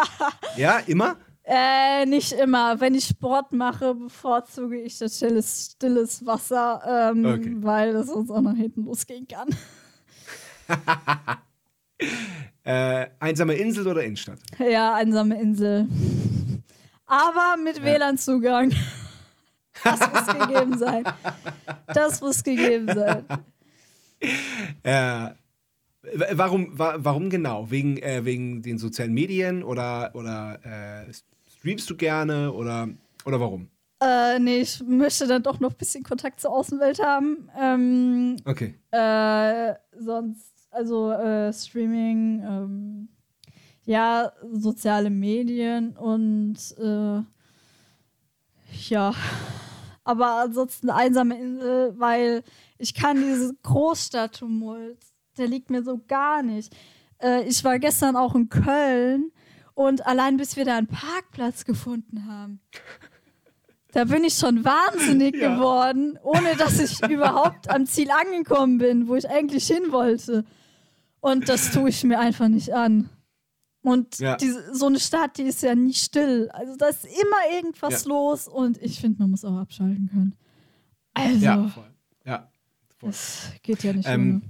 ja, 0.56 0.78
immer? 0.86 1.16
Äh, 1.44 2.06
nicht 2.06 2.32
immer. 2.32 2.80
Wenn 2.80 2.94
ich 2.94 3.04
Sport 3.04 3.52
mache, 3.52 3.96
bevorzuge 3.96 4.80
ich 4.80 4.96
das 4.96 5.18
stilles, 5.18 5.72
stilles 5.74 6.24
Wasser, 6.24 7.12
ähm, 7.12 7.26
okay. 7.26 7.54
weil 7.60 7.92
das 7.92 8.06
sonst 8.06 8.30
auch 8.30 8.40
nach 8.40 8.56
hinten 8.56 8.86
losgehen 8.86 9.28
kann. 9.28 9.48
Äh, 12.70 13.10
einsame 13.18 13.54
Insel 13.54 13.86
oder 13.86 14.04
Innenstadt? 14.04 14.38
Ja, 14.58 14.94
einsame 14.94 15.40
Insel. 15.40 15.88
Aber 17.06 17.56
mit 17.62 17.78
ja. 17.78 17.84
WLAN-Zugang. 17.84 18.72
Das 19.82 20.00
muss 20.00 20.26
gegeben 20.26 20.78
sein. 20.78 21.04
Das 21.86 22.20
muss 22.20 22.42
gegeben 22.42 22.86
sein. 22.92 23.24
Ja. 24.84 25.34
Warum, 26.32 26.72
warum 26.74 27.30
genau? 27.30 27.70
Wegen, 27.70 27.96
äh, 27.96 28.22
wegen 28.26 28.60
den 28.60 28.76
sozialen 28.76 29.14
Medien 29.14 29.62
oder, 29.62 30.10
oder 30.12 30.58
äh, 31.06 31.12
Streamst 31.60 31.88
du 31.88 31.96
gerne 31.96 32.52
oder, 32.52 32.88
oder 33.24 33.40
warum? 33.40 33.70
Äh, 34.02 34.38
nee, 34.38 34.60
ich 34.60 34.82
möchte 34.86 35.26
dann 35.26 35.42
doch 35.42 35.60
noch 35.60 35.72
ein 35.72 35.76
bisschen 35.76 36.02
Kontakt 36.02 36.40
zur 36.40 36.52
Außenwelt 36.52 37.02
haben. 37.02 37.50
Ähm, 37.58 38.36
okay. 38.46 38.74
Äh, 38.90 39.74
sonst, 39.98 40.52
also 40.70 41.10
äh, 41.12 41.52
Streaming, 41.52 42.42
ähm, 42.42 43.08
ja, 43.84 44.32
soziale 44.52 45.10
Medien 45.10 45.96
und 45.96 46.56
äh, 46.78 47.22
ja, 48.88 49.14
aber 50.04 50.42
ansonsten 50.42 50.90
einsame 50.90 51.38
Insel, 51.38 51.98
weil 51.98 52.42
ich 52.78 52.94
kann 52.94 53.16
dieses 53.16 53.54
Großstadttumult, 53.62 54.98
der 55.38 55.48
liegt 55.48 55.70
mir 55.70 55.82
so 55.82 56.00
gar 56.06 56.42
nicht. 56.42 56.74
Äh, 57.18 57.44
ich 57.44 57.62
war 57.64 57.78
gestern 57.78 58.16
auch 58.16 58.34
in 58.34 58.48
Köln 58.48 59.32
und 59.74 60.06
allein 60.06 60.36
bis 60.36 60.56
wir 60.56 60.64
da 60.64 60.76
einen 60.76 60.86
Parkplatz 60.86 61.64
gefunden 61.64 62.26
haben, 62.26 62.60
da 63.92 64.04
bin 64.04 64.24
ich 64.24 64.34
schon 64.34 64.64
wahnsinnig 64.64 65.34
ja. 65.40 65.54
geworden, 65.54 66.18
ohne 66.22 66.54
dass 66.56 66.78
ich 66.78 67.02
überhaupt 67.10 67.68
am 67.68 67.86
Ziel 67.86 68.10
angekommen 68.10 68.78
bin, 68.78 69.08
wo 69.08 69.16
ich 69.16 69.28
eigentlich 69.28 69.66
hin 69.66 69.90
wollte. 69.90 70.44
Und 71.20 71.48
das 71.48 71.72
tue 71.72 71.90
ich 71.90 72.02
mir 72.04 72.18
einfach 72.18 72.48
nicht 72.48 72.72
an. 72.74 73.08
Und 73.82 74.18
ja. 74.18 74.36
diese, 74.36 74.74
so 74.74 74.86
eine 74.86 75.00
Stadt, 75.00 75.38
die 75.38 75.44
ist 75.44 75.62
ja 75.62 75.74
nie 75.74 75.94
still. 75.94 76.50
Also 76.52 76.76
da 76.76 76.88
ist 76.88 77.04
immer 77.04 77.56
irgendwas 77.56 78.04
ja. 78.04 78.10
los 78.10 78.46
und 78.46 78.80
ich 78.82 79.00
finde, 79.00 79.20
man 79.20 79.30
muss 79.30 79.44
auch 79.44 79.56
abschalten 79.56 80.08
können. 80.10 80.34
Also. 81.14 81.44
Ja, 81.44 81.68
voll. 81.68 81.90
Ja, 82.26 82.50
voll. 82.98 83.10
Das 83.10 83.52
geht 83.62 83.82
ja 83.82 83.92
nicht 83.92 84.08
ähm. 84.08 84.42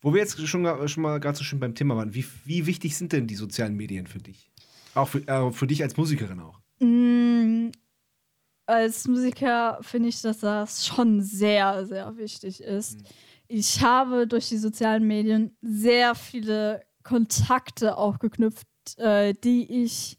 Wo 0.00 0.12
wir 0.12 0.20
jetzt 0.20 0.38
schon, 0.46 0.88
schon 0.88 1.02
mal 1.02 1.18
gerade 1.18 1.36
so 1.36 1.44
schön 1.44 1.60
beim 1.60 1.74
Thema 1.74 1.96
waren, 1.96 2.14
wie, 2.14 2.26
wie 2.44 2.66
wichtig 2.66 2.94
sind 2.94 3.12
denn 3.12 3.26
die 3.26 3.36
sozialen 3.36 3.74
Medien 3.74 4.06
für 4.06 4.18
dich? 4.18 4.50
Auch 4.94 5.08
für, 5.08 5.26
äh, 5.26 5.50
für 5.50 5.66
dich 5.66 5.82
als 5.82 5.96
Musikerin 5.96 6.40
auch? 6.40 6.60
Mm, 6.80 7.70
als 8.66 9.08
Musiker 9.08 9.78
finde 9.80 10.10
ich, 10.10 10.20
dass 10.20 10.40
das 10.40 10.86
schon 10.86 11.22
sehr, 11.22 11.86
sehr 11.86 12.16
wichtig 12.18 12.62
ist. 12.62 13.00
Mhm. 13.00 13.04
Ich 13.56 13.82
habe 13.82 14.26
durch 14.26 14.48
die 14.48 14.58
sozialen 14.58 15.04
Medien 15.06 15.56
sehr 15.62 16.16
viele 16.16 16.82
Kontakte 17.04 17.96
auch 17.96 18.18
geknüpft, 18.18 18.66
äh, 18.96 19.32
die 19.32 19.84
ich, 19.84 20.18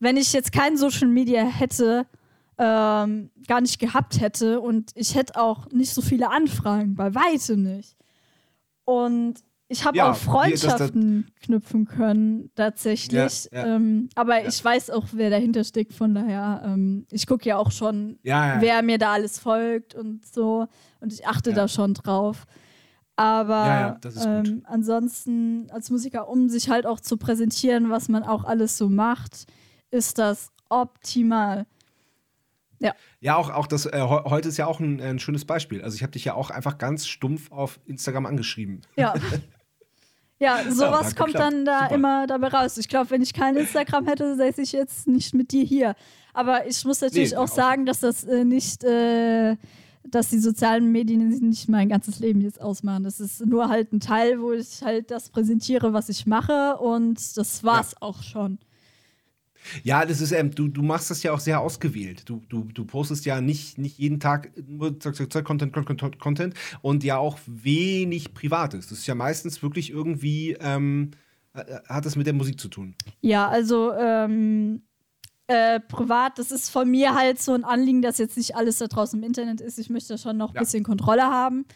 wenn 0.00 0.18
ich 0.18 0.34
jetzt 0.34 0.52
kein 0.52 0.76
Social 0.76 1.08
Media 1.08 1.44
hätte, 1.44 2.06
ähm, 2.58 3.30
gar 3.48 3.62
nicht 3.62 3.78
gehabt 3.78 4.20
hätte. 4.20 4.60
Und 4.60 4.90
ich 4.96 5.14
hätte 5.14 5.40
auch 5.40 5.70
nicht 5.70 5.94
so 5.94 6.02
viele 6.02 6.28
Anfragen, 6.28 6.94
bei 6.94 7.14
weitem 7.14 7.62
nicht. 7.62 7.96
Und 8.84 9.36
ich 9.72 9.84
habe 9.84 9.96
ja, 9.96 10.10
auch 10.10 10.16
Freundschaften 10.16 11.26
knüpfen 11.42 11.86
können, 11.86 12.50
tatsächlich. 12.54 13.48
Ja, 13.50 13.66
ja, 13.66 13.76
ähm, 13.76 14.08
aber 14.14 14.46
ich 14.46 14.62
weiß 14.64 14.90
auch, 14.90 15.06
wer 15.12 15.30
dahinter 15.30 15.64
steckt. 15.64 15.94
Von 15.94 16.14
daher, 16.14 16.62
ähm, 16.64 17.06
ich 17.10 17.26
gucke 17.26 17.48
ja 17.48 17.56
auch 17.56 17.70
schon, 17.72 18.18
wer 18.60 18.82
mir 18.82 18.98
da 18.98 19.12
alles 19.12 19.38
folgt 19.38 19.94
und 19.94 20.24
so. 20.26 20.66
Und 21.00 21.12
ich 21.12 21.26
achte 21.26 21.50
da 21.56 21.68
schon 21.68 21.94
drauf. 21.94 22.44
Aber 23.16 23.98
ähm, 24.26 24.62
ansonsten 24.66 25.70
als 25.70 25.90
Musiker, 25.90 26.28
um 26.28 26.48
sich 26.48 26.68
halt 26.70 26.86
auch 26.86 27.00
zu 27.00 27.16
präsentieren, 27.16 27.90
was 27.90 28.08
man 28.08 28.22
auch 28.24 28.44
alles 28.44 28.76
so 28.78 28.88
macht, 28.88 29.46
ist 29.90 30.18
das 30.18 30.50
optimal. 30.68 31.66
Ja. 32.78 32.94
Ja, 33.20 33.36
auch, 33.36 33.50
auch 33.50 33.68
das, 33.68 33.86
äh, 33.86 34.00
heu- 34.00 34.24
heute 34.24 34.48
ist 34.48 34.56
ja 34.56 34.66
auch 34.66 34.80
ein, 34.80 35.00
ein 35.00 35.18
schönes 35.20 35.44
Beispiel. 35.44 35.82
Also 35.82 35.94
ich 35.94 36.02
habe 36.02 36.10
dich 36.12 36.24
ja 36.24 36.34
auch 36.34 36.50
einfach 36.50 36.78
ganz 36.78 37.06
stumpf 37.06 37.52
auf 37.52 37.78
Instagram 37.84 38.26
angeschrieben. 38.26 38.80
Ja. 38.96 39.14
Ja, 40.46 40.58
sowas 40.70 41.06
hat 41.08 41.16
kommt 41.16 41.34
dann 41.36 41.64
da 41.64 41.82
Super. 41.84 41.94
immer 41.94 42.26
dabei 42.26 42.48
raus. 42.48 42.76
Ich 42.78 42.88
glaube, 42.88 43.10
wenn 43.10 43.22
ich 43.22 43.32
kein 43.32 43.56
Instagram 43.56 44.06
hätte, 44.06 44.34
säße 44.36 44.60
ich 44.62 44.72
jetzt 44.72 45.06
nicht 45.06 45.34
mit 45.34 45.52
dir 45.52 45.64
hier. 45.64 45.94
Aber 46.34 46.66
ich 46.66 46.84
muss 46.84 47.00
natürlich 47.00 47.30
Nee, 47.32 47.36
auch 47.36 47.44
auch- 47.44 47.48
sagen, 47.54 47.86
dass 47.86 48.00
das 48.00 48.24
äh, 48.24 48.44
nicht, 48.44 48.82
äh, 48.84 49.56
dass 50.04 50.30
die 50.30 50.38
sozialen 50.40 50.90
Medien 50.90 51.28
nicht 51.48 51.68
mein 51.68 51.88
ganzes 51.88 52.18
Leben 52.18 52.40
jetzt 52.40 52.60
ausmachen. 52.60 53.04
Das 53.04 53.20
ist 53.20 53.46
nur 53.46 53.68
halt 53.68 53.92
ein 53.92 54.00
Teil, 54.00 54.40
wo 54.40 54.50
ich 54.52 54.82
halt 54.82 55.10
das 55.12 55.28
präsentiere, 55.28 55.92
was 55.92 56.08
ich 56.08 56.26
mache 56.26 56.76
und 56.78 57.36
das 57.36 57.62
war's 57.62 57.94
auch 58.00 58.22
schon. 58.22 58.58
Ja, 59.82 60.04
das 60.04 60.20
ist, 60.20 60.32
ähm, 60.32 60.50
du, 60.54 60.68
du 60.68 60.82
machst 60.82 61.10
das 61.10 61.22
ja 61.22 61.32
auch 61.32 61.40
sehr 61.40 61.60
ausgewählt. 61.60 62.28
Du, 62.28 62.42
du, 62.48 62.64
du 62.64 62.84
postest 62.84 63.24
ja 63.24 63.40
nicht, 63.40 63.78
nicht 63.78 63.98
jeden 63.98 64.20
Tag 64.20 64.50
nur 64.68 64.98
zack, 65.00 65.16
zack, 65.16 65.32
zack, 65.32 65.44
Content, 65.44 65.72
Content, 65.72 66.18
Content 66.18 66.54
und 66.80 67.04
ja 67.04 67.16
auch 67.18 67.38
wenig 67.46 68.34
Privates. 68.34 68.88
Das 68.88 68.98
ist 68.98 69.06
ja 69.06 69.14
meistens 69.14 69.62
wirklich 69.62 69.90
irgendwie, 69.90 70.56
ähm, 70.60 71.12
äh, 71.54 71.64
hat 71.88 72.06
das 72.06 72.16
mit 72.16 72.26
der 72.26 72.34
Musik 72.34 72.58
zu 72.60 72.68
tun. 72.68 72.94
Ja, 73.20 73.48
also 73.48 73.92
ähm, 73.92 74.82
äh, 75.46 75.80
privat, 75.80 76.38
das 76.38 76.50
ist 76.50 76.70
von 76.70 76.90
mir 76.90 77.14
halt 77.14 77.40
so 77.40 77.52
ein 77.52 77.64
Anliegen, 77.64 78.02
dass 78.02 78.18
jetzt 78.18 78.36
nicht 78.36 78.56
alles 78.56 78.78
da 78.78 78.86
draußen 78.86 79.18
im 79.18 79.24
Internet 79.26 79.60
ist. 79.60 79.78
Ich 79.78 79.90
möchte 79.90 80.16
schon 80.18 80.36
noch 80.36 80.50
ein 80.50 80.54
Ja. 80.56 80.60
bisschen 80.62 80.82
Kontrolle 80.84 81.24
haben. 81.24 81.66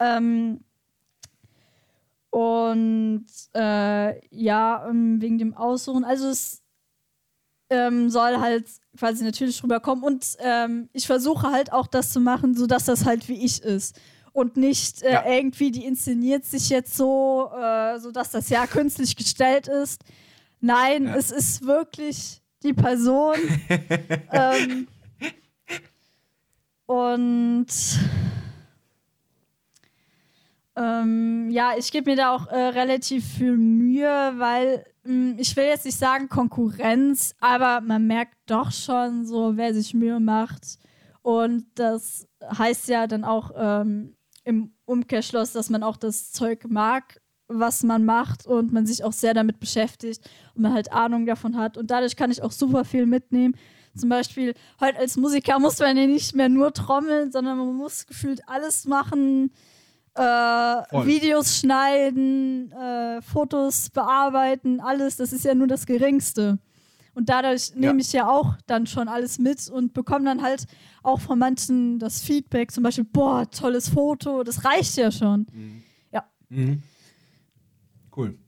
Ähm, 0.00 0.60
und 2.30 3.24
äh, 3.54 4.26
ja, 4.36 4.86
ähm, 4.88 5.20
wegen 5.20 5.38
dem 5.38 5.54
Aussuchen, 5.54 6.04
also 6.04 6.28
es 6.28 6.62
ähm, 7.70 8.08
soll 8.10 8.38
halt 8.38 8.66
quasi 8.98 9.24
natürlich 9.24 9.62
rüberkommen 9.62 10.02
und 10.04 10.36
ähm, 10.40 10.88
ich 10.92 11.06
versuche 11.06 11.50
halt 11.50 11.72
auch 11.72 11.86
das 11.86 12.10
zu 12.12 12.20
machen, 12.20 12.54
sodass 12.56 12.84
das 12.86 13.04
halt 13.04 13.28
wie 13.28 13.44
ich 13.44 13.62
ist. 13.62 14.00
Und 14.32 14.56
nicht 14.56 15.02
äh, 15.02 15.12
Ja. 15.14 15.24
irgendwie, 15.26 15.70
die 15.70 15.84
inszeniert 15.84 16.44
sich 16.44 16.68
jetzt 16.68 16.96
so, 16.96 17.50
äh, 17.60 17.98
sodass 17.98 18.30
das 18.30 18.48
ja 18.50 18.66
künstlich 18.66 19.16
gestellt 19.16 19.66
ist. 19.68 20.02
Nein, 20.60 21.06
Ja. 21.06 21.16
es 21.16 21.30
ist 21.30 21.64
wirklich 21.66 22.40
die 22.62 22.72
Person. 22.72 23.36
ähm, 24.32 24.86
und 26.86 27.66
ähm, 30.78 31.50
ja, 31.50 31.72
ich 31.76 31.90
gebe 31.90 32.10
mir 32.10 32.16
da 32.16 32.34
auch 32.34 32.46
äh, 32.46 32.56
relativ 32.56 33.24
viel 33.24 33.56
Mühe, 33.56 34.32
weil 34.36 34.84
mh, 35.04 35.34
ich 35.38 35.56
will 35.56 35.64
jetzt 35.64 35.84
nicht 35.84 35.98
sagen 35.98 36.28
Konkurrenz, 36.28 37.34
aber 37.40 37.80
man 37.80 38.06
merkt 38.06 38.36
doch 38.46 38.70
schon 38.70 39.26
so, 39.26 39.56
wer 39.56 39.74
sich 39.74 39.92
Mühe 39.92 40.20
macht. 40.20 40.78
Und 41.22 41.66
das 41.74 42.28
heißt 42.56 42.88
ja 42.88 43.06
dann 43.06 43.24
auch 43.24 43.50
ähm, 43.56 44.16
im 44.44 44.72
Umkehrschluss, 44.84 45.52
dass 45.52 45.68
man 45.68 45.82
auch 45.82 45.96
das 45.96 46.30
Zeug 46.32 46.66
mag, 46.68 47.20
was 47.48 47.82
man 47.82 48.04
macht 48.04 48.46
und 48.46 48.72
man 48.72 48.86
sich 48.86 49.02
auch 49.02 49.12
sehr 49.12 49.34
damit 49.34 49.58
beschäftigt 49.58 50.30
und 50.54 50.62
man 50.62 50.74
halt 50.74 50.92
Ahnung 50.92 51.26
davon 51.26 51.56
hat. 51.56 51.76
Und 51.76 51.90
dadurch 51.90 52.14
kann 52.14 52.30
ich 52.30 52.42
auch 52.42 52.52
super 52.52 52.84
viel 52.84 53.06
mitnehmen. 53.06 53.56
Zum 53.96 54.10
Beispiel, 54.10 54.54
heute 54.80 54.98
als 54.98 55.16
Musiker 55.16 55.58
muss 55.58 55.78
man 55.80 55.96
ja 55.96 56.06
nicht 56.06 56.36
mehr 56.36 56.48
nur 56.48 56.72
trommeln, 56.72 57.32
sondern 57.32 57.58
man 57.58 57.74
muss 57.74 58.06
gefühlt 58.06 58.42
alles 58.46 58.86
machen. 58.86 59.50
Äh. 60.18 61.06
Videos 61.06 61.58
schneiden, 61.58 62.72
äh, 62.72 63.22
Fotos 63.22 63.90
bearbeiten, 63.90 64.80
alles. 64.80 65.16
Das 65.16 65.32
ist 65.32 65.44
ja 65.44 65.54
nur 65.54 65.66
das 65.66 65.86
Geringste. 65.86 66.58
Und 67.14 67.28
dadurch 67.28 67.74
nehme 67.74 68.00
ich 68.00 68.12
ja 68.12 68.28
auch 68.28 68.56
dann 68.66 68.86
schon 68.86 69.08
alles 69.08 69.38
mit 69.38 69.68
und 69.68 69.92
bekomme 69.92 70.24
dann 70.26 70.42
halt 70.42 70.66
auch 71.02 71.20
von 71.20 71.38
manchen 71.38 71.98
das 71.98 72.20
Feedback, 72.20 72.70
zum 72.70 72.84
Beispiel, 72.84 73.04
boah, 73.04 73.50
tolles 73.50 73.88
Foto, 73.88 74.44
das 74.44 74.64
reicht 74.64 74.96
ja 74.96 75.10
schon. 75.10 75.46
Mhm. 76.50 76.82
Cool. 78.16 78.38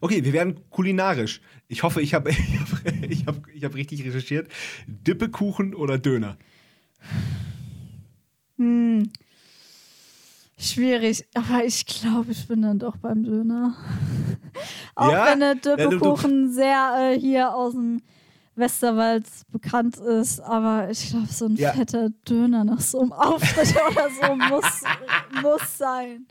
Okay, 0.00 0.24
wir 0.24 0.32
werden 0.32 0.60
kulinarisch. 0.70 1.40
Ich 1.68 1.82
hoffe, 1.82 2.02
ich 2.02 2.14
habe 2.14 2.30
ich 2.30 2.36
hab, 2.36 3.02
ich 3.02 3.26
hab, 3.26 3.48
ich 3.48 3.64
hab 3.64 3.74
richtig 3.74 4.04
recherchiert. 4.04 4.50
Dippekuchen 4.86 5.74
oder 5.74 5.98
Döner? 5.98 6.36
Hm. 8.58 9.10
Schwierig, 10.62 11.26
aber 11.34 11.64
ich 11.64 11.84
glaube, 11.86 12.30
ich 12.30 12.46
bin 12.46 12.62
dann 12.62 12.78
doch 12.78 12.96
beim 12.96 13.24
Döner. 13.24 13.74
Auch 14.94 15.10
Ja? 15.10 15.26
wenn 15.26 15.40
der 15.40 15.54
Ja, 15.54 15.76
du- 15.76 15.76
Döpekuchen 15.90 16.52
sehr 16.52 17.12
äh, 17.14 17.18
hier 17.18 17.52
aus 17.54 17.72
dem 17.72 18.00
Westerwald 18.54 19.24
bekannt 19.50 19.96
ist, 19.96 20.38
aber 20.40 20.88
ich 20.90 21.08
glaube, 21.10 21.26
so 21.26 21.46
ein 21.46 21.56
Ja. 21.56 21.72
fetter 21.72 22.10
Döner 22.28 22.64
nach 22.64 22.80
so 22.80 23.00
einem 23.00 23.12
Auftritt 23.12 23.74
oder 23.90 24.08
so 24.10 24.34
muss, 24.36 24.82
muss 25.42 25.78
sein. 25.78 26.26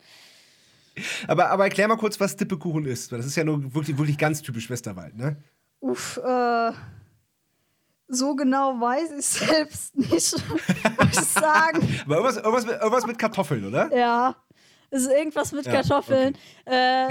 Aber, 1.28 1.50
aber 1.50 1.64
erklär 1.66 1.88
mal 1.88 1.98
kurz, 1.98 2.20
was 2.20 2.36
Dippekuchen 2.36 2.86
ist. 2.86 3.12
weil 3.12 3.18
Das 3.20 3.26
ist 3.26 3.36
ja 3.36 3.44
nur 3.44 3.74
wirklich, 3.74 3.98
wirklich 3.98 4.18
ganz 4.18 4.42
typisch 4.42 4.70
Westerwald, 4.70 5.16
ne? 5.18 5.38
Uff, 5.80 6.18
äh, 6.24 6.72
so 8.12 8.36
genau 8.36 8.80
weiß 8.80 9.12
ich 9.18 9.26
selbst 9.26 9.96
nicht, 9.96 10.12
muss 10.12 10.34
ich 11.12 11.28
sagen. 11.28 12.00
Aber 12.06 12.16
irgendwas, 12.16 12.38
irgendwas, 12.38 12.66
mit, 12.66 12.76
irgendwas 12.76 13.08
mit 13.08 13.18
Kartoffeln, 13.18 13.66
oder? 13.66 13.96
Ja. 13.96 14.36
Es 14.94 15.04
ist 15.04 15.12
irgendwas 15.12 15.54
mit 15.54 15.66
Ja, 15.66 15.72
Kartoffeln. 15.72 16.38
Äh, 16.66 17.08
äh, 17.08 17.10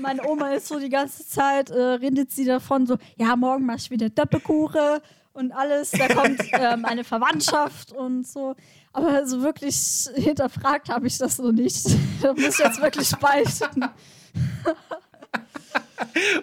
meine 0.00 0.26
Oma 0.26 0.50
ist 0.50 0.66
so 0.66 0.80
die 0.80 0.88
ganze 0.88 1.24
Zeit, 1.24 1.70
äh, 1.70 1.80
redet 1.80 2.32
sie 2.32 2.44
davon 2.44 2.86
so, 2.86 2.98
ja, 3.16 3.36
morgen 3.36 3.64
mach 3.64 3.76
ich 3.76 3.88
wieder 3.90 4.10
Döppekuche 4.10 5.00
und 5.32 5.52
alles. 5.52 5.92
Da 5.92 6.08
kommt 6.08 6.40
äh, 6.52 6.76
meine 6.76 7.04
Verwandtschaft 7.04 7.92
und 7.92 8.26
so. 8.26 8.56
Aber 8.92 9.26
so 9.28 9.42
wirklich 9.42 10.08
hinterfragt 10.14 10.88
habe 10.88 11.06
ich 11.06 11.16
das 11.16 11.36
so 11.36 11.52
nicht. 11.52 11.86
da 12.22 12.32
muss 12.32 12.58
ich 12.58 12.64
jetzt 12.64 12.82
wirklich 12.82 13.10
beichten. 13.12 13.84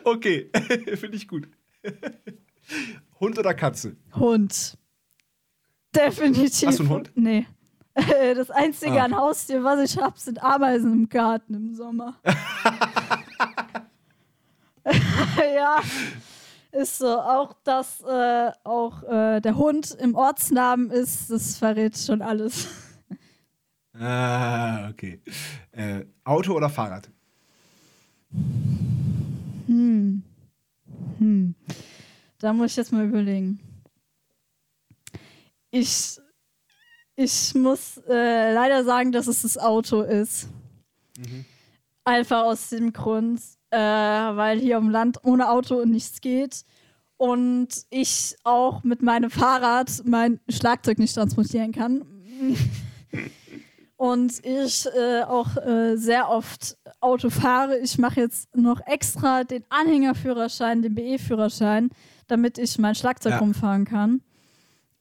Okay, 0.05 0.49
finde 0.95 1.17
ich 1.17 1.27
gut. 1.27 1.49
Hund 3.21 3.37
oder 3.39 3.53
Katze? 3.53 3.95
Hund. 4.15 4.77
Definitiv. 5.95 6.67
Hast 6.67 6.79
du 6.79 6.83
einen 6.83 6.91
Hund? 6.91 7.11
Nee. 7.15 7.45
Das 8.35 8.49
einzige 8.49 9.01
Ah. 9.01 9.05
an 9.05 9.15
Haustier, 9.15 9.63
was 9.63 9.79
ich 9.91 10.01
habe, 10.01 10.17
sind 10.19 10.41
Ameisen 10.41 10.93
im 10.93 11.09
Garten 11.09 11.53
im 11.53 11.75
Sommer. 11.75 12.15
ja, 15.55 15.81
ist 16.71 16.97
so. 16.97 17.19
Auch 17.19 17.53
dass 17.63 18.01
äh, 18.01 18.51
auch 18.63 19.03
äh, 19.03 19.41
der 19.41 19.55
Hund 19.57 19.91
im 19.99 20.15
Ortsnamen 20.15 20.89
ist, 20.89 21.29
das 21.29 21.57
verrät 21.57 21.97
schon 21.97 22.21
alles. 22.21 22.67
Ah, 23.93 24.89
okay. 24.89 25.19
Äh, 25.73 26.05
Auto 26.23 26.53
oder 26.53 26.69
Fahrrad? 26.69 27.09
Hm. 29.67 30.23
Hm. 31.17 31.55
Da 32.41 32.53
muss 32.53 32.71
ich 32.71 32.77
jetzt 32.77 32.91
mal 32.91 33.05
überlegen. 33.05 33.59
Ich, 35.69 36.19
ich 37.15 37.53
muss 37.53 37.97
äh, 38.09 38.51
leider 38.51 38.83
sagen, 38.83 39.11
dass 39.11 39.27
es 39.27 39.43
das 39.43 39.59
Auto 39.59 40.01
ist. 40.01 40.49
Einfach 42.03 42.45
aus 42.45 42.69
dem 42.69 42.93
Grund, 42.93 43.39
äh, 43.69 43.77
weil 43.77 44.59
hier 44.59 44.77
im 44.77 44.89
Land 44.89 45.19
ohne 45.23 45.51
Auto 45.51 45.85
nichts 45.85 46.19
geht. 46.19 46.65
Und 47.17 47.67
ich 47.91 48.35
auch 48.43 48.83
mit 48.83 49.03
meinem 49.03 49.29
Fahrrad 49.29 50.01
mein 50.05 50.39
Schlagzeug 50.49 50.97
nicht 50.97 51.13
transportieren 51.13 51.71
kann. 51.71 52.03
Und 53.97 54.43
ich 54.43 54.87
äh, 54.87 55.21
auch 55.21 55.57
äh, 55.57 55.95
sehr 55.95 56.27
oft 56.27 56.75
Auto 57.01 57.29
fahre. 57.29 57.77
Ich 57.77 57.99
mache 57.99 58.19
jetzt 58.19 58.55
noch 58.55 58.81
extra 58.87 59.43
den 59.43 59.63
Anhängerführerschein, 59.69 60.81
den 60.81 60.95
BE-Führerschein, 60.95 61.91
damit 62.31 62.57
ich 62.57 62.77
mein 62.79 62.95
Schlagzeug 62.95 63.33
Ja. 63.33 63.37
rumfahren 63.39 63.85
kann. 63.85 64.21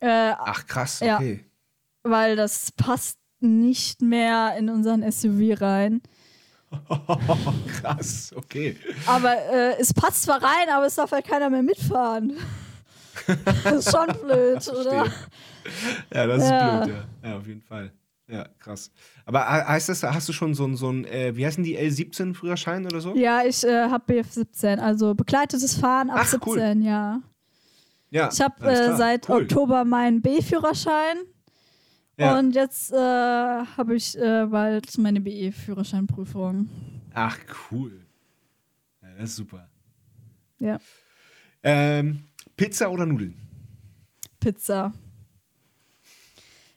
Äh, 0.01 0.33
Ach, 0.38 0.66
krass, 0.66 1.01
Ja. 1.01 1.16
okay. 1.16 1.45
weil 2.03 2.35
das 2.37 2.73
passt 2.73 3.19
nicht 3.40 4.03
mehr 4.03 4.57
in 4.59 4.69
unseren 4.69 5.03
SUV 5.11 5.61
rein. 5.61 6.03
krass, 7.81 8.33
okay. 8.37 8.77
Aber 9.07 9.33
äh, 9.37 9.77
es 9.81 9.93
passt 9.95 10.23
zwar 10.23 10.43
rein, 10.43 10.69
aber 10.73 10.87
es 10.87 10.95
darf 10.95 11.11
halt 11.12 11.27
keiner 11.27 11.51
mehr 11.51 11.62
mitfahren. 11.62 12.35
das 13.64 13.87
ist 13.87 13.90
schon 13.90 14.07
blöd, 14.23 14.69
oder? 14.69 15.07
Ja, 16.12 16.27
das 16.27 16.43
ist 16.45 16.51
Ja. 16.51 16.81
blöd, 16.85 16.95
ja. 17.23 17.29
Ja, 17.31 17.37
auf 17.38 17.47
jeden 17.47 17.62
Fall. 17.62 17.93
Ja, 18.31 18.47
krass. 18.61 18.90
Aber 19.25 19.40
he- 19.40 19.64
heißt 19.66 19.88
das, 19.88 20.03
hast 20.05 20.29
du 20.29 20.33
schon 20.33 20.55
so 20.55 20.64
ein, 20.66 20.77
so 20.77 20.88
ein 20.90 21.05
äh, 21.05 21.35
wie 21.37 21.45
heißen 21.45 21.64
die, 21.64 21.77
L17-Führerschein 21.79 22.87
oder 22.87 23.01
so? 23.01 23.14
Ja, 23.16 23.43
ich 23.45 23.64
äh, 23.64 23.88
habe 23.88 24.05
BF17, 24.12 24.79
also 24.79 25.14
begleitetes 25.14 25.77
Fahren 25.77 26.11
ab 26.11 26.21
Ach, 26.23 26.33
cool. 26.47 26.59
17, 26.59 26.83
ja. 26.83 27.21
Ja, 28.11 28.29
Ich 28.33 28.40
habe 28.40 28.64
äh, 28.69 28.97
seit 28.97 29.29
Cool. 29.29 29.43
Oktober 29.43 29.85
meinen 29.85 30.21
B-Führerschein 30.23 31.16
Ja. 32.16 32.38
und 32.38 32.55
jetzt 32.55 32.93
äh, 32.93 32.97
habe 32.97 33.95
ich 33.97 34.16
äh, 34.19 34.47
bald 34.47 34.97
meine 34.99 35.21
BE-Führerscheinprüfung. 35.21 36.69
Ach, 37.14 37.38
cool. 37.71 38.05
Ja, 39.03 39.09
das 39.19 39.31
ist 39.31 39.37
super. 39.37 39.69
Ja, 40.61 40.79
Ähm, 41.62 42.25
Pizza 42.57 42.90
oder 42.90 43.07
Nudeln? 43.07 43.35
Pizza. 44.38 44.93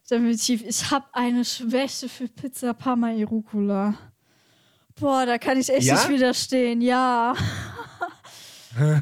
Definitiv. 0.10 0.64
Ich 0.68 0.92
habe 0.92 1.06
eine 1.14 1.44
Schwäche 1.46 2.10
für 2.10 2.28
Pizza 2.28 2.74
Parma 2.74 3.12
e 3.12 3.24
Rucola. 3.24 3.96
Boah, 5.00 5.26
da 5.26 5.38
kann 5.38 5.58
ich 5.58 5.70
echt 5.70 5.88
Ja? 5.88 5.96
nicht 5.96 6.10
widerstehen. 6.10 6.82
Ja. 6.82 7.34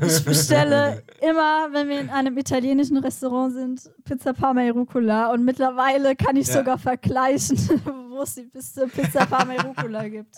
Ich 0.06 0.26
bestelle 0.26 1.02
immer, 1.22 1.70
wenn 1.72 1.88
wir 1.88 2.02
in 2.02 2.10
einem 2.10 2.38
italienischen 2.38 2.98
Restaurant 2.98 3.54
sind, 3.54 3.90
Pizza 4.04 4.34
Parma 4.34 4.64
e 4.64 4.70
Rucola. 4.70 5.32
Und 5.32 5.46
mittlerweile 5.46 6.14
kann 6.18 6.36
ich 6.36 6.48
Ja. 6.48 6.56
sogar 6.56 6.78
vergleichen, 6.78 7.58
wo 8.10 8.22
es 8.22 8.36
die 8.36 8.44
beste 8.48 8.86
Pizza 8.88 9.26
Parma 9.26 9.54
e 9.54 9.62
Rucola 9.62 10.10
gibt. 10.10 10.36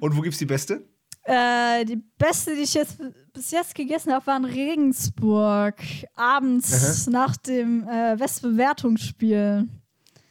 Und 0.00 0.14
wo 0.14 0.20
gibt's 0.20 0.36
die 0.36 0.44
beste? 0.44 0.84
Äh, 1.24 1.84
die 1.84 2.02
beste, 2.18 2.54
die 2.56 2.62
ich 2.62 2.74
jetzt 2.74 2.98
bis 3.32 3.50
jetzt 3.52 3.74
gegessen 3.74 4.12
habe, 4.12 4.26
war 4.26 4.36
in 4.36 4.44
Regensburg. 4.44 5.76
Abends 6.14 7.06
nach 7.06 7.36
dem 7.36 7.86
äh, 7.88 8.18
Westbewertungsspiel. 8.18 9.68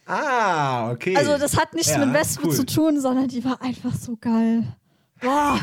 Ah, 0.06 0.92
okay. 0.92 1.16
Also, 1.16 1.38
das 1.38 1.56
hat 1.58 1.74
nichts 1.74 1.92
Ja, 1.92 2.04
mit 2.06 2.14
Wespe 2.14 2.48
cool. 2.48 2.54
zu 2.56 2.66
tun, 2.66 3.00
sondern 3.00 3.28
die 3.30 3.44
war 3.46 3.62
einfach 3.62 3.94
so 3.94 4.18
geil. 4.18 4.76
Boah. 5.22 5.60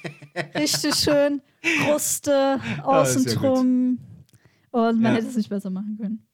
Richtig 0.54 0.94
schön. 0.94 1.42
Kruste, 1.84 2.58
außen 2.82 3.22
sehr 3.24 3.34
gut. 3.34 3.42
drum. 3.42 3.98
Und 4.70 5.00
man 5.00 5.12
Ja. 5.12 5.18
hätte 5.18 5.26
es 5.26 5.36
nicht 5.36 5.50
besser 5.50 5.68
machen 5.68 5.98
können. 6.00 6.26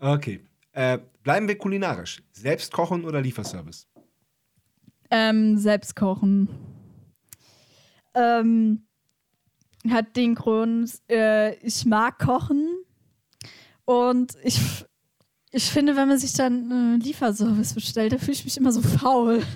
Okay. 0.00 0.40
Äh, 0.72 0.98
bleiben 1.22 1.46
wir 1.46 1.56
kulinarisch. 1.58 2.22
Selbst 2.32 2.72
kochen 2.72 3.04
oder 3.04 3.20
Lieferservice? 3.20 3.86
Ähm, 5.10 5.56
selbst 5.58 5.94
kochen. 5.94 6.48
Ähm, 8.14 8.86
hat 9.88 10.16
den 10.16 10.34
Grund, 10.34 10.92
äh, 11.08 11.54
ich 11.56 11.84
mag 11.86 12.18
kochen 12.18 12.68
und 13.84 14.32
ich, 14.42 14.60
ich 15.52 15.70
finde, 15.70 15.96
wenn 15.96 16.08
man 16.08 16.18
sich 16.18 16.32
dann 16.34 16.98
äh, 17.00 17.04
Lieferservice 17.04 17.74
bestellt, 17.74 18.12
da 18.12 18.18
fühle 18.18 18.32
ich 18.32 18.44
mich 18.44 18.56
immer 18.56 18.72
so 18.72 18.82
faul. 18.82 19.42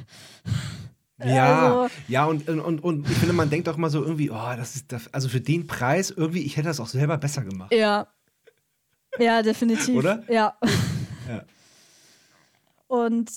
Ja, 1.25 1.83
Also- 1.85 1.95
ja 2.09 2.25
und, 2.25 2.49
und, 2.49 2.81
und 2.83 3.09
ich 3.09 3.17
finde, 3.17 3.33
man 3.33 3.49
denkt 3.49 3.69
auch 3.69 3.77
immer 3.77 3.91
so 3.91 4.03
irgendwie, 4.03 4.29
oh, 4.31 4.55
das 4.57 4.75
ist, 4.75 4.91
das, 4.91 5.13
also 5.15 5.29
für 5.29 5.41
den 5.41 5.69
Preis 5.69 6.11
irgendwie, 6.11 6.41
ich 6.43 6.57
hätte 6.57 6.67
das 6.67 6.81
auch 6.81 6.89
selber 6.89 7.17
besser 7.17 7.45
gemacht. 7.45 7.73
Ja. 7.73 8.09
Ja, 9.21 9.41
definitiv. 9.43 9.95
Oder? 9.95 10.25
Ja. 10.29 10.57
Ja. 11.29 11.45
Und 12.89 13.31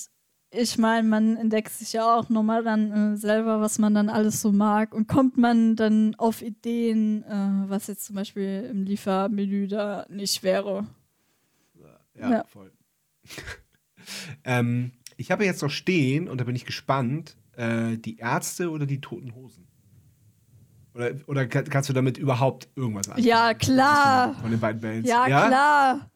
ich 0.57 0.77
meine, 0.77 1.07
man 1.07 1.37
entdeckt 1.37 1.71
sich 1.71 1.93
ja 1.93 2.17
auch 2.17 2.29
nochmal 2.29 2.63
dann 2.63 3.13
äh, 3.13 3.17
selber, 3.17 3.61
was 3.61 3.77
man 3.79 3.93
dann 3.93 4.09
alles 4.09 4.41
so 4.41 4.51
mag. 4.51 4.93
Und 4.93 5.07
kommt 5.07 5.37
man 5.37 5.75
dann 5.75 6.15
auf 6.15 6.41
Ideen, 6.41 7.23
äh, 7.23 7.69
was 7.69 7.87
jetzt 7.87 8.05
zum 8.05 8.15
Beispiel 8.15 8.67
im 8.71 8.83
Liefermenü 8.83 9.67
da 9.67 10.05
nicht 10.09 10.43
wäre. 10.43 10.87
Ja, 12.17 12.31
Ja. 12.31 12.43
voll. 12.45 12.71
ähm, 14.43 14.91
ich 15.17 15.31
habe 15.31 15.45
jetzt 15.45 15.61
noch 15.61 15.69
stehen, 15.69 16.27
und 16.29 16.39
da 16.39 16.45
bin 16.45 16.55
ich 16.55 16.65
gespannt, 16.65 17.35
äh, 17.57 17.97
die 17.97 18.17
Ärzte 18.17 18.69
oder 18.69 18.85
die 18.85 19.01
Toten 19.01 19.33
Hosen? 19.35 19.67
Oder, 20.93 21.11
oder 21.27 21.45
kann- 21.47 21.65
kannst 21.65 21.89
du 21.89 21.93
damit 21.93 22.17
überhaupt 22.17 22.69
irgendwas 22.75 23.07
anfangen? 23.09 23.25
Ja, 23.27 23.53
klar. 23.53 24.33
Von, 24.35 24.51
den 24.51 24.59
beiden 24.59 24.81
Bands. 24.81 25.09
Ja, 25.09 25.25
klar. 25.25 26.09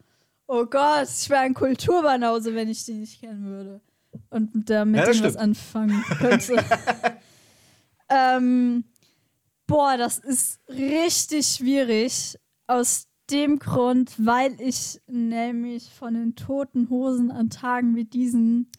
Oh 0.47 0.65
Gott, 0.65 1.07
ich 1.09 1.29
wäre 1.29 1.41
ein 1.41 1.53
Kulturbanause, 1.53 2.55
wenn 2.55 2.69
ich 2.69 2.83
die 2.85 2.93
nicht 2.93 3.19
kennen 3.19 3.43
würde. 3.45 3.81
Und 4.29 4.69
da 4.69 4.85
mit 4.85 5.01
Ja, 5.01 5.23
was 5.23 5.35
anfangen 5.35 6.03
könnte. 6.19 6.63
ähm, 8.09 8.83
boah, 9.67 9.97
das 9.97 10.19
ist 10.19 10.59
richtig 10.69 11.47
schwierig. 11.47 12.37
Aus 12.67 13.07
dem 13.31 13.59
Grund, 13.59 14.13
weil 14.17 14.59
ich 14.59 15.01
nämlich 15.07 15.89
von 15.89 16.13
den 16.13 16.35
toten 16.35 16.89
Hosen 16.89 17.31
an 17.31 17.49
Tagen 17.49 17.95
wie 17.95 18.05
diesen 18.05 18.71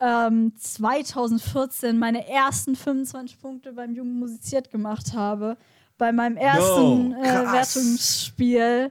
ähm, 0.00 0.54
2014 0.56 1.98
meine 1.98 2.26
ersten 2.28 2.74
25 2.74 3.38
Punkte 3.38 3.72
beim 3.72 3.94
Jungen 3.94 4.18
musiziert 4.18 4.70
gemacht 4.70 5.12
habe. 5.14 5.56
Bei 5.98 6.12
meinem 6.12 6.36
ersten 6.36 7.12
äh, 7.12 7.22
krass. 7.22 7.76
Wertungsspiel. 7.76 8.90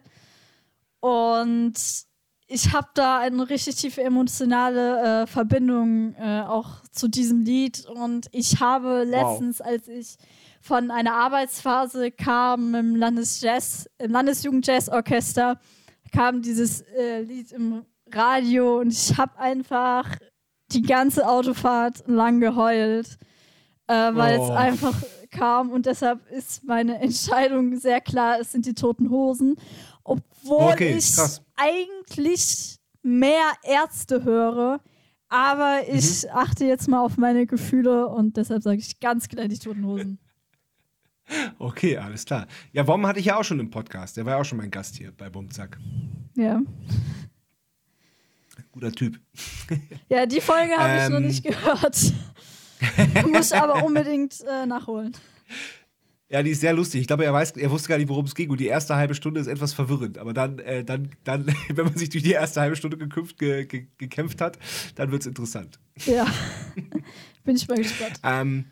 Und 0.99 1.73
ich 2.51 2.73
habe 2.73 2.87
da 2.95 3.19
eine 3.19 3.47
richtig 3.47 3.75
tiefe 3.75 4.01
emotionale 4.03 5.21
äh, 5.23 5.27
Verbindung 5.27 6.15
äh, 6.15 6.41
auch 6.41 6.81
zu 6.91 7.07
diesem 7.07 7.41
Lied. 7.43 7.85
Und 7.85 8.27
ich 8.31 8.59
habe 8.59 9.03
letztens, 9.03 9.61
als 9.61 9.87
ich 9.87 10.17
von 10.59 10.89
einer 10.89 11.13
Arbeitsphase 11.13 12.09
kam 12.09 12.73
im 12.73 12.95
Landesjazz, 12.95 13.87
im 13.99 14.11
Landesjugendjazzorchester, 14.11 15.59
kam 16.11 16.41
dieses 16.41 16.81
äh, 16.81 17.21
Lied 17.21 17.51
im 17.51 17.85
Radio 18.11 18.79
und 18.79 18.91
ich 18.91 19.15
habe 19.15 19.37
einfach 19.37 20.09
die 20.71 20.81
ganze 20.81 21.29
Autofahrt 21.29 22.03
lang 22.07 22.39
geheult, 22.39 23.19
äh, 23.85 23.93
weil 23.93 24.39
es 24.39 24.49
Oh. 24.49 24.53
einfach 24.53 24.95
kam 25.29 25.69
und 25.69 25.85
deshalb 25.85 26.27
ist 26.31 26.63
meine 26.63 26.99
Entscheidung 26.99 27.77
sehr 27.77 28.01
klar, 28.01 28.39
es 28.39 28.51
sind 28.51 28.65
die 28.65 28.73
toten 28.73 29.11
Hosen. 29.11 29.55
Obwohl 30.43 30.73
Okay, 30.73 30.95
ich 30.97 31.13
krass. 31.15 31.41
eigentlich 31.55 32.77
mehr 33.01 33.51
Ärzte 33.63 34.23
höre, 34.23 34.79
aber 35.29 35.81
ich 35.91 36.23
Mhm. 36.23 36.29
achte 36.33 36.65
jetzt 36.65 36.87
mal 36.87 37.01
auf 37.01 37.17
meine 37.17 37.45
Gefühle 37.45 38.07
und 38.07 38.37
deshalb 38.37 38.63
sage 38.63 38.77
ich 38.79 38.99
ganz 38.99 39.27
klar 39.27 39.47
die 39.47 39.59
toten 39.59 39.85
Hosen. 39.85 40.19
Okay, 41.59 41.95
alles 41.95 42.25
klar. 42.25 42.47
Ja, 42.71 42.87
Wom 42.87 43.05
hatte 43.05 43.19
ich 43.19 43.27
ja 43.27 43.37
auch 43.37 43.43
schon 43.43 43.59
im 43.59 43.69
Podcast. 43.69 44.17
Der 44.17 44.25
war 44.25 44.33
ja 44.33 44.41
auch 44.41 44.45
schon 44.45 44.57
mein 44.57 44.71
Gast 44.71 44.95
hier 44.95 45.11
bei 45.15 45.29
Bumzack. 45.29 45.77
Ja. 46.35 46.59
Guter 48.71 48.91
Typ. 48.91 49.19
Ja, 50.09 50.25
die 50.25 50.41
Folge 50.41 50.73
habe 50.75 51.03
ich 51.03 51.09
noch 51.09 51.17
Ähm. 51.19 51.27
nicht 51.27 51.43
gehört. 51.43 52.13
Muss 53.31 53.51
aber 53.51 53.83
unbedingt 53.83 54.41
äh, 54.41 54.65
nachholen. 54.65 55.15
Ja, 56.31 56.43
die 56.43 56.51
ist 56.51 56.61
sehr 56.61 56.73
lustig. 56.73 57.01
Ich 57.01 57.07
glaube, 57.07 57.25
er 57.25 57.33
weiß, 57.33 57.51
er 57.57 57.71
wusste 57.71 57.89
gar 57.89 57.97
nicht, 57.97 58.07
worum 58.07 58.25
es 58.25 58.35
ging. 58.35 58.51
Und 58.51 58.59
die 58.59 58.67
erste 58.67 58.95
halbe 58.95 59.15
Stunde 59.15 59.39
ist 59.39 59.47
etwas 59.47 59.73
verwirrend. 59.73 60.19
Aber 60.19 60.31
dann, 60.31 60.59
äh, 60.59 60.83
dann, 60.83 61.09
dann, 61.23 61.47
wenn 61.73 61.85
man 61.85 61.97
sich 61.97 62.09
durch 62.09 62.23
die 62.23 62.31
erste 62.33 62.61
halbe 62.61 62.75
Stunde 62.75 62.97
gekümpft, 62.97 63.39
ge, 63.39 63.65
ge, 63.65 63.87
gekämpft 63.97 64.39
hat, 64.39 64.59
dann 64.95 65.11
wird 65.11 65.21
es 65.23 65.27
interessant. 65.27 65.79
Ja. 66.05 66.27
Bin 67.43 67.55
ich 67.55 67.67
mal 67.67 67.77
gespannt. 67.77 68.19
Ähm, 68.23 68.65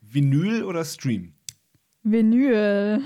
Vinyl 0.00 0.62
oder 0.62 0.84
Stream? 0.84 1.32
Vinyl. 2.04 3.02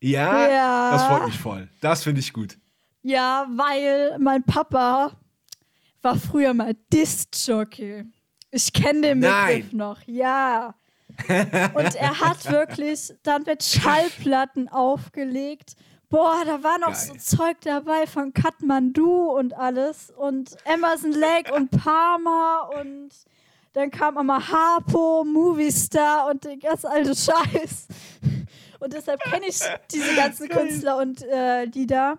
Ja, 0.00 0.48
Ja. 0.50 0.90
das 0.92 1.04
freut 1.04 1.26
mich 1.26 1.38
voll. 1.38 1.68
Das 1.80 2.02
finde 2.04 2.20
ich 2.20 2.32
gut. 2.32 2.58
Ja, 3.02 3.46
weil 3.56 4.18
mein 4.18 4.42
Papa 4.42 5.12
war 6.02 6.16
früher 6.18 6.52
mal 6.52 6.76
Disc-Jockey. 6.92 8.04
Ich 8.50 8.72
kenne 8.72 9.00
den 9.00 9.18
Nein. 9.20 9.56
Begriff 9.56 9.72
noch, 9.72 10.00
ja. 10.06 10.74
Und 11.74 11.94
er 11.94 12.20
hat 12.20 12.50
wirklich 12.50 13.12
dann 13.22 13.42
mit 13.44 13.62
Schallplatten 13.62 14.68
aufgelegt. 14.68 15.74
Boah, 16.08 16.42
da 16.44 16.62
war 16.62 16.78
noch 16.78 16.88
Geil. 16.88 17.18
so 17.20 17.36
Zeug 17.36 17.56
dabei 17.62 18.06
von 18.06 18.34
Kathmandu 18.34 19.30
und 19.30 19.54
alles. 19.54 20.10
Und 20.10 20.56
Emerson 20.64 21.12
Lake 21.12 21.54
und 21.54 21.70
Parma 21.70 22.70
und 22.78 23.10
dann 23.72 23.90
kam 23.90 24.18
immer 24.18 24.46
Harpo, 24.46 25.24
Movistar 25.24 26.28
und 26.28 26.44
der 26.44 26.58
ganz 26.58 26.84
alte 26.84 27.14
Scheiß. 27.14 27.88
Und 28.80 28.92
deshalb 28.92 29.20
kenne 29.22 29.46
ich 29.48 29.58
diese 29.90 30.14
ganzen 30.14 30.48
Geil. 30.48 30.58
Künstler 30.58 30.98
und 30.98 31.22
äh, 31.22 31.64
Lieder. 31.64 32.18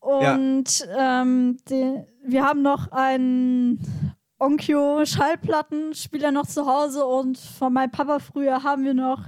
Und 0.00 0.88
ähm, 0.96 1.58
die, 1.68 2.02
wir 2.24 2.44
haben 2.44 2.62
noch 2.62 2.90
einen 2.90 4.15
Onkyo 4.38 5.04
Schallplattenspieler 5.06 6.30
noch 6.30 6.46
zu 6.46 6.66
Hause 6.66 7.04
und 7.06 7.38
von 7.38 7.72
meinem 7.72 7.90
Papa 7.90 8.18
früher 8.18 8.62
haben 8.62 8.84
wir 8.84 8.94
noch 8.94 9.22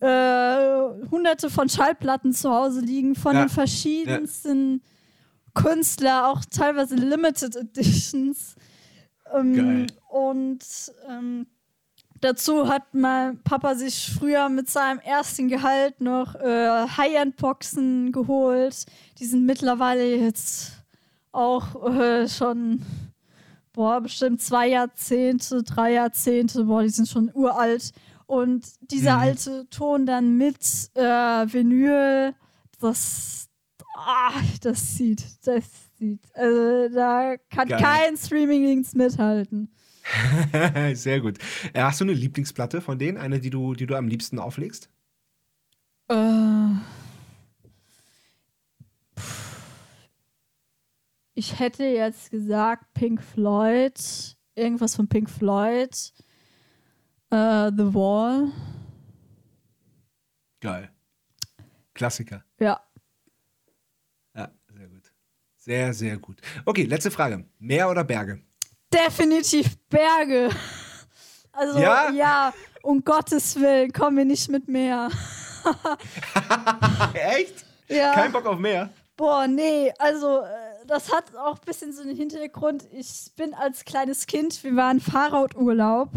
äh, 0.00 1.08
hunderte 1.10 1.50
von 1.50 1.68
Schallplatten 1.68 2.32
zu 2.32 2.50
Hause 2.50 2.80
liegen 2.80 3.14
von 3.14 3.34
Ja. 3.34 3.44
den 3.44 3.48
verschiedensten 3.48 4.82
Künstler, 5.54 6.28
auch 6.28 6.40
teilweise 6.50 6.96
Limited 6.96 7.54
Editions. 7.56 8.56
Ähm, 9.32 9.54
Geil. 9.54 9.86
Und 10.08 10.64
ähm, 11.08 11.46
dazu 12.20 12.68
hat 12.68 12.92
mein 12.92 13.42
Papa 13.44 13.74
sich 13.76 14.12
früher 14.18 14.48
mit 14.48 14.68
seinem 14.68 14.98
ersten 15.00 15.48
Gehalt 15.48 16.00
noch 16.00 16.34
äh, 16.34 16.86
High-End-Boxen 16.96 18.10
geholt. 18.10 18.84
Die 19.18 19.26
sind 19.26 19.46
mittlerweile 19.46 20.16
jetzt 20.16 20.72
auch 21.30 21.88
äh, 21.94 22.28
schon, 22.28 22.84
boah, 23.74 24.00
bestimmt 24.00 24.40
zwei 24.40 24.68
Jahrzehnte, 24.68 25.62
drei 25.62 25.92
Jahrzehnte, 25.92 26.64
boah, 26.64 26.82
die 26.82 26.88
sind 26.88 27.08
schon 27.08 27.30
uralt. 27.34 27.90
Und 28.26 28.66
dieser 28.90 29.16
Mhm. 29.16 29.20
alte 29.20 29.68
Ton 29.68 30.06
dann 30.06 30.38
mit 30.38 30.56
äh, 30.94 31.02
Vinyl, 31.02 32.34
das, 32.80 33.48
ah, 33.96 34.32
das 34.62 34.96
sieht, 34.96 35.22
das 35.46 35.64
sieht. 35.98 36.20
Also 36.34 36.88
da 36.94 37.36
kann 37.50 37.68
Geil. 37.68 37.80
kein 37.82 38.16
Streaming-Dienst 38.16 38.96
mithalten. 38.96 39.68
Sehr 40.94 41.20
gut. 41.20 41.38
Äh, 41.74 41.82
hast 41.82 42.00
du 42.00 42.04
eine 42.04 42.12
Lieblingsplatte 42.14 42.80
von 42.80 42.98
denen? 42.98 43.18
Eine, 43.18 43.40
die 43.40 43.50
du, 43.50 43.74
die 43.74 43.86
du 43.86 43.94
am 43.96 44.08
liebsten 44.08 44.38
auflegst? 44.38 44.88
Äh, 46.08 46.14
ich 51.34 51.58
hätte 51.58 51.84
jetzt 51.84 52.30
gesagt 52.30 52.92
Pink 52.94 53.22
Floyd, 53.22 53.94
irgendwas 54.54 54.94
von 54.96 55.08
Pink 55.08 55.28
Floyd, 55.30 55.90
äh, 57.30 57.70
The 57.76 57.94
Wall. 57.94 58.52
Geil. 60.60 60.90
Klassiker. 61.92 62.44
Ja. 62.58 62.80
Ja, 64.34 64.50
sehr 64.76 64.88
gut. 64.88 65.12
Sehr, 65.56 65.94
sehr 65.94 66.16
gut. 66.18 66.40
Okay, 66.64 66.84
letzte 66.84 67.10
Frage. 67.10 67.44
Meer 67.58 67.88
oder 67.90 68.04
Berge? 68.04 68.40
Definitiv 68.92 69.76
Berge. 69.88 70.50
Also, 71.52 71.78
Ja? 71.78 72.10
ja, 72.10 72.54
um 72.82 73.02
Gottes 73.04 73.56
Willen, 73.60 73.92
kommen 73.92 74.16
wir 74.16 74.24
nicht 74.24 74.48
mit 74.50 74.66
Meer. 74.68 75.08
Echt? 77.14 77.64
Ja. 77.88 78.12
Kein 78.12 78.32
Bock 78.32 78.46
auf 78.46 78.58
Meer? 78.58 78.90
Boah, 79.16 79.46
nee, 79.46 79.92
also 79.98 80.40
äh, 80.40 80.63
das 80.86 81.12
hat 81.12 81.34
auch 81.36 81.58
ein 81.58 81.64
bisschen 81.64 81.92
so 81.92 82.02
einen 82.02 82.16
Hintergrund. 82.16 82.86
Ich 82.92 83.32
bin 83.36 83.54
als 83.54 83.84
kleines 83.84 84.26
Kind, 84.26 84.62
wir 84.62 84.76
waren 84.76 85.00
Fahrradurlaub 85.00 86.10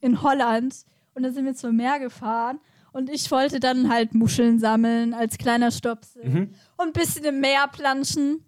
in 0.00 0.22
Holland 0.22 0.74
und 1.14 1.22
da 1.22 1.30
sind 1.30 1.44
wir 1.44 1.54
zum 1.54 1.76
Meer 1.76 1.98
gefahren 1.98 2.60
und 2.92 3.10
ich 3.10 3.30
wollte 3.30 3.60
dann 3.60 3.92
halt 3.92 4.14
Muscheln 4.14 4.58
sammeln 4.58 5.14
als 5.14 5.38
kleiner 5.38 5.70
Stopsel 5.70 6.50
und 6.76 6.86
ein 6.86 6.92
bisschen 6.92 7.24
im 7.24 7.40
Meer 7.40 7.68
planschen. 7.68 8.44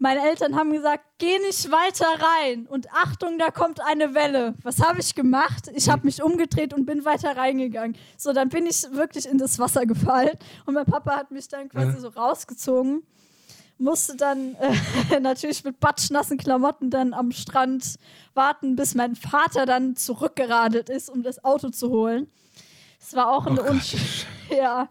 Meine 0.00 0.20
Eltern 0.20 0.54
haben 0.54 0.72
gesagt, 0.72 1.04
geh 1.18 1.38
nicht 1.40 1.72
weiter 1.72 2.06
rein 2.06 2.66
und 2.66 2.88
Achtung, 2.92 3.36
da 3.38 3.50
kommt 3.50 3.80
eine 3.80 4.14
Welle. 4.14 4.54
Was 4.62 4.80
habe 4.80 5.00
ich 5.00 5.16
gemacht? 5.16 5.68
Ich 5.74 5.88
habe 5.88 6.04
mich 6.04 6.22
umgedreht 6.22 6.72
und 6.72 6.86
bin 6.86 7.04
weiter 7.04 7.36
reingegangen. 7.36 7.96
So, 8.16 8.32
dann 8.32 8.48
bin 8.48 8.66
ich 8.66 8.84
wirklich 8.92 9.26
in 9.26 9.38
das 9.38 9.58
Wasser 9.58 9.86
gefallen 9.86 10.38
und 10.66 10.74
mein 10.74 10.86
Papa 10.86 11.16
hat 11.16 11.32
mich 11.32 11.48
dann 11.48 11.68
quasi 11.68 11.98
so 11.98 12.08
rausgezogen 12.08 13.02
musste 13.78 14.16
dann 14.16 14.54
äh, 14.56 15.20
natürlich 15.20 15.64
mit 15.64 15.80
batschnassen 15.80 16.36
Klamotten 16.36 16.90
dann 16.90 17.14
am 17.14 17.32
Strand 17.32 17.96
warten, 18.34 18.76
bis 18.76 18.94
mein 18.94 19.16
Vater 19.16 19.66
dann 19.66 19.96
zurückgeradelt 19.96 20.88
ist, 20.88 21.08
um 21.08 21.22
das 21.22 21.44
Auto 21.44 21.70
zu 21.70 21.90
holen. 21.90 22.28
Es 23.00 23.14
war 23.14 23.30
auch 23.30 23.46
eine, 23.46 23.62
Oh 23.62 24.54
ja, 24.54 24.88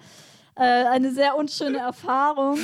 äh, 0.56 0.62
eine 0.62 1.12
sehr 1.14 1.36
unschöne 1.36 1.80
Erfahrung. 1.80 2.58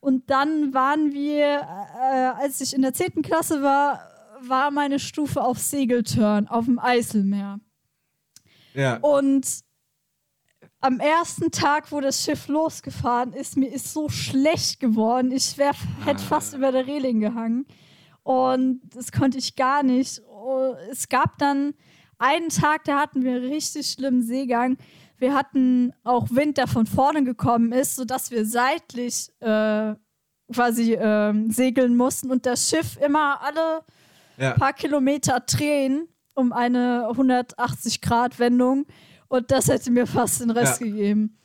Und 0.00 0.30
dann 0.30 0.74
waren 0.74 1.12
wir, 1.12 1.44
äh, 1.44 2.42
als 2.42 2.60
ich 2.60 2.74
in 2.74 2.82
der 2.82 2.92
10. 2.92 3.22
Klasse 3.22 3.62
war, 3.62 4.00
war 4.40 4.70
meine 4.70 4.98
Stufe 4.98 5.42
auf 5.42 5.58
Segeltörn 5.58 6.46
auf 6.46 6.66
dem 6.66 6.78
Eiselmeer. 6.78 7.58
Ja. 8.74 8.98
Und 8.98 9.64
am 10.80 11.00
ersten 11.00 11.50
Tag, 11.50 11.90
wo 11.90 12.00
das 12.00 12.22
Schiff 12.22 12.48
losgefahren 12.48 13.32
ist, 13.32 13.56
mir 13.56 13.72
ist 13.72 13.92
so 13.92 14.08
schlecht 14.08 14.80
geworden. 14.80 15.32
Ich 15.32 15.58
wär, 15.58 15.72
hätte 16.04 16.22
fast 16.22 16.54
über 16.54 16.70
der 16.70 16.86
Reling 16.86 17.20
gehangen. 17.20 17.66
Und 18.22 18.80
das 18.94 19.10
konnte 19.10 19.38
ich 19.38 19.56
gar 19.56 19.82
nicht. 19.82 20.22
Oh, 20.28 20.74
Es 20.90 21.08
gab 21.08 21.38
dann 21.38 21.74
einen 22.18 22.48
Tag, 22.50 22.84
da 22.84 22.98
hatten 22.98 23.24
wir 23.24 23.42
richtig 23.42 23.90
schlimmen 23.90 24.22
Seegang. 24.22 24.76
Wir 25.18 25.34
hatten 25.34 25.92
auch 26.04 26.28
Wind, 26.30 26.58
der 26.58 26.68
von 26.68 26.86
vorne 26.86 27.24
gekommen 27.24 27.72
ist, 27.72 27.96
sodass 27.96 28.30
wir 28.30 28.44
seitlich 28.44 29.30
äh, 29.40 29.94
quasi 30.52 30.94
ähm, 30.94 31.50
segeln 31.50 31.96
mussten 31.96 32.30
und 32.30 32.46
das 32.46 32.70
Schiff 32.70 32.96
immer 33.04 33.40
alle 33.42 33.82
ja. 34.36 34.52
paar 34.52 34.72
Kilometer 34.72 35.40
drehen 35.40 36.08
um 36.34 36.52
eine 36.52 37.08
180-Grad-Wendung 37.10 38.86
und 39.28 39.50
das 39.50 39.68
hätte 39.68 39.90
mir 39.90 40.06
fast 40.06 40.40
den 40.40 40.50
Rest 40.50 40.80
Ja. 40.80 40.86
gegeben. 40.86 41.36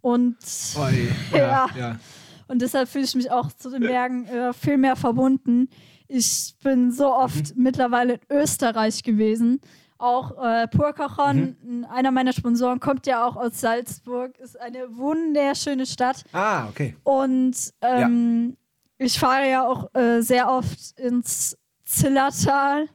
Und, 0.00 0.36
Oi. 0.78 1.08
Ja, 1.32 1.38
Ja. 1.38 1.68
ja. 1.78 2.00
und 2.48 2.62
deshalb 2.62 2.88
fühle 2.88 3.04
ich 3.04 3.14
mich 3.14 3.30
auch 3.30 3.52
zu 3.52 3.70
den 3.70 3.82
Bergen 3.82 4.26
äh, 4.26 4.52
viel 4.52 4.78
mehr 4.78 4.96
verbunden. 4.96 5.68
Ich 6.08 6.54
bin 6.62 6.90
so 6.90 7.12
oft 7.14 7.54
mittlerweile 7.56 8.14
in 8.14 8.20
Österreich 8.30 9.02
gewesen. 9.02 9.60
Auch 9.98 10.42
äh, 10.42 10.66
Purkachon, 10.68 11.84
einer 11.90 12.10
meiner 12.10 12.32
Sponsoren, 12.32 12.80
kommt 12.80 13.06
ja 13.06 13.26
auch 13.26 13.36
aus 13.36 13.60
Salzburg, 13.60 14.38
ist 14.38 14.58
eine 14.58 14.96
wunderschöne 14.96 15.84
Stadt. 15.84 16.24
Ah, 16.32 16.68
okay. 16.68 16.96
Und 17.04 17.54
ähm, 17.82 18.56
ich 18.96 19.18
fahre 19.18 19.48
ja 19.50 19.66
auch 19.68 19.94
äh, 19.94 20.22
sehr 20.22 20.50
oft 20.50 20.98
ins 20.98 21.56
Zillertal. 21.84 22.88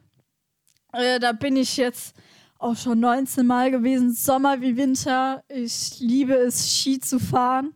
Äh, 0.92 1.20
da 1.20 1.30
bin 1.32 1.56
ich 1.56 1.76
jetzt 1.76 2.16
auch 2.58 2.76
schon 2.76 3.00
19 3.00 3.46
Mal 3.46 3.70
gewesen, 3.70 4.12
Sommer 4.12 4.60
wie 4.60 4.76
Winter. 4.76 5.44
Ich 5.48 5.98
liebe 6.00 6.34
es, 6.34 6.70
Ski 6.70 6.98
zu 7.00 7.18
fahren. 7.18 7.74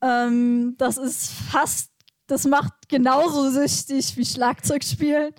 Ähm, 0.00 0.74
das 0.78 0.98
ist 0.98 1.30
fast, 1.30 1.90
das 2.26 2.46
macht 2.46 2.72
genauso 2.88 3.50
süchtig 3.50 4.16
wie 4.16 4.24
Schlagzeug 4.24 4.84
spielen, 4.84 5.32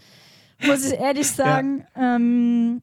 muss 0.65 0.85
ich 0.85 0.99
ehrlich 0.99 1.29
sagen. 1.29 1.85
Ähm, 1.95 2.81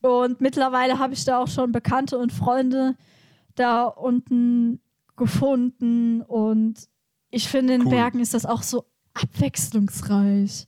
und 0.00 0.40
mittlerweile 0.40 0.98
habe 0.98 1.14
ich 1.14 1.24
da 1.24 1.38
auch 1.38 1.48
schon 1.48 1.72
Bekannte 1.72 2.18
und 2.18 2.32
Freunde 2.32 2.96
da 3.54 3.84
unten 3.84 4.80
gefunden. 5.16 6.22
Und 6.22 6.88
ich 7.30 7.48
finde, 7.48 7.74
in 7.74 7.82
Cool. 7.82 7.90
Bergen 7.90 8.20
ist 8.20 8.34
das 8.34 8.46
auch 8.46 8.62
so 8.62 8.84
abwechslungsreich. 9.14 10.66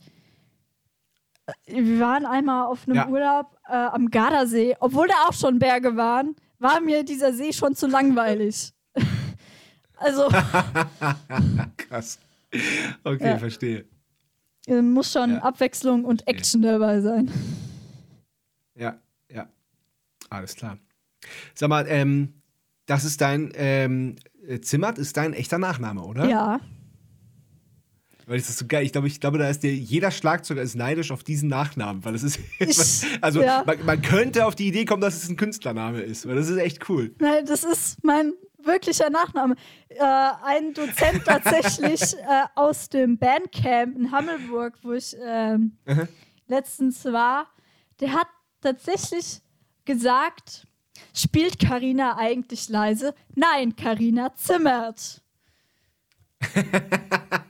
Wir 1.67 2.01
waren 2.01 2.27
einmal 2.27 2.67
auf 2.67 2.87
einem 2.87 2.97
Ja. 2.97 3.09
Urlaub 3.09 3.57
äh, 3.69 3.73
am 3.73 4.11
Gardasee, 4.11 4.77
obwohl 4.81 5.07
da 5.09 5.15
auch 5.29 5.33
schon 5.33 5.59
Berge 5.59 5.97
waren, 5.97 6.35
war 6.59 6.81
mir 6.81 7.05
dieser 7.05 7.33
See 7.33 7.53
schon 7.53 7.75
zu 7.75 7.87
langweilig. 7.87 8.73
also 9.97 10.29
Krass. 11.77 12.19
Okay, 13.05 13.29
Ja. 13.29 13.39
verstehe. 13.39 13.85
äh, 14.67 14.81
muss 14.83 15.13
schon 15.13 15.35
Ja. 15.35 15.43
Abwechslung 15.43 16.05
und 16.05 16.27
Action 16.27 16.63
dabei 16.63 17.01
sein. 17.01 17.31
Ja, 18.75 18.97
ja. 19.33 19.47
Alles 20.31 20.55
klar. 20.57 20.79
Sag 21.55 21.69
mal, 21.69 21.87
ähm, 21.89 22.35
das 22.87 23.05
ist 23.05 23.21
dein 23.21 23.53
ähm, 23.55 24.17
äh, 24.47 24.61
Zimmert 24.61 24.99
ist 24.99 25.17
dein 25.17 25.33
echter 25.33 25.59
Nachname, 25.59 26.03
oder? 26.03 26.27
Ja. 26.27 26.61
Weil 28.27 28.39
das 28.39 28.49
ist 28.49 28.59
so 28.59 28.67
geil. 28.67 28.85
Ich 28.85 28.91
glaube, 28.91 29.07
ich 29.07 29.21
glaube, 29.21 29.39
da 29.39 29.49
ist 29.49 29.63
dir 29.63 29.73
jeder 29.73 30.11
Schlagzeuger 30.11 30.61
ist 30.61 30.75
neidisch 30.75 31.13
auf 31.13 31.23
diesen 31.23 31.49
Nachnamen, 31.49 32.05
weil 32.05 32.13
das 32.13 32.25
ist 32.25 32.41
also 33.21 33.41
ja. 33.41 33.63
man, 33.65 33.85
man 33.87 34.03
könnte 34.03 34.47
auf 34.47 34.57
die 34.57 34.67
Idee 34.67 34.85
kommen, 34.85 35.01
dass 35.01 35.23
es 35.23 35.29
ein 35.29 35.37
Künstlername 35.37 36.01
ist, 36.01 36.27
weil 36.27 36.35
das 36.35 36.49
ist 36.49 36.59
echt 36.59 36.89
cool. 36.89 37.15
Nein, 37.21 37.47
das 37.47 37.63
ist 37.63 38.03
mein 38.03 38.33
wirklicher 38.59 39.11
Nachname. 39.11 39.55
Äh, 39.89 40.03
ein 40.03 40.75
Dozent 40.75 41.23
tatsächlich 41.25 42.15
äh, 42.15 42.47
aus 42.57 42.89
dem 42.89 43.17
Bandcamp 43.17 43.97
in 43.97 44.11
Hammelburg, 44.11 44.75
wo 44.83 44.93
ich 44.93 45.17
ähm, 45.25 45.77
letztens 46.49 47.05
war, 47.05 47.47
der 48.01 48.13
hat 48.13 48.29
tatsächlich 48.61 49.41
gesagt, 49.85 50.67
spielt 51.15 51.61
Karina 51.61 52.17
eigentlich 52.17 52.69
leise? 52.69 53.15
Nein, 53.37 53.77
Karina 53.77 54.35
zimmert. 54.35 55.23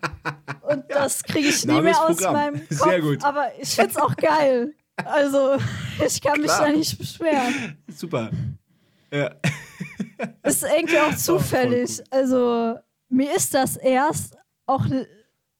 Das 0.98 1.22
kriege 1.22 1.48
ich 1.48 1.64
nie 1.64 1.80
mehr 1.80 2.00
aus 2.04 2.20
meinem 2.20 2.60
Kopf. 2.68 2.78
Sehr 2.90 3.00
gut. 3.00 3.24
Aber 3.24 3.46
ich 3.60 3.68
finde 3.70 3.90
es 3.90 3.96
auch 3.96 4.16
geil. 4.16 4.74
Also, 4.96 5.56
ich 6.06 6.20
kann 6.20 6.40
mich 6.40 6.46
Klar. 6.50 6.66
da 6.66 6.72
nicht 6.72 6.98
beschweren. 6.98 7.76
Super. 7.94 8.30
Ja. 9.12 9.30
ist 10.42 10.62
irgendwie 10.64 10.98
auch 10.98 11.14
zufällig. 11.14 12.02
Also 12.10 12.76
mir 13.08 13.34
ist 13.36 13.52
das 13.54 13.76
erst 13.76 14.36
auch 14.66 14.84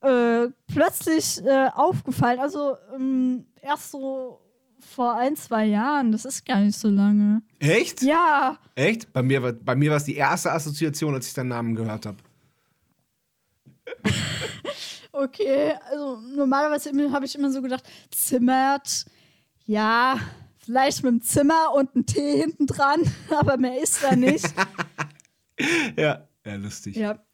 äh, 0.01 0.49
plötzlich 0.73 1.45
äh, 1.45 1.69
aufgefallen. 1.75 2.41
Also 2.41 2.77
ähm, 2.95 3.47
erst 3.61 3.91
so 3.93 4.41
vor 4.81 5.17
ein, 5.17 5.37
zwei 5.37 5.67
Jahren. 5.67 6.13
Das 6.13 6.25
ist 6.25 6.45
gar 6.47 6.61
nicht 6.61 6.79
so 6.79 6.89
lange. 6.89 7.43
Echt? 7.59 8.03
Ja, 8.03 8.59
Echt? 8.75 9.13
Bei 9.13 9.23
mir, 9.23 9.43
war- 9.43 9.53
bei 9.53 9.75
mir 9.75 9.91
war 9.91 9.97
es 9.99 10.05
die 10.05 10.17
erste 10.17 10.53
Assoziation, 10.53 11.15
als 11.15 11.29
ich 11.29 11.35
deinen 11.35 11.49
Namen 11.49 11.75
gehört 11.75 12.07
habe. 12.07 12.17
okay. 15.17 15.75
Also 15.91 16.21
normalerweise 16.35 16.91
habe 17.13 17.25
ich 17.25 17.35
immer 17.35 17.51
so 17.51 17.63
gedacht, 17.63 17.85
zimmert, 18.11 19.05
ja, 19.67 20.19
vielleicht 20.59 21.03
mit 21.03 21.13
dem 21.13 21.23
Zimmer 21.23 21.73
und 21.75 21.95
ein 21.95 22.07
T 22.07 22.39
hinten 22.41 22.67
dran, 22.67 23.01
aber 23.31 23.57
mehr 23.57 23.83
ist 23.83 24.03
da 24.03 24.15
nicht. 24.17 24.47
Ja. 25.97 26.29
Ja, 26.45 26.55
lustig. 26.57 26.97
ja. 26.97 27.25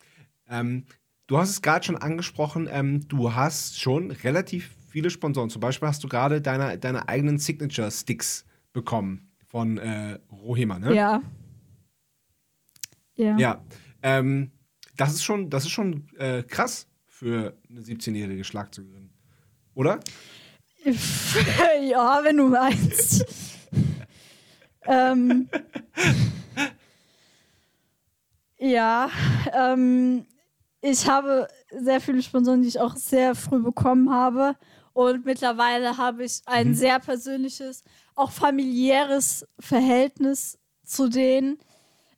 Ähm, 0.49 0.85
du 1.26 1.39
hast 1.39 1.51
es 1.51 1.61
gerade 1.61 1.85
schon 1.85 1.97
angesprochen, 1.97 2.68
ähm, 2.70 3.09
du 3.09 3.35
hast 3.35 3.80
schon 3.80 4.12
relativ 4.12 4.70
viele 4.89 5.11
Sponsoren. 5.11 5.51
Zum 5.51 5.61
Beispiel 5.61 5.89
hast 5.89 6.05
du 6.05 6.09
gerade 6.09 6.41
deine, 6.41 6.78
deine 6.78 7.09
eigenen 7.09 7.39
Signature-Sticks 7.39 8.45
bekommen 8.72 9.33
von 9.49 9.76
äh, 9.78 10.20
Rohema, 10.30 10.78
ne? 10.78 10.95
Ja. 10.95 11.20
Ja. 13.16 13.37
Ja. 13.39 13.64
Ähm, 14.05 14.53
das 14.97 15.14
ist 15.14 15.24
schon, 15.24 15.51
das 15.51 15.64
ist 15.64 15.70
schon 15.72 16.07
äh, 16.16 16.45
krass 16.45 16.87
für 17.23 17.57
eine 17.70 17.81
17-jährige 17.81 18.43
Schlagzeugerin. 18.43 19.09
Oder? 19.77 20.01
ja, 21.89 22.20
wenn 22.25 22.37
du 22.37 22.49
meinst. 22.49 23.25
ähm, 24.87 25.49
ja, 28.59 29.09
ähm, 29.53 30.27
ich 30.81 31.09
habe 31.09 31.47
sehr 31.70 32.01
viele 32.01 32.23
Sponsoren, 32.23 32.62
die 32.62 32.68
ich 32.68 32.81
auch 32.81 32.97
sehr 32.97 33.37
früh 33.37 33.62
bekommen 33.62 34.11
habe. 34.11 34.57
Und 34.93 35.25
mittlerweile 35.25 35.97
habe 35.97 36.25
ich 36.25 36.43
ein 36.47 36.70
mhm. 36.70 36.75
sehr 36.75 36.99
persönliches, 36.99 37.85
auch 38.16 38.33
familiäres 38.33 39.47
Verhältnis 39.61 40.59
zu 40.85 41.09
denen. 41.09 41.61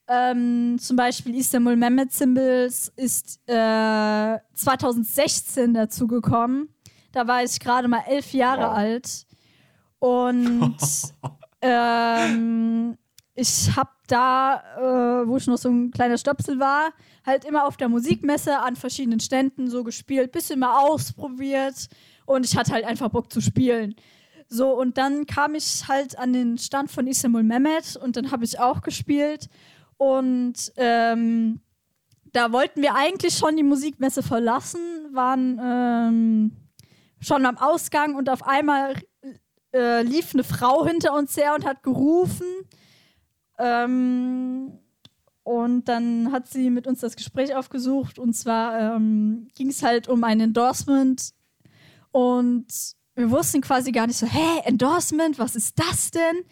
Ähm, 0.07 0.77
zum 0.79 0.97
Beispiel 0.97 1.35
Istanbul 1.35 1.77
Mehmet 1.77 2.13
Symbols 2.13 2.93
ist 2.97 3.41
äh, 3.47 4.39
2016 4.55 5.73
dazu 5.73 6.07
gekommen. 6.07 6.69
Da 7.13 7.27
war 7.27 7.43
ich 7.43 7.59
gerade 7.59 7.89
mal 7.89 8.03
elf 8.07 8.33
Jahre 8.33 8.69
wow. 8.69 8.77
alt. 8.77 9.27
Und 9.99 10.77
ähm, 11.63 12.99
ich 13.35 13.75
habe 13.75 13.91
da, 14.07 14.63
äh, 14.77 15.27
wo 15.27 15.39
ich 15.39 15.47
noch 15.47 15.57
so 15.57 15.71
ein 15.71 15.91
kleiner 15.91 16.19
Stöpsel 16.19 16.61
war, 16.61 16.93
halt 17.25 17.45
immer 17.45 17.67
auf 17.67 17.77
der 17.77 17.89
Musikmesse 17.89 18.59
an 18.59 18.77
verschiedenen 18.77 19.21
Ständen 19.21 19.71
so 19.71 19.83
gespielt, 19.83 20.33
bisschen 20.33 20.61
mal 20.61 20.87
ausprobiert 20.87 21.89
und 22.27 22.45
ich 22.45 22.57
hatte 22.57 22.73
halt 22.73 22.85
einfach 22.85 23.09
Bock 23.09 23.33
zu 23.33 23.41
spielen. 23.41 23.95
So, 24.49 24.79
und 24.79 24.99
dann 24.99 25.27
kam 25.27 25.55
ich 25.55 25.89
halt 25.89 26.19
an 26.19 26.33
den 26.33 26.59
Stand 26.59 26.91
von 26.91 27.07
Istanbul 27.07 27.43
Mehmet 27.43 27.97
und 27.97 28.17
dann 28.17 28.31
habe 28.31 28.45
ich 28.45 28.61
auch 28.61 28.83
gespielt. 28.83 29.49
Und 29.97 30.73
ähm, 30.77 31.61
da 32.33 32.53
wollten 32.53 32.83
wir 32.83 32.95
eigentlich 32.95 33.35
schon 33.35 33.57
die 33.57 33.63
Musikmesse 33.63 34.23
verlassen, 34.23 34.81
waren 35.13 35.61
ähm, 35.63 36.53
schon 37.21 37.47
am 37.47 37.57
Ausgang 37.59 38.15
und 38.17 38.29
auf 38.29 38.47
einmal 38.47 38.95
äh, 39.73 40.03
lief 40.03 40.35
eine 40.35 40.45
Frau 40.45 40.85
hinter 40.85 41.15
uns 41.15 41.37
her 41.37 41.55
und 41.55 41.65
hat 41.65 41.83
gerufen. 41.83 42.47
Ähm, 43.59 44.79
und 45.45 45.89
dann 45.89 46.33
hat 46.33 46.49
sie 46.49 46.71
mit 46.71 46.87
uns 46.87 47.01
das 47.01 47.17
Gespräch 47.17 47.55
aufgesucht 47.55 48.19
und 48.19 48.33
zwar 48.35 48.97
ähm, 48.97 49.49
ging 49.55 49.69
es 49.69 49.83
halt 49.83 50.09
um 50.09 50.25
ein 50.25 50.41
Endorsement 50.41 51.35
und 52.11 52.67
wir 53.15 53.31
wussten 53.31 53.61
quasi 53.61 53.93
gar 53.93 54.07
nicht 54.07 54.19
so, 54.19 54.27
hä, 54.27 54.61
Endorsement, 54.65 55.39
was 55.39 55.55
ist 55.55 55.79
das 55.79 56.11
denn? 56.11 56.45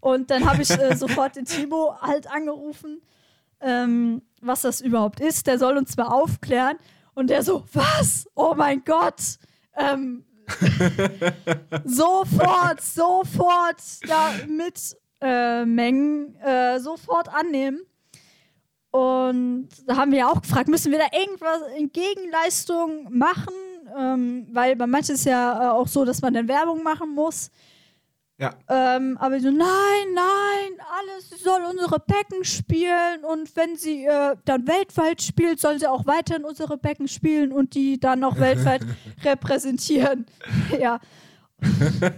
Und 0.00 0.30
dann 0.30 0.48
habe 0.48 0.62
ich 0.62 0.70
äh, 0.70 0.96
sofort 0.96 1.36
den 1.36 1.44
Timo 1.44 1.94
halt 2.00 2.30
angerufen, 2.30 3.02
ähm, 3.60 4.22
was 4.40 4.62
das 4.62 4.80
überhaupt 4.80 5.20
ist. 5.20 5.46
Der 5.46 5.58
soll 5.58 5.76
uns 5.76 5.96
mal 5.96 6.06
aufklären. 6.06 6.76
Und 7.14 7.28
der 7.28 7.42
so, 7.42 7.64
was? 7.72 8.28
Oh 8.34 8.54
mein 8.56 8.82
Gott! 8.84 9.38
Ähm, 9.76 10.24
sofort, 11.84 12.80
sofort 12.80 13.82
da 14.08 14.32
mit 14.48 14.96
äh, 15.20 15.64
Mengen 15.64 16.34
äh, 16.36 16.80
sofort 16.80 17.28
annehmen. 17.28 17.80
Und 18.90 19.68
da 19.86 19.96
haben 19.96 20.10
wir 20.10 20.18
ja 20.20 20.28
auch 20.28 20.42
gefragt, 20.42 20.68
müssen 20.68 20.90
wir 20.90 20.98
da 20.98 21.16
irgendwas 21.16 21.60
in 21.78 21.92
Gegenleistung 21.92 23.06
machen? 23.10 23.54
Ähm, 23.96 24.48
weil 24.52 24.76
bei 24.76 24.86
manchen 24.86 25.14
ist 25.14 25.24
ja 25.26 25.68
äh, 25.68 25.70
auch 25.70 25.86
so, 25.86 26.04
dass 26.04 26.22
man 26.22 26.34
dann 26.34 26.48
Werbung 26.48 26.82
machen 26.82 27.14
muss. 27.14 27.50
Ja. 28.40 28.54
Ähm, 28.68 29.18
aber 29.18 29.38
so, 29.38 29.50
nein, 29.50 30.14
nein, 30.14 30.72
alles, 30.98 31.28
soll 31.42 31.60
unsere 31.70 32.00
Becken 32.00 32.42
spielen 32.42 33.22
und 33.22 33.54
wenn 33.54 33.76
sie 33.76 34.06
äh, 34.06 34.34
dann 34.46 34.66
weltweit 34.66 35.20
spielt, 35.20 35.60
soll 35.60 35.78
sie 35.78 35.86
auch 35.86 36.06
weiterhin 36.06 36.46
unsere 36.46 36.78
Becken 36.78 37.06
spielen 37.06 37.52
und 37.52 37.74
die 37.74 38.00
dann 38.00 38.24
auch 38.24 38.38
weltweit 38.38 38.80
repräsentieren. 39.24 40.24
ja. 40.80 41.00
ja, 42.00 42.10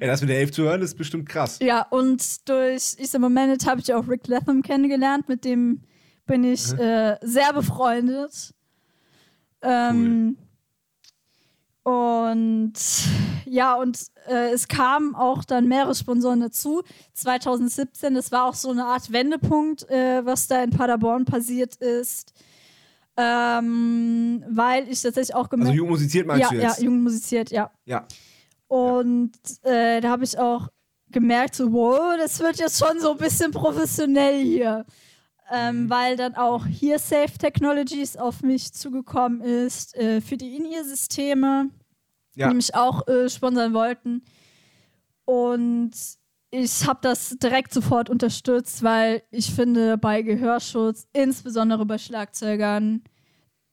das 0.00 0.20
mit 0.22 0.30
der 0.30 0.40
Elf 0.40 0.50
zu 0.50 0.64
hören, 0.64 0.82
ist 0.82 0.98
bestimmt 0.98 1.28
krass. 1.28 1.60
Ja, 1.62 1.86
und 1.90 2.48
durch 2.48 2.96
Easter 2.98 3.20
Moment 3.20 3.64
habe 3.64 3.80
ich 3.80 3.94
auch 3.94 4.08
Rick 4.08 4.26
Latham 4.26 4.60
kennengelernt, 4.62 5.28
mit 5.28 5.44
dem 5.44 5.84
bin 6.26 6.42
ich 6.42 6.72
mhm. 6.72 6.80
äh, 6.80 7.16
sehr 7.22 7.52
befreundet. 7.52 8.52
Ähm, 9.62 10.36
cool. 10.36 10.46
Und 11.84 12.74
ja, 13.44 13.74
und 13.74 13.98
äh, 14.28 14.52
es 14.52 14.68
kamen 14.68 15.14
auch 15.14 15.44
dann 15.44 15.66
mehrere 15.66 15.94
Sponsoren 15.94 16.40
dazu. 16.40 16.82
2017, 17.14 18.14
das 18.14 18.30
war 18.30 18.44
auch 18.44 18.54
so 18.54 18.70
eine 18.70 18.84
Art 18.84 19.12
Wendepunkt, 19.12 19.88
äh, 19.90 20.24
was 20.24 20.46
da 20.46 20.62
in 20.62 20.70
Paderborn 20.70 21.24
passiert 21.24 21.76
ist. 21.76 22.32
Ähm, 23.16 24.42
weil 24.48 24.88
ich 24.88 25.02
tatsächlich 25.02 25.34
auch 25.34 25.50
gemerkt 25.50 25.68
habe. 25.68 25.72
Also 25.72 25.82
jung 25.82 25.88
musiziert 25.88 26.26
meinst 26.26 26.42
ja, 26.42 26.48
du 26.48 26.62
jetzt? 26.62 26.78
Ja, 26.78 26.84
jung 26.84 27.02
musiziert, 27.02 27.50
ja. 27.50 27.70
Ja. 27.84 28.06
Und 28.68 29.32
äh, 29.64 30.00
da 30.00 30.08
habe 30.08 30.24
ich 30.24 30.38
auch 30.38 30.68
gemerkt, 31.10 31.56
so, 31.56 31.72
wow, 31.72 32.16
das 32.16 32.40
wird 32.40 32.56
jetzt 32.58 32.78
schon 32.78 32.98
so 33.00 33.12
ein 33.12 33.18
bisschen 33.18 33.50
professionell 33.50 34.42
hier 34.42 34.86
ähm, 35.52 35.84
mhm. 35.84 35.90
weil 35.90 36.16
dann 36.16 36.34
auch 36.34 36.66
hier 36.66 36.98
Safe 36.98 37.36
Technologies 37.38 38.16
auf 38.16 38.42
mich 38.42 38.72
zugekommen 38.72 39.40
ist 39.40 39.94
äh, 39.96 40.20
für 40.20 40.36
die 40.36 40.56
In-Ear-Systeme, 40.56 41.70
ja. 42.34 42.48
die 42.48 42.54
mich 42.54 42.74
auch 42.74 43.06
äh, 43.06 43.28
sponsern 43.28 43.74
wollten. 43.74 44.22
Und 45.24 45.92
ich 46.50 46.86
habe 46.86 47.00
das 47.02 47.36
direkt 47.42 47.72
sofort 47.72 48.10
unterstützt, 48.10 48.82
weil 48.82 49.22
ich 49.30 49.52
finde, 49.52 49.98
bei 49.98 50.22
Gehörschutz, 50.22 51.06
insbesondere 51.12 51.86
bei 51.86 51.98
Schlagzeugern, 51.98 53.02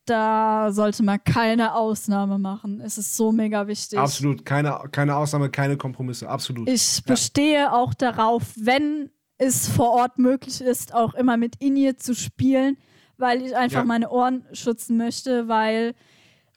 da 0.06 0.72
sollte 0.72 1.04
man 1.04 1.24
keine 1.24 1.76
Ausnahme 1.76 2.40
machen. 2.40 2.82
Es 2.82 2.98
ist 2.98 3.16
so 3.16 3.32
mega 3.32 3.68
wichtig. 3.68 4.00
Absolut, 4.00 4.46
keine, 4.46 4.80
keine 4.92 5.16
Ausnahme, 5.16 5.50
keine 5.50 5.78
Kompromisse, 5.78 6.28
absolut. 6.28 6.68
Ich 6.68 7.04
bestehe 7.06 7.62
ja. 7.62 7.74
auch 7.74 7.94
darauf, 7.94 8.44
wenn 8.56 9.12
es 9.40 9.68
vor 9.68 9.92
Ort 9.92 10.20
möglich 10.20 10.62
ist, 10.62 10.94
auch 10.94 11.16
immer 11.16 11.38
mit 11.38 11.56
In-Ear 11.60 11.98
zu 11.98 12.14
spielen, 12.14 12.78
weil 13.18 13.42
ich 13.42 13.56
einfach 13.56 13.80
ja. 13.80 13.86
meine 13.86 14.10
Ohren 14.12 14.46
schützen 14.52 14.98
möchte, 14.98 15.48
weil 15.48 15.96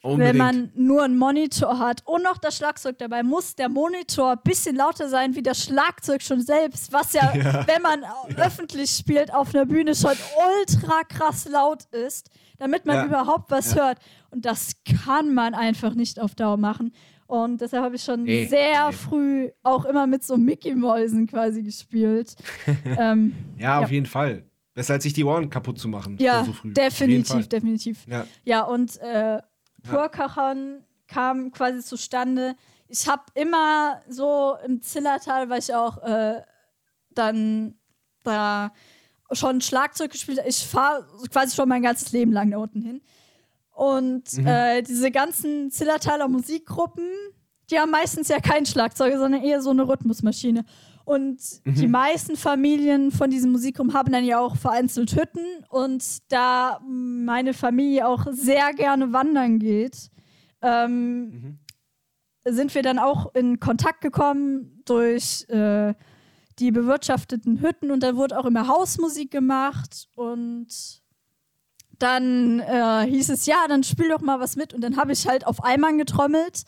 Unbedingt. 0.03 0.28
wenn 0.28 0.37
man 0.37 0.72
nur 0.74 1.05
einen 1.05 1.16
Monitor 1.16 1.78
hat 1.78 2.03
und 2.05 2.24
noch 2.24 2.37
das 2.39 2.57
Schlagzeug 2.57 2.99
dabei, 2.99 3.22
muss 3.22 3.55
der 3.55 3.68
Monitor 3.68 4.33
ein 4.33 4.41
bisschen 4.43 4.74
lauter 4.74 5.09
sein 5.09 5.37
wie 5.37 5.45
das 5.45 5.62
Schlagzeug 5.62 6.22
schon 6.22 6.41
selbst, 6.41 6.93
was 6.93 7.12
ja, 7.12 7.33
ja. 7.37 7.66
wenn 7.68 7.83
man 7.83 8.03
ja. 8.03 8.45
öffentlich 8.45 8.91
spielt, 8.91 9.33
auf 9.33 9.55
einer 9.55 9.64
Bühne 9.64 9.95
schon 9.95 10.16
ultra 10.59 11.05
krass 11.05 11.49
laut 11.49 11.85
ist, 11.93 12.30
damit 12.59 12.85
man 12.85 13.07
überhaupt 13.07 13.51
was 13.53 13.76
hört. 13.76 13.99
Und 14.30 14.45
das 14.45 14.72
kann 15.07 15.35
man 15.35 15.55
einfach 15.55 15.95
nicht 15.95 16.18
auf 16.18 16.35
Dauer 16.35 16.57
machen. 16.57 16.93
Und 17.33 17.62
deshalb 17.62 17.83
habe 17.83 17.97
ich 17.97 18.05
schon 18.05 18.24
nee, 18.24 18.45
sehr 18.45 18.89
nee. 18.89 18.93
früh 18.93 19.51
auch 19.62 19.87
immer 19.87 20.07
mit 20.07 20.22
so 20.22 20.37
Mickey-Mäusen 20.37 21.26
quasi 21.26 21.62
gespielt. 21.62 22.37
ähm, 22.85 23.35
ja, 23.57 23.78
auf 23.78 23.87
ja. 23.87 23.95
jeden 23.95 24.05
Fall. 24.05 24.45
Besser 24.74 24.93
als 24.93 25.05
sich 25.05 25.14
die 25.14 25.24
Ohren 25.24 25.49
kaputt 25.49 25.78
zu 25.78 25.89
machen. 25.89 26.18
Ja, 26.20 26.45
so 26.45 26.53
definitiv, 26.62 27.49
definitiv. 27.49 28.07
Ja, 28.07 28.26
ja 28.45 28.61
und 28.64 28.99
äh, 29.01 29.41
Purkachern 29.83 30.80
ja. 30.80 30.85
kam 31.07 31.53
quasi 31.53 31.80
zustande. 31.80 32.55
Ich 32.89 33.09
habe 33.09 33.22
immer 33.33 34.03
so 34.11 34.57
im 34.66 34.83
Zillertal, 34.83 35.49
weil 35.49 35.61
ich 35.61 35.74
auch 35.74 36.03
äh, 36.03 36.43
dann 37.14 37.76
da 38.24 38.74
schon 39.33 39.62
Schlagzeug 39.62 40.11
gespielt 40.11 40.39
habe. 40.39 40.51
Ich 40.51 40.66
fahre 40.66 41.07
quasi 41.30 41.57
schon 41.57 41.70
mein 41.70 41.83
ganzes 41.83 42.12
Leben 42.12 42.33
lang 42.33 42.51
da 42.51 42.59
unten 42.59 42.83
hin. 42.83 43.01
Und 43.73 44.37
mhm. 44.37 44.47
äh, 44.47 44.83
diese 44.83 45.11
ganzen 45.11 45.70
Zillertaler 45.70 46.29
Musikgruppen, 46.29 47.09
die 47.70 47.79
haben 47.79 47.91
meistens 47.91 48.29
ja 48.29 48.39
kein 48.39 48.66
Schlagzeuger, 48.66 49.18
sondern 49.18 49.43
eher 49.43 49.62
so 49.62 49.70
eine 49.70 49.89
Rhythmusmaschine. 49.89 50.64
Und 51.05 51.41
mhm. 51.64 51.75
die 51.75 51.89
meisten 51.89 52.37
Familien 52.37 53.11
von 53.11 53.31
diesem 53.31 53.51
Musikgruppen 53.53 53.95
haben 53.95 54.12
dann 54.12 54.25
ja 54.25 54.39
auch 54.39 54.57
vereinzelt 54.57 55.16
Hütten. 55.16 55.64
Und 55.68 56.31
da 56.31 56.81
meine 56.87 57.55
Familie 57.55 58.07
auch 58.07 58.27
sehr 58.31 58.73
gerne 58.75 59.12
wandern 59.12 59.59
geht, 59.59 60.11
ähm, 60.61 61.25
mhm. 61.25 61.59
sind 62.45 62.75
wir 62.75 62.83
dann 62.83 62.99
auch 62.99 63.35
in 63.35 63.59
Kontakt 63.59 64.01
gekommen 64.01 64.83
durch 64.85 65.49
äh, 65.49 65.95
die 66.59 66.70
bewirtschafteten 66.70 67.61
Hütten. 67.61 67.91
Und 67.91 68.03
da 68.03 68.14
wurde 68.14 68.39
auch 68.39 68.45
immer 68.45 68.68
Hausmusik 68.68 69.31
gemacht. 69.31 70.09
Und 70.14 71.02
dann 72.03 72.61
äh, 72.61 73.07
hieß 73.09 73.31
es, 73.31 73.47
ja, 73.47 73.67
dann 73.69 73.85
spiel 73.85 74.09
doch 74.09 74.21
mal 74.21 74.41
was 74.41 74.57
mit. 74.57 74.75
Und 74.75 74.81
dann 74.81 74.97
habe 74.97 75.13
ich 75.13 75.27
halt 75.27 75.47
auf 75.47 75.65
Eimern 75.65 75.99
getrommelt. 75.99 76.65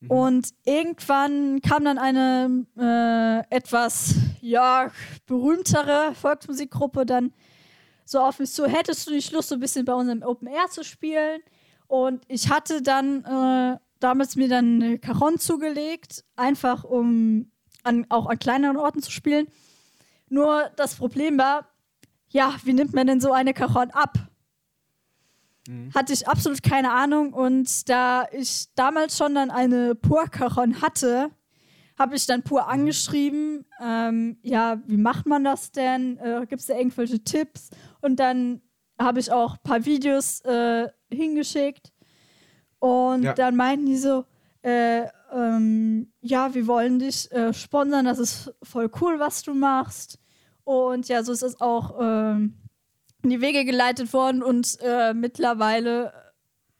Mhm. 0.00 0.10
Und 0.10 0.48
irgendwann 0.64 1.60
kam 1.60 1.84
dann 1.84 1.98
eine 1.98 2.66
äh, 2.78 3.54
etwas, 3.54 4.14
ja, 4.40 4.90
berühmtere 5.26 6.14
Volksmusikgruppe 6.14 7.06
dann 7.06 7.32
so 8.04 8.20
auf 8.20 8.38
mich 8.38 8.52
zu, 8.52 8.66
hättest 8.66 9.06
du 9.06 9.12
nicht 9.12 9.32
Lust, 9.32 9.48
so 9.48 9.54
ein 9.54 9.60
bisschen 9.60 9.84
bei 9.84 9.94
unserem 9.94 10.22
Open 10.22 10.48
Air 10.48 10.68
zu 10.70 10.84
spielen? 10.84 11.40
Und 11.86 12.22
ich 12.28 12.50
hatte 12.50 12.82
dann 12.82 13.24
äh, 13.24 13.78
damals 14.00 14.36
mir 14.36 14.48
dann 14.48 14.82
eine 14.82 14.98
Caron 14.98 15.38
zugelegt, 15.38 16.24
einfach 16.36 16.84
um 16.84 17.50
an, 17.82 18.06
auch 18.08 18.26
an 18.26 18.38
kleineren 18.38 18.76
Orten 18.76 19.02
zu 19.02 19.10
spielen. 19.10 19.48
Nur 20.28 20.70
das 20.76 20.94
Problem 20.94 21.38
war, 21.38 21.71
ja, 22.32 22.54
wie 22.64 22.72
nimmt 22.72 22.94
man 22.94 23.06
denn 23.06 23.20
so 23.20 23.32
eine 23.32 23.54
Cajon 23.54 23.90
ab? 23.90 24.18
Mhm. 25.68 25.92
Hatte 25.94 26.12
ich 26.12 26.26
absolut 26.26 26.62
keine 26.62 26.90
Ahnung 26.92 27.32
und 27.32 27.88
da 27.88 28.26
ich 28.32 28.66
damals 28.74 29.16
schon 29.16 29.34
dann 29.34 29.50
eine 29.50 29.94
Pur-Cajon 29.94 30.82
hatte, 30.82 31.30
habe 31.98 32.16
ich 32.16 32.26
dann 32.26 32.42
Pur 32.42 32.62
mhm. 32.62 32.68
angeschrieben, 32.68 33.64
ähm, 33.80 34.38
ja, 34.42 34.80
wie 34.86 34.96
macht 34.96 35.26
man 35.26 35.44
das 35.44 35.70
denn? 35.70 36.18
Äh, 36.18 36.46
Gibt 36.48 36.60
es 36.60 36.66
da 36.66 36.76
irgendwelche 36.76 37.22
Tipps? 37.22 37.70
Und 38.00 38.18
dann 38.18 38.62
habe 38.98 39.20
ich 39.20 39.30
auch 39.30 39.54
ein 39.54 39.62
paar 39.62 39.84
Videos 39.84 40.40
äh, 40.40 40.88
hingeschickt. 41.10 41.92
Und 42.78 43.22
Ja. 43.22 43.34
dann 43.34 43.54
meinten 43.54 43.86
die 43.86 43.98
so, 43.98 44.24
äh, 44.62 45.06
ähm, 45.32 46.12
ja, 46.20 46.52
wir 46.54 46.66
wollen 46.66 46.98
dich 46.98 47.30
äh, 47.30 47.52
sponsern, 47.52 48.04
das 48.04 48.18
ist 48.18 48.52
voll 48.62 48.90
cool, 49.00 49.18
was 49.18 49.42
du 49.42 49.54
machst. 49.54 50.18
Und 50.72 51.08
ja, 51.08 51.22
so 51.22 51.32
ist 51.32 51.42
es 51.42 51.60
auch 51.60 51.98
ähm, 52.00 52.54
in 53.22 53.30
die 53.30 53.40
Wege 53.40 53.64
geleitet 53.64 54.12
worden 54.12 54.42
und 54.42 54.78
äh, 54.82 55.14
mittlerweile 55.14 56.12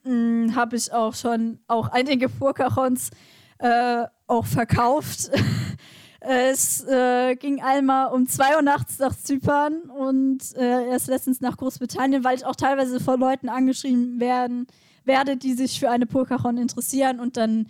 habe 0.05 0.75
ich 0.75 0.93
auch 0.93 1.15
schon 1.15 1.61
auch 1.69 1.87
einige 1.87 2.29
Furkachons 2.29 3.11
äh, 3.59 4.05
auch 4.27 4.47
verkauft. 4.47 5.31
es 6.21 6.85
äh, 6.89 7.37
ging 7.37 7.63
einmal 7.63 8.13
um 8.13 8.27
2 8.27 8.57
Uhr 8.57 8.63
nachts 8.63 8.99
nach 8.99 9.15
Zypern 9.17 9.83
und 9.83 10.57
äh, 10.57 10.89
erst 10.89 11.07
letztens 11.07 11.41
nach 11.41 11.57
Großbritannien, 11.57 12.25
weil 12.25 12.37
ich 12.37 12.45
auch 12.45 12.57
teilweise 12.57 12.99
von 12.99 13.21
Leuten 13.21 13.49
angeschrieben 13.49 14.19
werden 14.19 14.67
werde, 15.05 15.37
die 15.37 15.53
sich 15.53 15.79
für 15.79 15.91
eine 15.91 16.07
Purkachon 16.07 16.59
interessieren 16.59 17.21
und 17.21 17.37
dann 17.37 17.69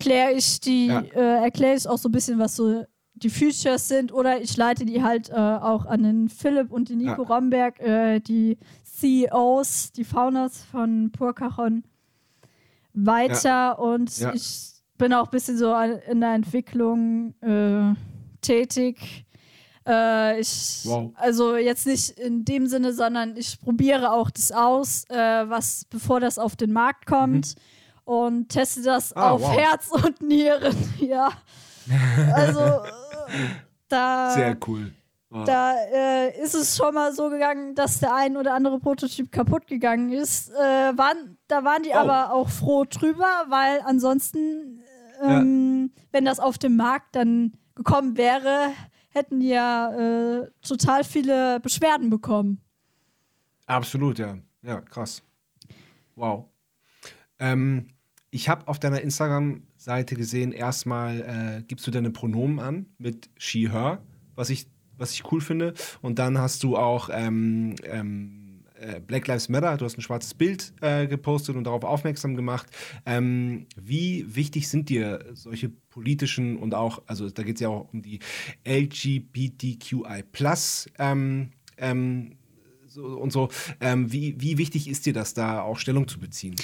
kläre 0.00 0.32
ich 0.32 0.60
die, 0.60 0.86
Ja. 0.86 1.00
äh, 1.00 1.42
erkläre 1.42 1.76
ich 1.76 1.86
auch 1.86 1.98
so 1.98 2.08
ein 2.08 2.12
bisschen, 2.12 2.38
was 2.38 2.56
so 2.56 2.84
die 3.22 3.30
Features 3.30 3.88
sind 3.88 4.12
oder 4.12 4.40
ich 4.40 4.56
leite 4.56 4.84
die 4.84 5.02
halt 5.02 5.30
äh, 5.30 5.34
auch 5.34 5.86
an 5.86 6.02
den 6.02 6.28
Philipp 6.28 6.70
und 6.72 6.88
den 6.88 6.98
Nico 6.98 7.22
Ja. 7.22 7.28
Romberg, 7.34 7.80
äh, 7.80 8.20
die 8.20 8.58
CEOs, 8.84 9.92
die 9.92 10.04
Founders 10.04 10.64
von 10.70 11.10
Purkachon 11.12 11.84
weiter 12.94 13.78
und 13.78 14.16
Ja. 14.18 14.32
ich 14.34 14.72
bin 14.96 15.12
auch 15.12 15.26
ein 15.26 15.30
bisschen 15.30 15.56
so 15.56 15.74
in 16.10 16.20
der 16.20 16.34
Entwicklung 16.34 17.34
äh, 17.42 17.94
tätig. 18.40 19.24
Äh, 19.86 20.40
ich, 20.40 20.82
Wow. 20.84 21.12
also 21.14 21.56
jetzt 21.56 21.86
nicht 21.86 22.10
in 22.18 22.44
dem 22.44 22.66
Sinne, 22.66 22.92
sondern 22.92 23.36
ich 23.36 23.60
probiere 23.60 24.12
auch 24.12 24.30
das 24.30 24.50
aus, 24.52 25.04
äh, 25.08 25.14
was 25.48 25.84
bevor 25.88 26.20
das 26.20 26.38
auf 26.38 26.56
den 26.56 26.72
Markt 26.72 27.06
kommt 27.06 27.54
und 28.04 28.48
teste 28.48 28.82
das 28.82 29.14
Ah, 29.16 29.30
auf 29.30 29.42
wow. 29.42 29.56
Herz 29.56 29.88
und 29.90 30.20
Nieren. 30.20 30.76
ja, 30.98 31.30
also 32.34 32.60
da 33.88 34.30
Sehr 34.30 34.56
cool. 34.66 34.92
Wow. 35.30 35.44
da 35.44 35.74
äh, 35.92 36.42
ist 36.42 36.54
es 36.54 36.74
schon 36.76 36.94
mal 36.94 37.12
so 37.12 37.28
gegangen, 37.28 37.74
dass 37.74 38.00
der 38.00 38.14
ein 38.14 38.36
oder 38.38 38.54
andere 38.54 38.78
Prototyp 38.80 39.30
kaputt 39.30 39.66
gegangen 39.66 40.10
ist. 40.10 40.48
Äh, 40.50 40.54
waren, 40.96 41.36
da 41.48 41.64
waren 41.64 41.82
die 41.82 41.90
Oh. 41.90 41.96
aber 41.98 42.32
auch 42.32 42.48
froh 42.48 42.84
drüber, 42.84 43.44
weil 43.48 43.80
ansonsten, 43.84 44.80
ähm, 45.22 45.92
wenn 46.12 46.24
das 46.24 46.40
auf 46.40 46.56
dem 46.56 46.76
Markt 46.76 47.14
dann 47.14 47.52
gekommen 47.74 48.16
wäre, 48.16 48.72
hätten 49.10 49.40
die 49.40 49.48
ja 49.48 49.92
äh, 50.40 50.50
total 50.66 51.04
viele 51.04 51.60
Beschwerden 51.60 52.08
bekommen. 52.08 52.62
Absolut, 53.66 54.18
ja. 54.18 54.38
Ja, 54.62 54.80
krass. 54.80 55.22
Wow. 56.16 56.46
Ähm, 57.38 57.88
ich 58.30 58.48
habe 58.48 58.66
auf 58.66 58.78
deiner 58.78 59.02
Instagram-Seite 59.78 60.16
gesehen, 60.16 60.52
erstmal 60.52 61.20
äh, 61.20 61.62
gibst 61.62 61.86
du 61.86 61.90
deine 61.90 62.10
Pronomen 62.10 62.58
an 62.58 62.86
mit 62.98 63.30
she, 63.38 63.70
her, 63.70 64.02
was 64.34 64.50
ich, 64.50 64.66
was 64.96 65.12
ich 65.12 65.30
cool 65.30 65.40
finde. 65.40 65.74
Und 66.02 66.18
dann 66.18 66.38
hast 66.38 66.62
du 66.62 66.76
auch 66.76 67.08
ähm, 67.12 67.76
ähm, 67.84 68.64
äh, 68.74 69.00
Black 69.00 69.26
Lives 69.28 69.48
Matter, 69.48 69.76
du 69.76 69.84
hast 69.84 69.96
ein 69.96 70.02
schwarzes 70.02 70.34
Bild 70.34 70.72
äh, 70.80 71.06
gepostet 71.06 71.56
und 71.56 71.64
darauf 71.64 71.84
aufmerksam 71.84 72.34
gemacht. 72.34 72.68
Ähm, 73.06 73.66
wie 73.76 74.24
wichtig 74.34 74.68
sind 74.68 74.88
dir 74.88 75.24
solche 75.32 75.70
politischen 75.90 76.56
und 76.56 76.74
auch, 76.74 77.02
also 77.06 77.30
da 77.30 77.42
geht 77.42 77.56
es 77.56 77.60
ja 77.60 77.68
auch 77.68 77.92
um 77.92 78.02
die 78.02 78.18
LGBTQI 78.66 80.24
ähm, 80.98 81.50
ähm, 81.76 82.32
so, 82.88 83.04
und 83.04 83.32
so. 83.32 83.48
Ähm, 83.80 84.12
wie, 84.12 84.40
wie 84.40 84.58
wichtig 84.58 84.88
ist 84.88 85.06
dir 85.06 85.12
das, 85.12 85.34
da 85.34 85.62
auch 85.62 85.78
Stellung 85.78 86.08
zu 86.08 86.18
beziehen? 86.18 86.56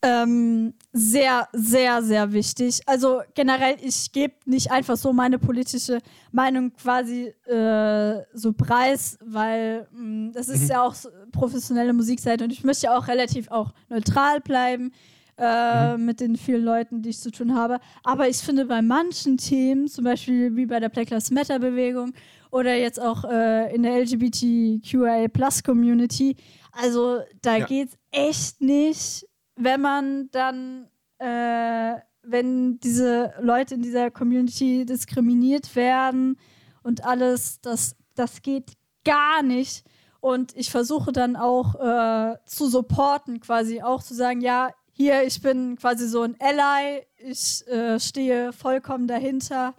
Ähm, 0.00 0.74
sehr, 0.92 1.48
sehr, 1.52 2.02
sehr 2.04 2.32
wichtig. 2.32 2.80
Also 2.86 3.20
generell, 3.34 3.76
ich 3.82 4.12
gebe 4.12 4.34
nicht 4.46 4.70
einfach 4.70 4.96
so 4.96 5.12
meine 5.12 5.40
politische 5.40 5.98
Meinung 6.30 6.72
quasi 6.74 7.34
äh, 7.46 8.22
so 8.32 8.52
preis, 8.52 9.18
weil 9.24 9.88
mh, 9.90 10.32
das 10.34 10.48
ist 10.48 10.68
ja 10.70 10.82
auch 10.82 10.94
professionelle 11.32 11.92
Musikseite 11.92 12.44
und 12.44 12.52
ich 12.52 12.62
möchte 12.62 12.86
ja 12.86 12.96
auch 12.96 13.08
relativ 13.08 13.50
auch 13.50 13.72
neutral 13.88 14.40
bleiben 14.40 14.92
äh, 15.36 15.96
mit 15.96 16.20
den 16.20 16.36
vielen 16.36 16.64
Leuten, 16.64 17.02
die 17.02 17.10
ich 17.10 17.18
zu 17.18 17.32
tun 17.32 17.54
habe. 17.56 17.80
Aber 18.04 18.28
ich 18.28 18.36
finde 18.38 18.66
bei 18.66 18.82
manchen 18.82 19.36
Themen, 19.36 19.88
zum 19.88 20.04
Beispiel 20.04 20.54
wie 20.54 20.66
bei 20.66 20.78
der 20.78 20.90
Black 20.90 21.10
Lives 21.10 21.32
Matter 21.32 21.58
Bewegung 21.58 22.12
oder 22.52 22.74
jetzt 22.76 23.00
auch 23.00 23.24
äh, 23.24 23.74
in 23.74 23.82
der 23.82 23.94
LGBTQIA 24.00 25.26
Plus 25.28 25.62
Community, 25.62 26.36
also 26.72 27.18
da 27.42 27.56
Ja. 27.56 27.66
geht's 27.66 27.94
echt 28.12 28.60
nicht, 28.60 29.26
wenn 29.58 29.80
man 29.80 30.30
dann, 30.30 30.88
äh, 31.18 31.96
wenn 32.22 32.78
diese 32.80 33.34
Leute 33.40 33.74
in 33.74 33.82
dieser 33.82 34.10
Community 34.10 34.86
diskriminiert 34.86 35.74
werden 35.74 36.38
und 36.82 37.04
alles, 37.04 37.60
das, 37.60 37.96
das 38.14 38.42
geht 38.42 38.72
gar 39.04 39.42
nicht. 39.42 39.84
Und 40.20 40.56
ich 40.56 40.70
versuche 40.70 41.12
dann 41.12 41.36
auch 41.36 41.74
äh, 41.76 42.36
zu 42.46 42.68
supporten, 42.68 43.40
quasi 43.40 43.82
auch 43.82 44.02
zu 44.02 44.14
sagen, 44.14 44.40
ja, 44.40 44.70
hier, 44.92 45.22
ich 45.22 45.40
bin 45.40 45.76
quasi 45.76 46.08
so 46.08 46.22
ein 46.22 46.36
Ally, 46.40 47.06
ich 47.18 47.66
äh, 47.68 48.00
stehe 48.00 48.52
vollkommen 48.52 49.06
dahinter. 49.06 49.74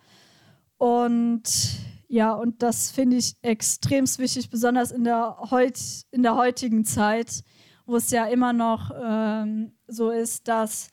Und 0.77 1.43
ja, 2.07 2.33
und 2.33 2.63
das 2.63 2.89
finde 2.89 3.17
ich 3.17 3.35
extrem 3.41 4.05
wichtig, 4.05 4.49
besonders 4.49 4.91
in 4.91 5.03
der, 5.03 5.37
heut, 5.51 5.77
in 6.11 6.23
der 6.23 6.35
heutigen 6.35 6.85
Zeit, 6.85 7.43
wo 7.89 7.97
es 7.97 8.11
ja 8.11 8.25
immer 8.25 8.53
noch 8.53 8.91
ähm, 9.01 9.73
so 9.87 10.11
ist, 10.11 10.47
dass 10.47 10.89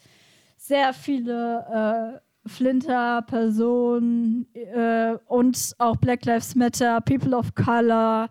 sehr 0.56 0.92
viele 0.92 2.20
äh, 2.44 2.48
Flinter-Personen 2.48 4.46
äh, 4.54 5.16
und 5.26 5.74
auch 5.78 5.96
Black 5.96 6.24
Lives 6.24 6.54
Matter, 6.54 7.00
People 7.00 7.36
of 7.36 7.54
Color, 7.54 8.30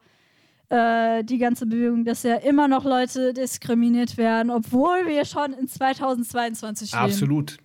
äh, 0.70 1.24
die 1.24 1.38
ganze 1.38 1.66
Bewegung, 1.66 2.06
dass 2.06 2.24
ja 2.24 2.36
immer 2.36 2.68
noch 2.68 2.86
Leute 2.86 3.34
diskriminiert 3.34 4.18
werden, 4.18 4.50
obwohl 4.50 5.06
wir 5.08 5.26
schon 5.26 5.54
in 5.54 5.68
2022 5.68 6.92
leben. 6.92 7.04
Absolut. 7.04 7.58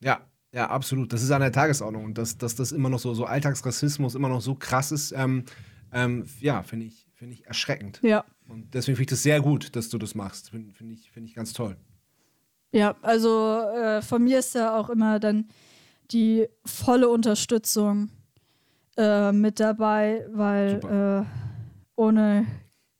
Ja, 0.00 0.20
ja, 0.52 0.68
absolut. 0.70 1.12
Das 1.12 1.22
ist 1.22 1.30
an 1.30 1.40
der 1.40 1.52
Tagesordnung 1.52 2.04
und 2.04 2.18
dass, 2.18 2.38
dass 2.38 2.54
das 2.54 2.72
immer 2.72 2.88
noch 2.88 2.98
so, 2.98 3.12
so 3.14 3.24
Alltagsrassismus 3.24 4.14
immer 4.14 4.28
noch 4.28 4.40
so 4.40 4.54
krass 4.54 4.92
ist, 4.92 5.12
ähm, 5.12 5.44
ähm, 5.92 6.26
ja, 6.40 6.62
finde 6.62 6.86
ich, 6.86 7.06
finde 7.14 7.34
ich 7.34 7.46
erschreckend. 7.46 8.00
Ja. 8.02 8.24
Und 8.48 8.74
deswegen 8.74 8.96
finde 8.96 9.02
ich 9.08 9.10
das 9.10 9.22
sehr 9.22 9.40
gut, 9.40 9.74
dass 9.76 9.88
du 9.88 9.98
das 9.98 10.14
machst. 10.14 10.50
Finde 10.50 10.72
find 10.72 10.92
ich, 10.92 11.10
find 11.10 11.28
ich 11.28 11.34
ganz 11.34 11.52
toll. 11.52 11.76
Ja, 12.72 12.96
also 13.02 13.60
äh, 13.60 14.02
von 14.02 14.22
mir 14.22 14.38
ist 14.38 14.54
da 14.54 14.76
auch 14.78 14.90
immer 14.90 15.18
dann 15.18 15.48
die 16.10 16.46
volle 16.64 17.08
Unterstützung 17.08 18.10
äh, 18.96 19.32
mit 19.32 19.58
dabei, 19.60 20.26
weil 20.30 21.26
äh, 21.26 21.26
ohne 21.96 22.46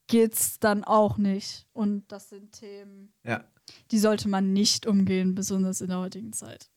geht's 0.09 0.59
dann 0.59 0.85
auch 0.85 1.19
nicht. 1.19 1.67
Und 1.73 2.11
das 2.11 2.29
sind 2.31 2.53
Themen, 2.53 3.13
Ja. 3.25 3.45
die 3.91 3.99
sollte 3.99 4.29
man 4.29 4.53
nicht 4.53 4.87
umgehen, 4.87 5.35
besonders 5.35 5.81
in 5.81 5.89
der 5.89 5.99
heutigen 5.99 6.33
Zeit. 6.33 6.71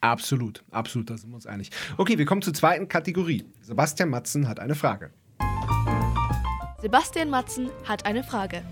Absolut, 0.00 0.62
absolut, 0.70 1.10
da 1.10 1.16
sind 1.16 1.30
wir 1.30 1.36
uns 1.36 1.46
einig. 1.46 1.70
Okay, 1.96 2.18
wir 2.18 2.26
kommen 2.26 2.42
zur 2.42 2.54
zweiten 2.54 2.86
Kategorie. 2.86 3.44
Sebastian 3.62 4.10
Matzen 4.10 4.46
hat 4.46 4.60
eine 4.60 4.74
Frage. 4.74 5.10
Sebastian 6.86 7.30
Matzen 7.30 7.70
hat 7.82 8.06
eine 8.06 8.22
Frage. 8.22 8.62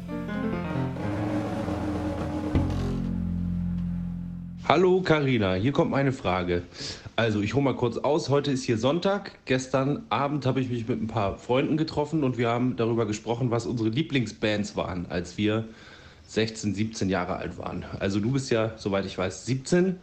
Hallo 4.68 5.02
Karina, 5.02 5.54
hier 5.54 5.72
kommt 5.72 5.90
meine 5.90 6.12
Frage. 6.12 6.62
Also 7.16 7.40
ich 7.40 7.54
hole 7.54 7.64
mal 7.64 7.74
kurz 7.74 7.98
aus. 7.98 8.28
Heute 8.28 8.52
ist 8.52 8.62
hier 8.62 8.78
Sonntag. 8.78 9.32
Gestern 9.46 10.04
Abend 10.10 10.46
habe 10.46 10.60
ich 10.60 10.70
mich 10.70 10.86
mit 10.86 11.02
ein 11.02 11.08
paar 11.08 11.38
Freunden 11.38 11.76
getroffen 11.76 12.22
und 12.22 12.38
wir 12.38 12.50
haben 12.50 12.76
darüber 12.76 13.04
gesprochen, 13.04 13.50
was 13.50 13.66
unsere 13.66 13.88
Lieblingsbands 13.88 14.76
waren, 14.76 15.06
als 15.08 15.36
wir 15.36 15.64
16, 16.28 16.72
17 16.72 17.08
Jahre 17.08 17.34
alt 17.34 17.58
waren. 17.58 17.84
Also 17.98 18.20
du 18.20 18.30
bist 18.30 18.48
ja, 18.52 18.74
soweit 18.76 19.06
ich 19.06 19.18
weiß, 19.18 19.44
17. 19.46 19.96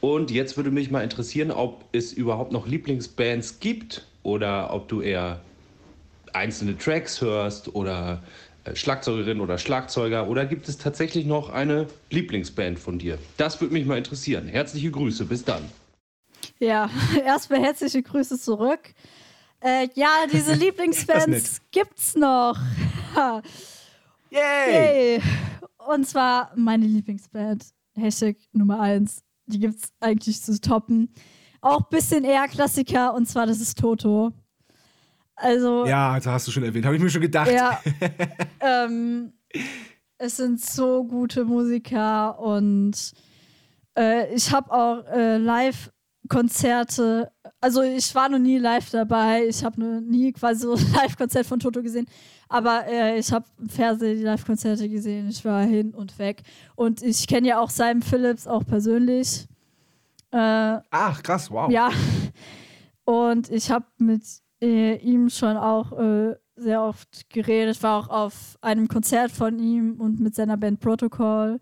Und 0.00 0.32
jetzt 0.32 0.56
würde 0.56 0.72
mich 0.72 0.90
mal 0.90 1.04
interessieren, 1.04 1.52
ob 1.52 1.84
es 1.92 2.12
überhaupt 2.12 2.50
noch 2.50 2.66
Lieblingsbands 2.66 3.60
gibt 3.60 4.08
oder 4.24 4.74
ob 4.74 4.88
du 4.88 5.02
eher 5.02 5.38
einzelne 6.34 6.76
Tracks 6.76 7.20
hörst 7.20 7.74
oder 7.74 8.22
äh, 8.64 8.74
Schlagzeugerin 8.74 9.40
oder 9.40 9.58
Schlagzeuger 9.58 10.28
oder 10.28 10.46
gibt 10.46 10.68
es 10.68 10.78
tatsächlich 10.78 11.26
noch 11.26 11.50
eine 11.50 11.86
Lieblingsband 12.10 12.78
von 12.78 12.98
dir? 12.98 13.18
Das 13.36 13.60
würde 13.60 13.74
mich 13.74 13.86
mal 13.86 13.98
interessieren. 13.98 14.48
Herzliche 14.48 14.90
Grüße, 14.90 15.24
bis 15.26 15.44
dann. 15.44 15.62
Ja, 16.58 16.90
erstmal 17.24 17.60
herzliche 17.60 18.02
Grüße 18.02 18.38
zurück. 18.38 18.94
Äh, 19.60 19.88
ja, 19.94 20.26
diese 20.32 20.54
Lieblingsbands 20.54 21.60
gibt's 21.70 22.14
noch. 22.16 22.58
Yay! 24.30 25.20
Und 25.86 26.06
zwar 26.06 26.52
meine 26.56 26.86
Lieblingsband, 26.86 27.66
Hashtag 27.96 28.36
Nummer 28.52 28.80
1. 28.80 29.22
Die 29.46 29.58
gibt's 29.58 29.90
eigentlich 30.00 30.40
zu 30.40 30.58
toppen. 30.60 31.12
Auch 31.60 31.80
ein 31.80 31.86
bisschen 31.90 32.24
eher 32.24 32.48
Klassiker, 32.48 33.14
und 33.14 33.26
zwar 33.26 33.46
das 33.46 33.60
ist 33.60 33.78
Toto. 33.78 34.32
Also. 35.36 35.86
Ja, 35.86 36.12
also 36.12 36.30
hast 36.30 36.46
du 36.46 36.52
schon 36.52 36.64
erwähnt, 36.64 36.86
habe 36.86 36.96
ich 36.96 37.02
mir 37.02 37.10
schon 37.10 37.22
gedacht. 37.22 37.50
Ja. 37.50 37.80
ähm, 38.60 39.32
es 40.18 40.36
sind 40.36 40.60
so 40.60 41.04
gute 41.04 41.44
Musiker 41.44 42.38
und 42.38 43.12
äh, 43.96 44.32
ich 44.34 44.52
habe 44.52 44.72
auch 44.72 45.04
äh, 45.06 45.38
Live-Konzerte. 45.38 47.30
Also 47.60 47.82
ich 47.82 48.14
war 48.14 48.28
noch 48.28 48.38
nie 48.38 48.58
live 48.58 48.90
dabei. 48.90 49.46
Ich 49.46 49.64
habe 49.64 49.80
noch 49.80 50.00
nie 50.00 50.32
quasi 50.32 50.62
so 50.62 50.74
ein 50.76 50.92
Live-Konzert 50.92 51.46
von 51.46 51.60
Toto 51.60 51.82
gesehen. 51.82 52.06
Aber 52.48 52.86
äh, 52.86 53.18
ich 53.18 53.32
habe 53.32 53.46
im 53.58 53.68
Fernsehen 53.68 54.18
die 54.18 54.24
Live-Konzerte 54.24 54.88
gesehen. 54.88 55.28
Ich 55.28 55.44
war 55.44 55.64
hin 55.64 55.94
und 55.94 56.18
weg. 56.18 56.42
Und 56.74 57.02
ich 57.02 57.26
kenne 57.26 57.48
ja 57.48 57.58
auch 57.60 57.70
Simon 57.70 58.02
Phillips 58.02 58.46
auch 58.46 58.64
persönlich. 58.64 59.46
Äh, 60.30 60.78
Ach, 60.90 61.22
krass, 61.22 61.50
wow. 61.50 61.70
ja. 61.70 61.90
Und 63.04 63.50
ich 63.50 63.70
habe 63.70 63.86
mit 63.98 64.22
äh, 64.64 64.96
ihm 64.96 65.28
schon 65.28 65.56
auch 65.56 65.92
äh, 65.92 66.34
sehr 66.56 66.82
oft 66.82 67.28
geredet. 67.30 67.76
Ich 67.76 67.82
war 67.82 67.98
auch 67.98 68.08
auf 68.08 68.58
einem 68.60 68.88
Konzert 68.88 69.30
von 69.30 69.58
ihm 69.58 70.00
und 70.00 70.20
mit 70.20 70.34
seiner 70.34 70.56
Band 70.56 70.80
Protocol. 70.80 71.58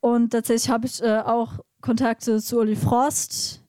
Und 0.00 0.30
tatsächlich 0.30 0.70
habe 0.70 0.86
ich 0.86 1.02
äh, 1.02 1.18
auch 1.18 1.58
Kontakte 1.80 2.40
zu 2.40 2.58
Uli 2.58 2.76
Frost. 2.76 3.62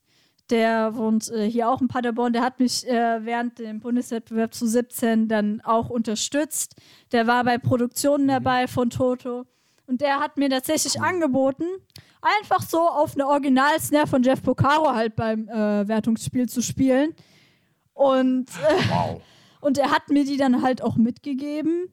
Der 0.49 0.95
wohnt 0.95 1.29
äh, 1.29 1.49
hier 1.49 1.69
auch 1.69 1.81
in 1.81 1.87
Paderborn. 1.87 2.33
Der 2.33 2.41
hat 2.41 2.59
mich 2.59 2.87
äh, 2.87 3.25
während 3.25 3.59
dem 3.59 3.79
Bundeswettbewerb 3.79 4.53
zu 4.53 4.65
17 4.65 5.27
dann 5.27 5.61
auch 5.61 5.89
unterstützt. 5.89 6.75
Der 7.11 7.27
war 7.27 7.43
bei 7.43 7.57
Produktionen 7.57 8.27
dabei 8.27 8.67
von 8.67 8.89
Toto. 8.89 9.45
Und 9.87 10.01
der 10.01 10.19
hat 10.19 10.37
mir 10.37 10.49
tatsächlich 10.49 11.01
angeboten, 11.01 11.65
einfach 12.21 12.61
so 12.61 12.79
auf 12.79 13.13
eine 13.13 13.27
Original-Snare 13.27 14.07
von 14.07 14.23
Jeff 14.23 14.41
Porcaro 14.41 14.93
halt 14.93 15.15
beim 15.15 15.47
äh, 15.47 15.87
Wertungsspiel 15.87 16.47
zu 16.49 16.61
spielen. 16.61 17.13
Und, 17.97 18.49
äh, 18.49 18.89
Wow. 18.89 19.21
und 19.61 19.77
er 19.77 19.91
hat 19.91 20.09
mir 20.09 20.23
die 20.23 20.37
dann 20.37 20.61
halt 20.61 20.81
auch 20.81 20.95
mitgegeben. 20.97 21.89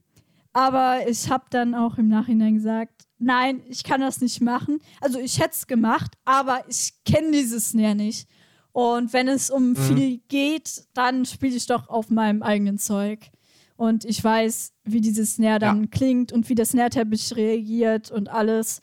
Aber 0.53 1.09
ich 1.09 1.31
habe 1.31 1.47
dann 1.51 1.75
auch 1.75 1.99
im 1.99 2.09
Nachhinein 2.09 2.55
gesagt, 2.55 3.07
nein, 3.19 3.63
ich 3.69 3.83
kann 3.83 4.01
das 4.01 4.21
nicht 4.21 4.41
machen. 4.41 4.79
Also 5.01 5.19
ich 5.19 5.41
hätte 5.41 5.51
es 5.55 5.67
gemacht, 5.67 6.13
aber 6.25 6.61
ich 6.69 6.93
kenne 7.05 7.33
dieses 7.33 7.71
Snare 7.71 7.95
nicht. 7.97 8.29
Und 8.73 9.13
wenn 9.13 9.29
es 9.29 9.51
um 9.51 9.75
viel 9.77 10.19
geht, 10.29 10.85
dann 10.95 11.25
spiele 11.25 11.57
ich 11.57 11.67
doch 11.67 11.89
auf 11.89 12.11
meinem 12.11 12.43
eigenen 12.43 12.79
Zeug. 12.79 13.31
Und 13.77 14.05
ich 14.05 14.23
weiß, 14.23 14.73
wie 14.85 15.01
dieses 15.01 15.35
Snare 15.35 15.59
dann 15.59 15.83
Ja. 15.85 15.89
klingt 15.91 16.33
und 16.33 16.49
wie 16.49 16.55
der 16.55 16.67
Snare-Teppich 16.67 17.35
reagiert 17.35 18.11
und 18.13 18.29
alles. 18.29 18.81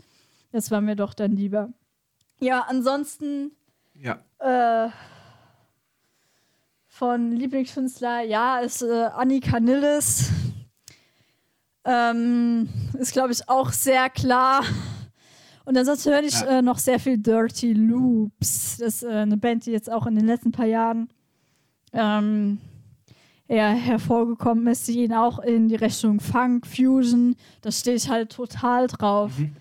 Das 0.51 0.71
war 0.71 0.81
mir 0.81 0.95
doch 0.97 1.13
dann 1.13 1.31
lieber. 1.31 1.71
Ja, 2.39 2.65
ansonsten 2.67 3.51
Ja. 3.93 4.19
äh, 4.39 4.89
von 7.01 7.31
Lieblingskünstler, 7.31 8.21
ja, 8.21 8.59
ist 8.59 8.83
äh, 8.83 9.05
Annika 9.15 9.59
Nilles. 9.59 10.29
Ähm, 11.83 12.69
ist, 12.99 13.11
glaube 13.13 13.31
ich, 13.31 13.49
auch 13.49 13.71
sehr 13.71 14.07
klar. 14.11 14.63
Und 15.65 15.75
ansonsten 15.75 16.11
höre 16.11 16.21
ich 16.21 16.39
Ja. 16.41 16.59
äh, 16.59 16.61
noch 16.61 16.77
sehr 16.77 16.99
viel 16.99 17.17
Dirty 17.17 17.73
Loops. 17.73 18.77
Das 18.77 18.97
ist 18.97 19.03
äh, 19.03 19.09
eine 19.09 19.35
Band, 19.37 19.65
die 19.65 19.71
jetzt 19.71 19.91
auch 19.91 20.05
in 20.05 20.13
den 20.13 20.27
letzten 20.27 20.51
paar 20.51 20.67
Jahren 20.67 21.09
ähm, 21.91 22.59
eher 23.47 23.69
hervorgekommen 23.71 24.67
ist. 24.67 24.87
Die 24.87 24.93
gehen 24.93 25.13
auch 25.13 25.39
in 25.39 25.69
die 25.69 25.77
Richtung 25.77 26.19
Funk, 26.19 26.67
Fusion. 26.67 27.35
Da 27.61 27.71
stehe 27.71 27.95
ich 27.95 28.09
halt 28.09 28.31
total 28.31 28.85
drauf. 28.85 29.31
Und 29.39 29.51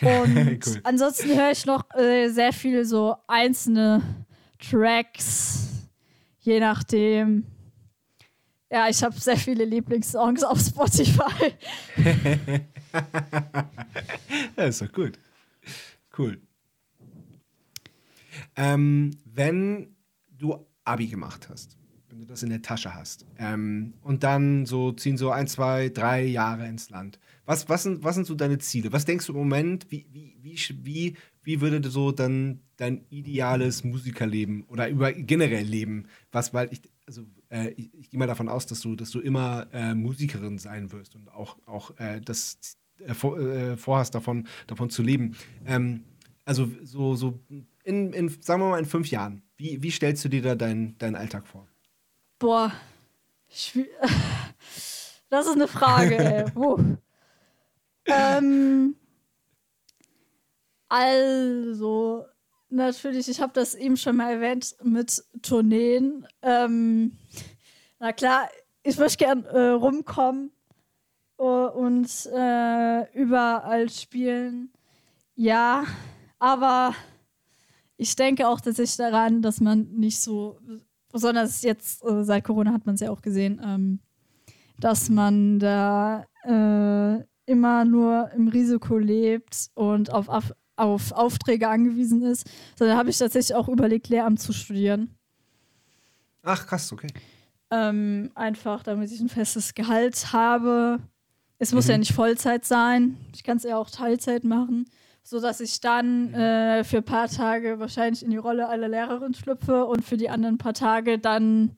Cool. 0.00 0.80
ansonsten 0.82 1.28
höre 1.36 1.50
ich 1.50 1.66
noch 1.66 1.84
äh, 1.94 2.28
sehr 2.30 2.54
viel 2.54 2.86
so 2.86 3.16
einzelne 3.26 4.00
Tracks, 4.58 5.75
je 6.46 6.60
nachdem. 6.60 7.44
Ja, 8.70 8.88
ich 8.88 9.02
habe 9.02 9.18
sehr 9.18 9.36
viele 9.36 9.64
Lieblingssongs 9.64 10.42
auf 10.42 10.60
Spotify. 10.60 11.52
Ja, 14.56 14.64
ist 14.64 14.80
doch 14.80 14.90
gut. 14.90 15.18
Cool. 16.16 16.40
Ähm, 18.54 19.10
wenn 19.26 19.94
du 20.30 20.66
Abi 20.84 21.08
gemacht 21.08 21.48
hast, 21.50 21.76
wenn 22.08 22.20
du 22.20 22.24
das 22.24 22.42
in 22.42 22.48
der 22.48 22.62
Tasche 22.62 22.94
hast, 22.94 23.26
ähm, 23.38 23.92
und 24.02 24.22
dann 24.22 24.64
so 24.64 24.92
ziehen 24.92 25.18
so 25.18 25.30
ein, 25.30 25.46
zwei, 25.46 25.90
drei 25.90 26.22
Jahre 26.24 26.66
ins 26.66 26.88
Land. 26.88 27.18
Was, 27.46 27.68
was, 27.68 27.84
sind, 27.84 28.04
was 28.04 28.16
sind 28.16 28.26
so 28.26 28.34
deine 28.34 28.58
Ziele? 28.58 28.92
Was 28.92 29.04
denkst 29.04 29.26
du 29.26 29.32
im 29.32 29.38
Moment, 29.38 29.86
wie, 29.90 30.06
wie, 30.12 30.36
wie, 30.42 30.58
wie, 30.82 31.16
wie 31.42 31.60
würde 31.60 31.88
so 31.88 32.12
dann 32.12 32.60
dein 32.76 33.06
ideales 33.08 33.84
Musikerleben 33.84 34.64
oder 34.64 34.88
über 34.88 35.12
generell 35.12 35.64
Leben, 35.64 36.06
was, 36.32 36.52
weil 36.52 36.68
ich, 36.72 36.82
also 37.06 37.22
äh, 37.50 37.70
ich, 37.70 37.94
ich 37.94 38.10
gehe 38.10 38.18
mal 38.18 38.26
davon 38.26 38.48
aus, 38.48 38.66
dass 38.66 38.80
du, 38.80 38.96
dass 38.96 39.10
du 39.10 39.20
immer 39.20 39.68
äh, 39.72 39.94
Musikerin 39.94 40.58
sein 40.58 40.92
wirst 40.92 41.14
und 41.14 41.32
auch, 41.32 41.56
auch 41.66 41.96
äh, 41.98 42.20
das 42.20 42.58
äh, 42.98 43.14
vor, 43.14 43.38
äh, 43.38 43.76
vorhast, 43.76 44.14
davon, 44.14 44.46
davon 44.66 44.90
zu 44.90 45.02
leben. 45.02 45.36
Ähm, 45.64 46.02
also 46.44 46.68
so, 46.82 47.14
so 47.14 47.38
in, 47.84 48.12
in, 48.12 48.28
sagen 48.40 48.60
wir 48.62 48.70
mal, 48.70 48.78
in 48.78 48.86
fünf 48.86 49.10
Jahren, 49.10 49.42
wie, 49.56 49.82
wie 49.82 49.90
stellst 49.90 50.24
du 50.24 50.28
dir 50.28 50.42
da 50.42 50.54
deinen 50.54 50.98
deinen 50.98 51.16
Alltag 51.16 51.46
vor? 51.46 51.66
Boah, 52.38 52.72
das 55.30 55.46
ist 55.46 55.52
eine 55.52 55.68
Frage, 55.68 56.18
ey. 56.18 56.50
Puh. 56.54 56.96
Ähm, 58.06 58.96
also, 60.88 62.24
natürlich, 62.68 63.28
ich 63.28 63.40
habe 63.40 63.52
das 63.52 63.74
eben 63.74 63.96
schon 63.96 64.16
mal 64.16 64.32
erwähnt 64.32 64.76
mit 64.82 65.24
Tourneen. 65.42 66.26
Ähm, 66.42 67.18
na 67.98 68.12
klar, 68.12 68.48
ich 68.82 68.96
möchte 68.98 69.24
gern 69.24 69.44
äh, 69.46 69.68
rumkommen 69.70 70.52
äh, 71.38 71.42
und 71.42 72.08
äh, 72.32 73.12
überall 73.18 73.90
spielen. 73.90 74.70
Ja, 75.34 75.84
aber 76.38 76.94
ich 77.96 78.14
denke 78.14 78.48
auch 78.48 78.60
tatsächlich 78.60 78.96
daran, 78.96 79.42
dass 79.42 79.60
man 79.60 79.90
nicht 79.92 80.20
so, 80.20 80.58
besonders 81.10 81.62
jetzt 81.62 82.04
äh, 82.04 82.24
seit 82.24 82.44
Corona 82.44 82.72
hat 82.72 82.86
man 82.86 82.94
es 82.94 83.00
ja 83.00 83.10
auch 83.10 83.22
gesehen, 83.22 83.60
ähm, 83.64 84.00
dass 84.78 85.08
man 85.08 85.58
da 85.58 86.26
äh, 86.44 87.24
immer 87.46 87.84
nur 87.84 88.30
im 88.34 88.48
Risiko 88.48 88.98
lebt 88.98 89.70
und 89.74 90.12
auf, 90.12 90.28
auf, 90.28 90.52
auf 90.76 91.12
Aufträge 91.12 91.68
angewiesen 91.68 92.22
ist. 92.22 92.46
Sondern 92.78 92.96
habe 92.98 93.10
ich 93.10 93.18
tatsächlich 93.18 93.54
auch 93.56 93.68
überlegt, 93.68 94.08
Lehramt 94.08 94.40
zu 94.40 94.52
studieren. 94.52 95.10
Ach, 96.42 96.66
krass, 96.66 96.92
okay. 96.92 97.08
Ähm, 97.70 98.30
einfach, 98.34 98.82
damit 98.82 99.10
ich 99.10 99.20
ein 99.20 99.28
festes 99.28 99.74
Gehalt 99.74 100.32
habe. 100.32 101.00
Es 101.58 101.72
muss 101.72 101.86
Mhm. 101.86 101.90
ja 101.92 101.98
nicht 101.98 102.12
Vollzeit 102.12 102.64
sein. 102.64 103.16
Ich 103.34 103.42
kann 103.42 103.56
es 103.56 103.64
ja 103.64 103.76
auch 103.76 103.90
Teilzeit 103.90 104.44
machen, 104.44 104.84
sodass 105.24 105.60
ich 105.60 105.80
dann 105.80 106.32
äh, 106.34 106.84
für 106.84 106.98
ein 106.98 107.04
paar 107.04 107.28
Tage 107.28 107.80
wahrscheinlich 107.80 108.22
in 108.22 108.30
die 108.30 108.36
Rolle 108.36 108.68
einer 108.68 108.88
Lehrerin 108.88 109.34
schlüpfe 109.34 109.86
und 109.86 110.04
für 110.04 110.16
die 110.16 110.28
anderen 110.30 110.58
paar 110.58 110.74
Tage 110.74 111.18
dann 111.18 111.74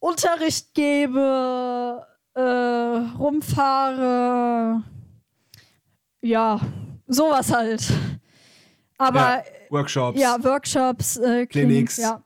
Unterricht 0.00 0.74
gebe, 0.74 2.04
äh, 2.96 3.16
rumfahre. 3.18 4.82
Ja, 6.22 6.60
sowas 7.06 7.52
halt. 7.52 7.86
Aber 8.98 9.18
Ja, 9.20 9.42
Workshops, 9.70 10.20
ja, 10.20 10.42
Workshops, 10.42 11.16
äh, 11.18 11.46
Clinics. 11.46 11.96
Ja 11.98 12.22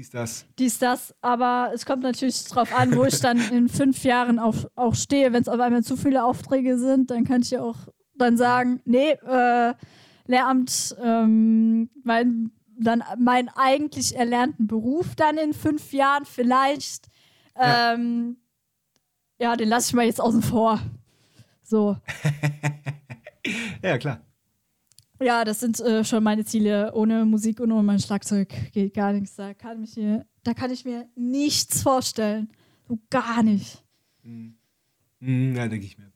dies, 0.00 0.10
das. 0.10 0.46
dies, 0.58 0.78
das, 0.78 1.14
aber 1.20 1.72
es 1.74 1.84
kommt 1.84 2.02
natürlich 2.02 2.44
drauf 2.44 2.72
an, 2.74 2.96
wo 2.96 3.04
ich 3.04 3.20
dann 3.20 3.38
in 3.50 3.68
fünf 3.68 4.02
Jahren 4.04 4.38
auf, 4.38 4.66
auch 4.74 4.94
stehe. 4.94 5.32
Wenn 5.32 5.42
es 5.42 5.48
auf 5.48 5.60
einmal 5.60 5.82
zu 5.82 5.96
viele 5.96 6.24
Aufträge 6.24 6.78
sind, 6.78 7.10
dann 7.10 7.24
kann 7.24 7.42
ich 7.42 7.50
ja 7.50 7.60
auch 7.62 7.76
dann 8.14 8.36
sagen, 8.36 8.80
nee, 8.84 9.10
äh, 9.10 9.74
Lehramt, 10.26 10.96
ähm, 11.02 11.90
mein, 12.04 12.50
dann 12.78 13.02
meinen 13.18 13.50
eigentlich 13.54 14.16
erlernten 14.16 14.66
Beruf 14.66 15.14
dann 15.16 15.36
in 15.36 15.52
fünf 15.52 15.92
Jahren 15.92 16.24
vielleicht, 16.24 17.08
Ja. 17.56 17.94
ähm, 17.94 18.36
ja, 19.40 19.56
den 19.56 19.68
lasse 19.68 19.88
ich 19.88 19.94
mal 19.94 20.04
jetzt 20.04 20.20
außen 20.20 20.42
vor. 20.42 20.80
So. 21.62 21.96
Ja, 23.82 23.96
klar. 23.96 24.20
Ja, 25.18 25.44
das 25.44 25.60
sind 25.60 25.80
äh, 25.80 26.04
schon 26.04 26.22
meine 26.22 26.44
Ziele. 26.44 26.92
Ohne 26.94 27.24
Musik 27.24 27.58
und 27.60 27.72
ohne 27.72 27.82
mein 27.82 27.98
Schlagzeug 27.98 28.52
geht 28.72 28.92
gar 28.92 29.14
nichts. 29.14 29.34
Da 29.34 29.54
kann 29.54 29.82
ich 29.82 29.96
mir, 29.96 30.26
da 30.44 30.52
kann 30.52 30.70
ich 30.70 30.84
mir 30.84 31.08
nichts 31.14 31.82
vorstellen. 31.82 32.50
So 32.86 32.98
gar 33.08 33.42
nicht. 33.42 33.82
Mhm, 34.22 35.56
ja, 35.56 35.68
denke 35.68 35.86
ich 35.86 35.96
mir. 35.96 36.12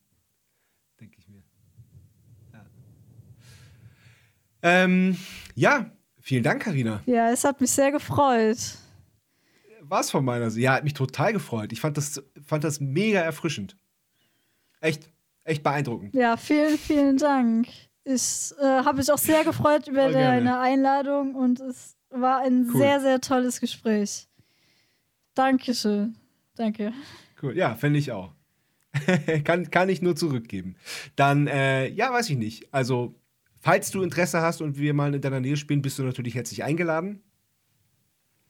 Denke 1.01 1.17
ich 1.19 1.29
mir. 1.29 1.43
Ja. 2.53 2.67
Ähm, 4.61 5.17
ja, 5.55 5.91
vielen 6.21 6.43
Dank, 6.43 6.63
Karina. 6.63 7.03
Ja, 7.07 7.31
es 7.31 7.45
hat 7.45 7.63
mich 7.63 7.71
sehr 7.71 7.91
gefreut. 7.91 8.59
War's 9.95 10.11
von 10.11 10.25
meiner 10.25 10.51
Seite. 10.51 10.61
Ja, 10.63 10.73
hat 10.75 10.83
mich 10.83 10.95
total 10.95 11.33
gefreut. 11.33 11.73
Ich 11.73 11.81
fand 11.81 11.97
das, 11.97 12.21
fand 12.45 12.65
das 12.65 12.81
mega 12.81 13.21
erfrischend. 13.21 13.77
Echt, 14.81 15.09
echt 15.45 15.63
beeindruckend. 15.63 16.17
Ja, 16.17 16.37
vielen, 16.37 16.77
vielen 16.79 17.17
Dank. 17.17 17.69
Ich 18.03 18.53
äh, 18.61 18.65
habe 18.65 18.99
mich 18.99 19.13
auch 19.13 19.19
sehr 19.19 19.45
gefreut 19.45 19.87
über 19.87 20.11
deine 20.11 20.59
Einladung 20.59 21.37
und 21.37 21.61
es 21.61 21.95
war 22.11 22.43
ein 22.43 22.69
Cool. 22.73 22.77
sehr, 22.81 23.01
sehr 23.01 23.21
tolles 23.21 23.61
Gespräch. 23.61 24.27
Dankeschön. 25.35 26.17
Danke. 26.57 26.93
Cool. 27.41 27.57
Ja, 27.57 27.77
finde 27.77 28.01
ich 28.01 28.11
auch. 28.11 28.33
kann, 29.45 29.71
kann 29.71 29.89
ich 29.89 30.03
nur 30.03 30.17
zurückgeben. 30.17 30.75
Dann, 31.15 31.47
äh, 31.47 31.87
ja, 31.89 32.13
weiß 32.13 32.31
ich 32.31 32.37
nicht. 32.37 32.75
Also, 32.75 33.15
falls 33.61 33.93
du 33.93 34.03
Interesse 34.03 34.41
hast 34.41 34.61
und 34.61 34.77
wir 34.77 34.93
mal 34.93 35.15
in 35.15 35.21
deiner 35.21 35.41
Nähe 35.41 35.57
spielen, 35.57 35.83
bist 35.83 36.01
du 36.01 36.03
natürlich 36.03 36.35
herzlich 36.35 36.65
eingeladen. 36.65 37.23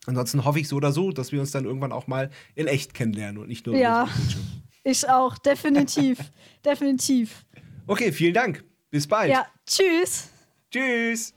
Ansonsten 0.07 0.45
hoffe 0.45 0.61
ich 0.61 0.69
so 0.69 0.77
oder 0.77 0.93
so, 0.93 1.11
dass 1.13 1.33
wir 1.33 1.41
uns 1.41 1.51
dann 1.51 1.65
irgendwann 1.65 1.93
auch 1.93 2.07
mal 2.07 2.31
in 2.55 2.67
echt 2.67 2.95
kennenlernen 2.95 3.39
und 3.39 3.49
nicht 3.49 3.67
nur 3.67 3.77
Ja. 3.77 4.09
Ich 4.83 5.09
auch, 5.09 5.39
definitiv. 5.39 6.19
definitiv. 6.65 7.47
Okay, 7.87 8.13
vielen 8.13 8.35
Dank. 8.35 8.65
Bis 8.91 9.07
bald. 9.07 9.31
Ja, 9.31 9.47
tschüss. 9.67 10.29
Tschüss. 10.71 11.33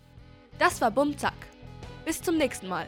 Das 0.59 0.81
war 0.81 0.91
Bumzack. 0.91 1.33
Bis 2.05 2.21
zum 2.21 2.37
nächsten 2.37 2.67
Mal. 2.67 2.87